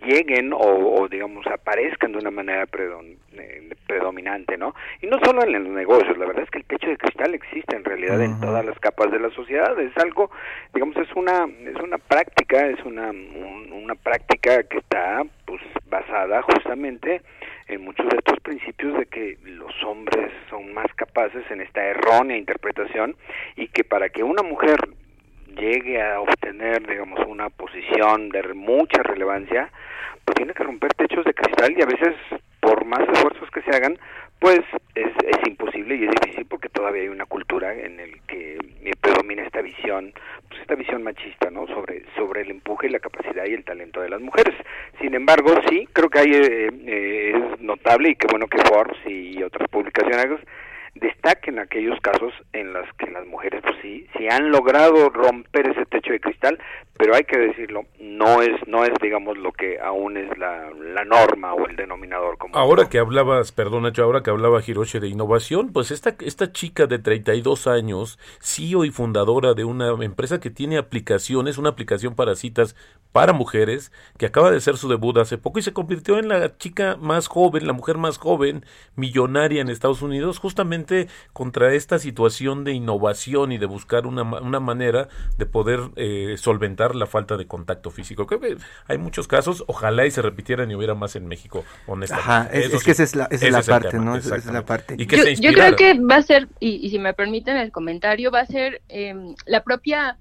lleguen 0.05 0.53
o, 0.53 0.57
o, 0.57 1.07
digamos 1.07 1.45
aparezcan 1.47 2.11
de 2.11 2.19
una 2.19 2.31
manera 2.31 2.63
eh, 2.73 3.69
predominante, 3.87 4.57
¿no? 4.57 4.73
Y 5.01 5.07
no 5.07 5.17
solo 5.23 5.43
en 5.43 5.51
los 5.51 5.73
negocios, 5.73 6.17
la 6.17 6.25
verdad 6.25 6.43
es 6.43 6.51
que 6.51 6.59
el 6.59 6.65
techo 6.65 6.87
de 6.87 6.97
cristal 6.97 7.33
existe 7.33 7.75
en 7.75 7.83
realidad 7.83 8.19
uh 8.19 8.21
-huh. 8.21 8.25
en 8.25 8.39
todas 8.39 8.65
las 8.65 8.79
capas 8.79 9.11
de 9.11 9.19
la 9.19 9.29
sociedad, 9.31 9.79
es 9.79 9.95
algo, 9.97 10.31
digamos, 10.73 10.95
es 10.97 11.11
una 11.15 11.47
es 11.65 11.75
una 11.81 11.97
práctica, 11.97 12.67
es 12.67 12.83
una 12.85 13.09
un, 13.09 13.71
una 13.71 13.95
práctica 13.95 14.63
que 14.63 14.77
está 14.77 15.23
pues 15.45 15.61
basada 15.89 16.41
justamente 16.43 17.21
en 17.67 17.81
muchos 17.83 18.07
de 18.09 18.17
estos 18.17 18.39
principios 18.41 18.97
de 18.97 19.05
que 19.05 19.37
los 19.43 19.73
hombres 19.83 20.31
son 20.49 20.73
más 20.73 20.87
capaces 20.95 21.43
en 21.51 21.61
esta 21.61 21.83
errónea 21.83 22.37
interpretación 22.37 23.15
y 23.55 23.67
que 23.67 23.83
para 23.83 24.09
que 24.09 24.23
una 24.23 24.43
mujer 24.43 24.77
llegue 25.59 26.01
a 26.01 26.19
obtener, 26.21 26.87
digamos, 26.87 27.19
una 27.27 27.49
posición 27.49 28.29
de 28.29 28.53
mucha 28.53 29.03
relevancia, 29.03 29.69
pues 30.25 30.35
tiene 30.35 30.53
que 30.53 30.63
romper 30.63 30.93
techos 30.93 31.25
de 31.25 31.33
cristal 31.33 31.75
y 31.77 31.81
a 31.81 31.85
veces, 31.85 32.15
por 32.59 32.85
más 32.85 33.01
esfuerzos 33.09 33.49
que 33.51 33.61
se 33.61 33.75
hagan, 33.75 33.97
pues 34.39 34.61
es, 34.95 35.11
es 35.25 35.47
imposible 35.47 35.95
y 35.95 36.05
es 36.05 36.11
difícil 36.11 36.45
porque 36.45 36.69
todavía 36.69 37.03
hay 37.03 37.09
una 37.09 37.25
cultura 37.25 37.73
en 37.73 37.99
el 37.99 38.21
que 38.21 38.57
predomina 39.01 39.43
esta 39.43 39.61
visión, 39.61 40.13
pues 40.47 40.61
esta 40.61 40.75
visión 40.75 41.03
machista, 41.03 41.49
¿no? 41.49 41.67
Sobre, 41.67 42.03
sobre 42.15 42.41
el 42.41 42.51
empuje 42.51 42.87
y 42.87 42.91
la 42.91 42.99
capacidad 42.99 43.45
y 43.45 43.53
el 43.53 43.63
talento 43.63 44.01
de 44.01 44.09
las 44.09 44.21
mujeres. 44.21 44.55
Sin 45.01 45.13
embargo, 45.13 45.53
sí, 45.69 45.87
creo 45.93 46.09
que 46.09 46.19
hay, 46.19 46.33
eh, 46.33 46.69
eh, 46.85 47.33
es 47.35 47.61
notable 47.61 48.09
y 48.09 48.15
qué 48.15 48.27
bueno 48.27 48.47
que 48.47 48.59
Forbes 48.59 48.97
y 49.05 49.41
otras 49.43 49.67
publicaciones 49.69 50.39
destaquen 50.95 51.59
aquellos 51.59 51.99
casos 52.01 52.33
en 52.53 52.73
los 52.73 52.85
que 52.97 53.09
las 53.11 53.25
mujeres 53.27 53.61
pues 53.63 53.75
sí, 53.81 54.07
sí 54.17 54.27
han 54.29 54.51
logrado 54.51 55.09
romper 55.09 55.69
ese 55.69 55.85
techo 55.85 56.11
de 56.11 56.19
cristal, 56.19 56.59
pero 56.97 57.15
hay 57.15 57.23
que 57.23 57.37
decirlo, 57.37 57.85
no 57.99 58.41
es, 58.41 58.55
no 58.67 58.83
es 58.83 58.91
digamos 59.01 59.37
lo 59.37 59.51
que 59.51 59.79
aún 59.79 60.17
es 60.17 60.37
la, 60.37 60.69
la 60.71 61.05
norma 61.05 61.53
o 61.53 61.67
el 61.67 61.75
denominador 61.75 62.37
común. 62.37 62.57
Ahora 62.57 62.89
que 62.89 62.99
hablabas, 62.99 63.51
perdón 63.51 63.83
Nacho, 63.83 64.03
ahora 64.03 64.23
que 64.23 64.29
hablaba 64.29 64.61
Hiroshi 64.65 64.99
de 64.99 65.07
innovación, 65.07 65.71
pues 65.71 65.91
esta, 65.91 66.15
esta 66.19 66.51
chica 66.51 66.87
de 66.87 66.99
32 66.99 67.67
años, 67.67 68.19
CEO 68.41 68.85
y 68.85 68.91
fundadora 68.91 69.53
de 69.53 69.63
una 69.63 69.89
empresa 70.03 70.39
que 70.39 70.49
tiene 70.49 70.77
aplicaciones, 70.77 71.57
una 71.57 71.69
aplicación 71.69 72.15
para 72.15 72.35
citas 72.35 72.75
para 73.11 73.33
mujeres, 73.33 73.91
que 74.17 74.27
acaba 74.27 74.51
de 74.51 74.57
hacer 74.57 74.77
su 74.77 74.87
debut 74.87 75.17
hace 75.17 75.37
poco 75.37 75.59
y 75.59 75.63
se 75.63 75.73
convirtió 75.73 76.19
en 76.19 76.27
la 76.27 76.57
chica 76.57 76.95
más 76.95 77.27
joven, 77.27 77.65
la 77.65 77.73
mujer 77.73 77.97
más 77.97 78.17
joven, 78.17 78.65
millonaria 78.95 79.61
en 79.61 79.69
Estados 79.69 80.01
Unidos, 80.01 80.37
justamente 80.37 80.78
contra 81.33 81.73
esta 81.73 81.99
situación 81.99 82.63
de 82.63 82.73
innovación 82.73 83.51
y 83.51 83.57
de 83.57 83.65
buscar 83.65 84.07
una, 84.07 84.23
una 84.23 84.59
manera 84.59 85.07
de 85.37 85.45
poder 85.45 85.79
eh, 85.95 86.35
solventar 86.37 86.95
la 86.95 87.05
falta 87.05 87.37
de 87.37 87.47
contacto 87.47 87.91
físico. 87.91 88.27
Creo 88.27 88.39
que 88.39 88.57
hay 88.87 88.97
muchos 88.97 89.27
casos, 89.27 89.63
ojalá 89.67 90.05
y 90.05 90.11
se 90.11 90.21
repitieran 90.21 90.69
y 90.71 90.75
hubiera 90.75 90.95
más 90.95 91.15
en 91.15 91.27
México, 91.27 91.63
honestamente. 91.87 92.29
Ajá, 92.29 92.49
es, 92.51 92.83
que 92.83 92.91
esa 92.91 93.03
es 93.03 93.15
la, 93.15 93.25
esa 93.25 93.49
la 93.49 93.61
parte, 93.61 93.89
tema, 93.89 94.05
¿no? 94.05 94.15
Esa 94.15 94.35
es 94.35 94.45
la 94.45 94.65
parte. 94.65 94.95
Y 94.97 95.05
que 95.05 95.17
yo, 95.17 95.23
yo 95.29 95.53
creo 95.53 95.75
que 95.75 95.99
va 95.99 96.15
a 96.15 96.21
ser, 96.21 96.47
y, 96.59 96.85
y 96.85 96.89
si 96.89 96.99
me 96.99 97.13
permiten 97.13 97.57
el 97.57 97.71
comentario, 97.71 98.31
va 98.31 98.41
a 98.41 98.45
ser 98.45 98.81
em, 98.89 99.35
la 99.45 99.63
propia, 99.63 100.17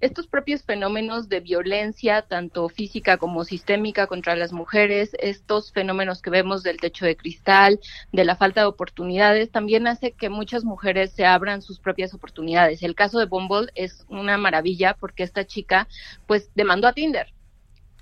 estos 0.00 0.26
propios 0.26 0.62
fenómenos 0.62 1.28
de 1.28 1.40
violencia, 1.40 2.22
tanto 2.22 2.68
física 2.68 3.18
como 3.18 3.44
sistémica 3.44 4.06
contra 4.06 4.34
las 4.36 4.52
mujeres, 4.52 5.10
estos 5.20 5.72
fenómenos 5.72 6.22
que 6.22 6.30
vemos 6.30 6.62
del 6.62 6.78
techo 6.78 7.04
de 7.04 7.16
cristal, 7.16 7.80
de 8.12 8.24
la 8.24 8.36
falta 8.36 8.62
de 8.62 8.66
oportunidades, 8.66 9.50
también 9.50 9.86
hace 9.86 10.12
que 10.12 10.30
muchas 10.30 10.64
mujeres 10.64 11.12
se 11.12 11.26
abran 11.26 11.62
sus 11.62 11.80
propias 11.80 12.14
oportunidades. 12.14 12.82
El 12.82 12.94
caso 12.94 13.18
de 13.18 13.26
Bumble 13.26 13.70
es 13.74 14.04
una 14.08 14.38
maravilla 14.38 14.94
porque 14.98 15.22
esta 15.22 15.44
chica, 15.46 15.86
pues, 16.26 16.50
demandó 16.54 16.88
a 16.88 16.92
Tinder 16.92 17.32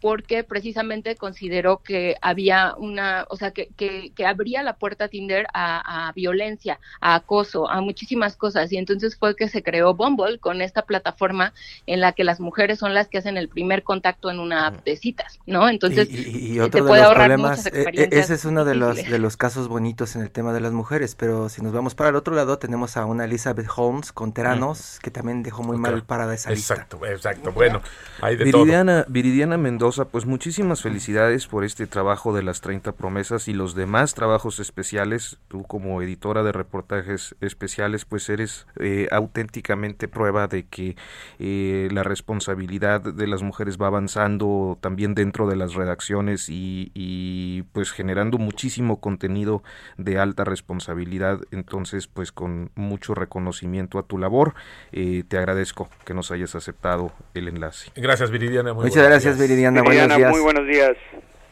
porque 0.01 0.44
precisamente 0.44 1.16
consideró 1.16 1.78
que 1.78 2.16
había 2.20 2.74
una, 2.76 3.26
o 3.28 3.36
sea, 3.36 3.51
que, 3.51 3.68
que, 3.76 4.12
que 4.14 4.26
abría 4.26 4.62
la 4.62 4.74
puerta 4.74 5.05
a 5.05 5.09
Tinder 5.09 5.46
a, 5.53 6.09
a, 6.09 6.12
violencia, 6.12 6.78
a 7.01 7.14
acoso, 7.16 7.68
a 7.70 7.80
muchísimas 7.80 8.36
cosas. 8.36 8.72
Y 8.72 8.76
entonces 8.76 9.16
fue 9.16 9.36
que 9.36 9.49
se 9.49 9.62
creó 9.62 9.94
Bumble 9.94 10.38
con 10.38 10.61
esta 10.61 10.82
plataforma 10.82 11.53
en 11.86 12.01
la 12.01 12.12
que 12.12 12.24
las 12.24 12.40
mujeres 12.40 12.78
son 12.78 12.94
las 12.94 13.09
que 13.09 13.18
hacen 13.18 13.36
el 13.36 13.49
primer 13.49 13.82
contacto 13.82 14.30
en 14.30 14.38
una 14.40 14.68
app 14.68 14.84
de 14.84 14.96
citas, 14.96 15.38
¿no? 15.46 15.68
Entonces, 15.68 16.09
y, 16.11 16.16
y, 16.16 16.53
y 16.53 16.55
te 16.55 16.62
otro 16.62 16.84
de 16.84 16.88
puede 16.88 17.01
los 17.01 17.09
ahorrar 17.09 17.28
problemas, 17.28 17.59
muchas 17.59 17.66
e- 17.66 17.68
e- 17.68 17.72
experiencias 17.80 18.24
ese 18.24 18.34
es 18.34 18.44
uno 18.44 18.64
de 18.64 18.74
los, 18.74 18.96
de 18.96 19.18
los 19.18 19.36
casos 19.36 19.68
bonitos 19.68 20.16
en 20.16 20.22
el 20.22 20.30
tema 20.30 20.53
de 20.53 20.61
las 20.61 20.72
mujeres, 20.72 21.14
pero 21.14 21.49
si 21.49 21.62
nos 21.62 21.72
vamos 21.72 21.94
para 21.94 22.11
el 22.11 22.16
otro 22.16 22.34
lado, 22.34 22.59
tenemos 22.59 22.96
a 22.96 23.05
una 23.05 23.24
Elizabeth 23.24 23.68
Holmes 23.74 24.12
con 24.12 24.32
Teranos, 24.32 24.99
que 25.03 25.11
también 25.11 25.42
dejó 25.42 25.62
muy 25.62 25.76
mal 25.76 26.03
parada 26.05 26.34
esa 26.34 26.51
lista. 26.51 26.74
Exacto, 26.74 27.05
exacto. 27.07 27.53
Bueno, 27.53 27.80
hay 28.20 28.36
de 28.36 28.51
todo. 28.51 28.64
Viridiana, 28.64 29.05
Viridiana 29.09 29.57
Mendoza, 29.89 30.05
pues 30.05 30.26
muchísimas 30.26 30.82
felicidades 30.82 31.47
por 31.47 31.64
este 31.64 31.86
trabajo 31.86 32.34
de 32.34 32.43
las 32.43 32.61
30 32.61 32.93
promesas 32.93 33.49
y 33.49 33.55
los 33.55 33.74
demás 33.74 34.12
trabajos 34.12 34.59
especiales. 34.61 35.39
Tú 35.49 35.62
como 35.62 36.03
editora 36.03 36.43
de 36.43 36.53
reportajes 36.53 37.34
especiales, 37.41 38.05
pues 38.05 38.28
eres 38.28 38.66
eh, 38.78 39.09
auténticamente 39.11 40.07
prueba 40.07 40.47
de 40.47 40.66
que 40.66 40.95
eh, 41.39 41.89
la 41.91 42.03
responsabilidad 42.03 43.01
de 43.01 43.26
las 43.26 43.43
mujeres 43.43 43.78
va 43.80 43.86
avanzando 43.86 44.76
también 44.82 45.14
dentro 45.14 45.49
de 45.49 45.57
las 45.57 45.72
redacciones 45.72 46.51
y, 46.51 46.91
y, 46.93 47.62
pues 47.72 47.91
generando 47.91 48.36
muchísimo 48.36 49.01
contenido 49.01 49.62
de 49.97 50.18
alta 50.18 50.45
responsabilidad. 50.45 51.41
Entonces, 51.51 52.09
pues 52.09 52.30
con 52.30 52.72
mucho 52.74 53.14
reconocimiento 53.14 53.99
a 53.99 54.03
tu 54.03 54.18
labor, 54.18 54.53
eh, 54.93 55.24
te 55.26 55.39
agradezco 55.39 55.89
que 56.05 56.12
nos 56.12 56.30
hayas 56.30 56.55
aceptado 56.55 57.11
el 57.32 57.49
enlace. 57.49 57.91
Gracias, 57.97 58.30
Viridiana. 58.30 58.74
Muy 58.74 58.84
Muchas 58.84 59.05
gracias, 59.05 59.39
días. 59.39 59.49
Viridiana. 59.49 59.78
Viridiana, 59.83 60.14
buenos 60.14 60.18
días. 60.18 60.31
muy 60.31 60.41
buenos 60.41 60.66
días. 60.66 60.97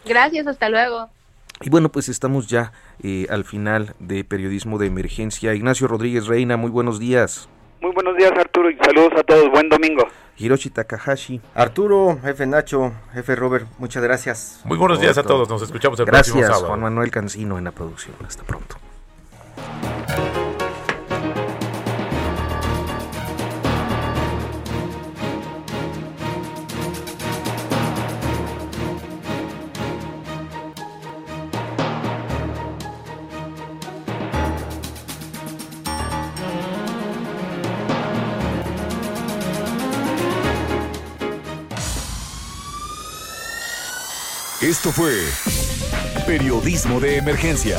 gracias, 0.05 0.47
hasta 0.47 0.69
luego. 0.69 1.09
Y 1.61 1.71
bueno, 1.71 1.91
pues 1.91 2.09
estamos 2.09 2.49
ya 2.49 2.73
eh, 3.03 3.27
al 3.31 3.45
final 3.45 3.95
de 3.99 4.25
Periodismo 4.25 4.79
de 4.79 4.87
Emergencia. 4.87 5.55
Ignacio 5.55 5.89
Rodríguez 5.89 6.27
Reina, 6.27 6.57
muy 6.57 6.71
buenos 6.71 6.99
días. 6.99 7.49
Muy 7.81 7.93
buenos 7.93 8.17
días, 8.17 8.33
Arturo, 8.33 8.71
y 8.71 8.77
saludos 8.77 9.13
a 9.17 9.23
todos. 9.23 9.51
Buen 9.51 9.69
domingo. 9.69 10.07
Hiroshi 10.39 10.71
Takahashi. 10.71 11.41
Arturo, 11.55 12.19
jefe 12.23 12.47
Nacho, 12.47 12.93
jefe 13.15 13.37
Robert, 13.37 13.67
muchas 13.79 14.03
gracias. 14.03 14.61
Muy 14.65 14.77
buenos 14.77 15.01
días 15.01 15.17
a 15.17 15.23
todos. 15.23 15.49
Nos 15.49 15.63
escuchamos 15.63 15.99
el 16.01 16.07
próximo 16.07 16.39
Gracias, 16.39 16.57
sábado. 16.57 16.69
Juan 16.69 16.81
Manuel 16.81 17.11
Cancino 17.11 17.57
en 17.59 17.65
la 17.65 17.73
producción. 17.73 18.15
Hasta 18.27 18.43
pronto. 18.43 18.77
Esto 44.67 44.91
fue 44.91 45.23
Periodismo 46.27 46.99
de 46.99 47.19
Emergencia. 47.19 47.79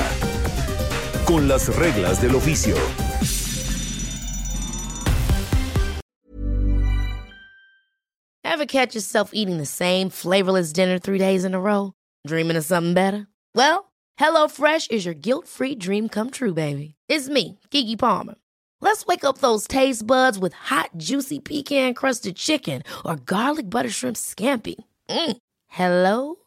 Con 1.25 1.45
las 1.45 1.67
reglas 1.75 2.21
del 2.21 2.33
oficio. 2.33 2.77
Ever 8.45 8.65
catch 8.65 8.95
yourself 8.95 9.31
eating 9.33 9.57
the 9.57 9.65
same 9.65 10.09
flavorless 10.09 10.71
dinner 10.71 10.97
three 10.97 11.17
days 11.17 11.43
in 11.43 11.53
a 11.53 11.59
row? 11.59 11.91
Dreaming 12.25 12.55
of 12.55 12.63
something 12.63 12.93
better? 12.93 13.27
Well, 13.53 13.91
HelloFresh 14.17 14.89
is 14.89 15.03
your 15.03 15.13
guilt-free 15.13 15.75
dream 15.75 16.07
come 16.07 16.29
true, 16.29 16.53
baby. 16.53 16.95
It's 17.09 17.27
me, 17.27 17.59
Kiki 17.69 17.97
Palmer. 17.97 18.35
Let's 18.79 19.05
wake 19.05 19.25
up 19.25 19.39
those 19.39 19.67
taste 19.67 20.07
buds 20.07 20.39
with 20.39 20.53
hot, 20.53 20.91
juicy 20.95 21.39
pecan-crusted 21.39 22.37
chicken 22.37 22.83
or 23.03 23.17
garlic 23.17 23.69
butter 23.69 23.89
shrimp 23.89 24.15
scampi. 24.15 24.75
Mm. 25.09 25.37
Hello 25.67 26.46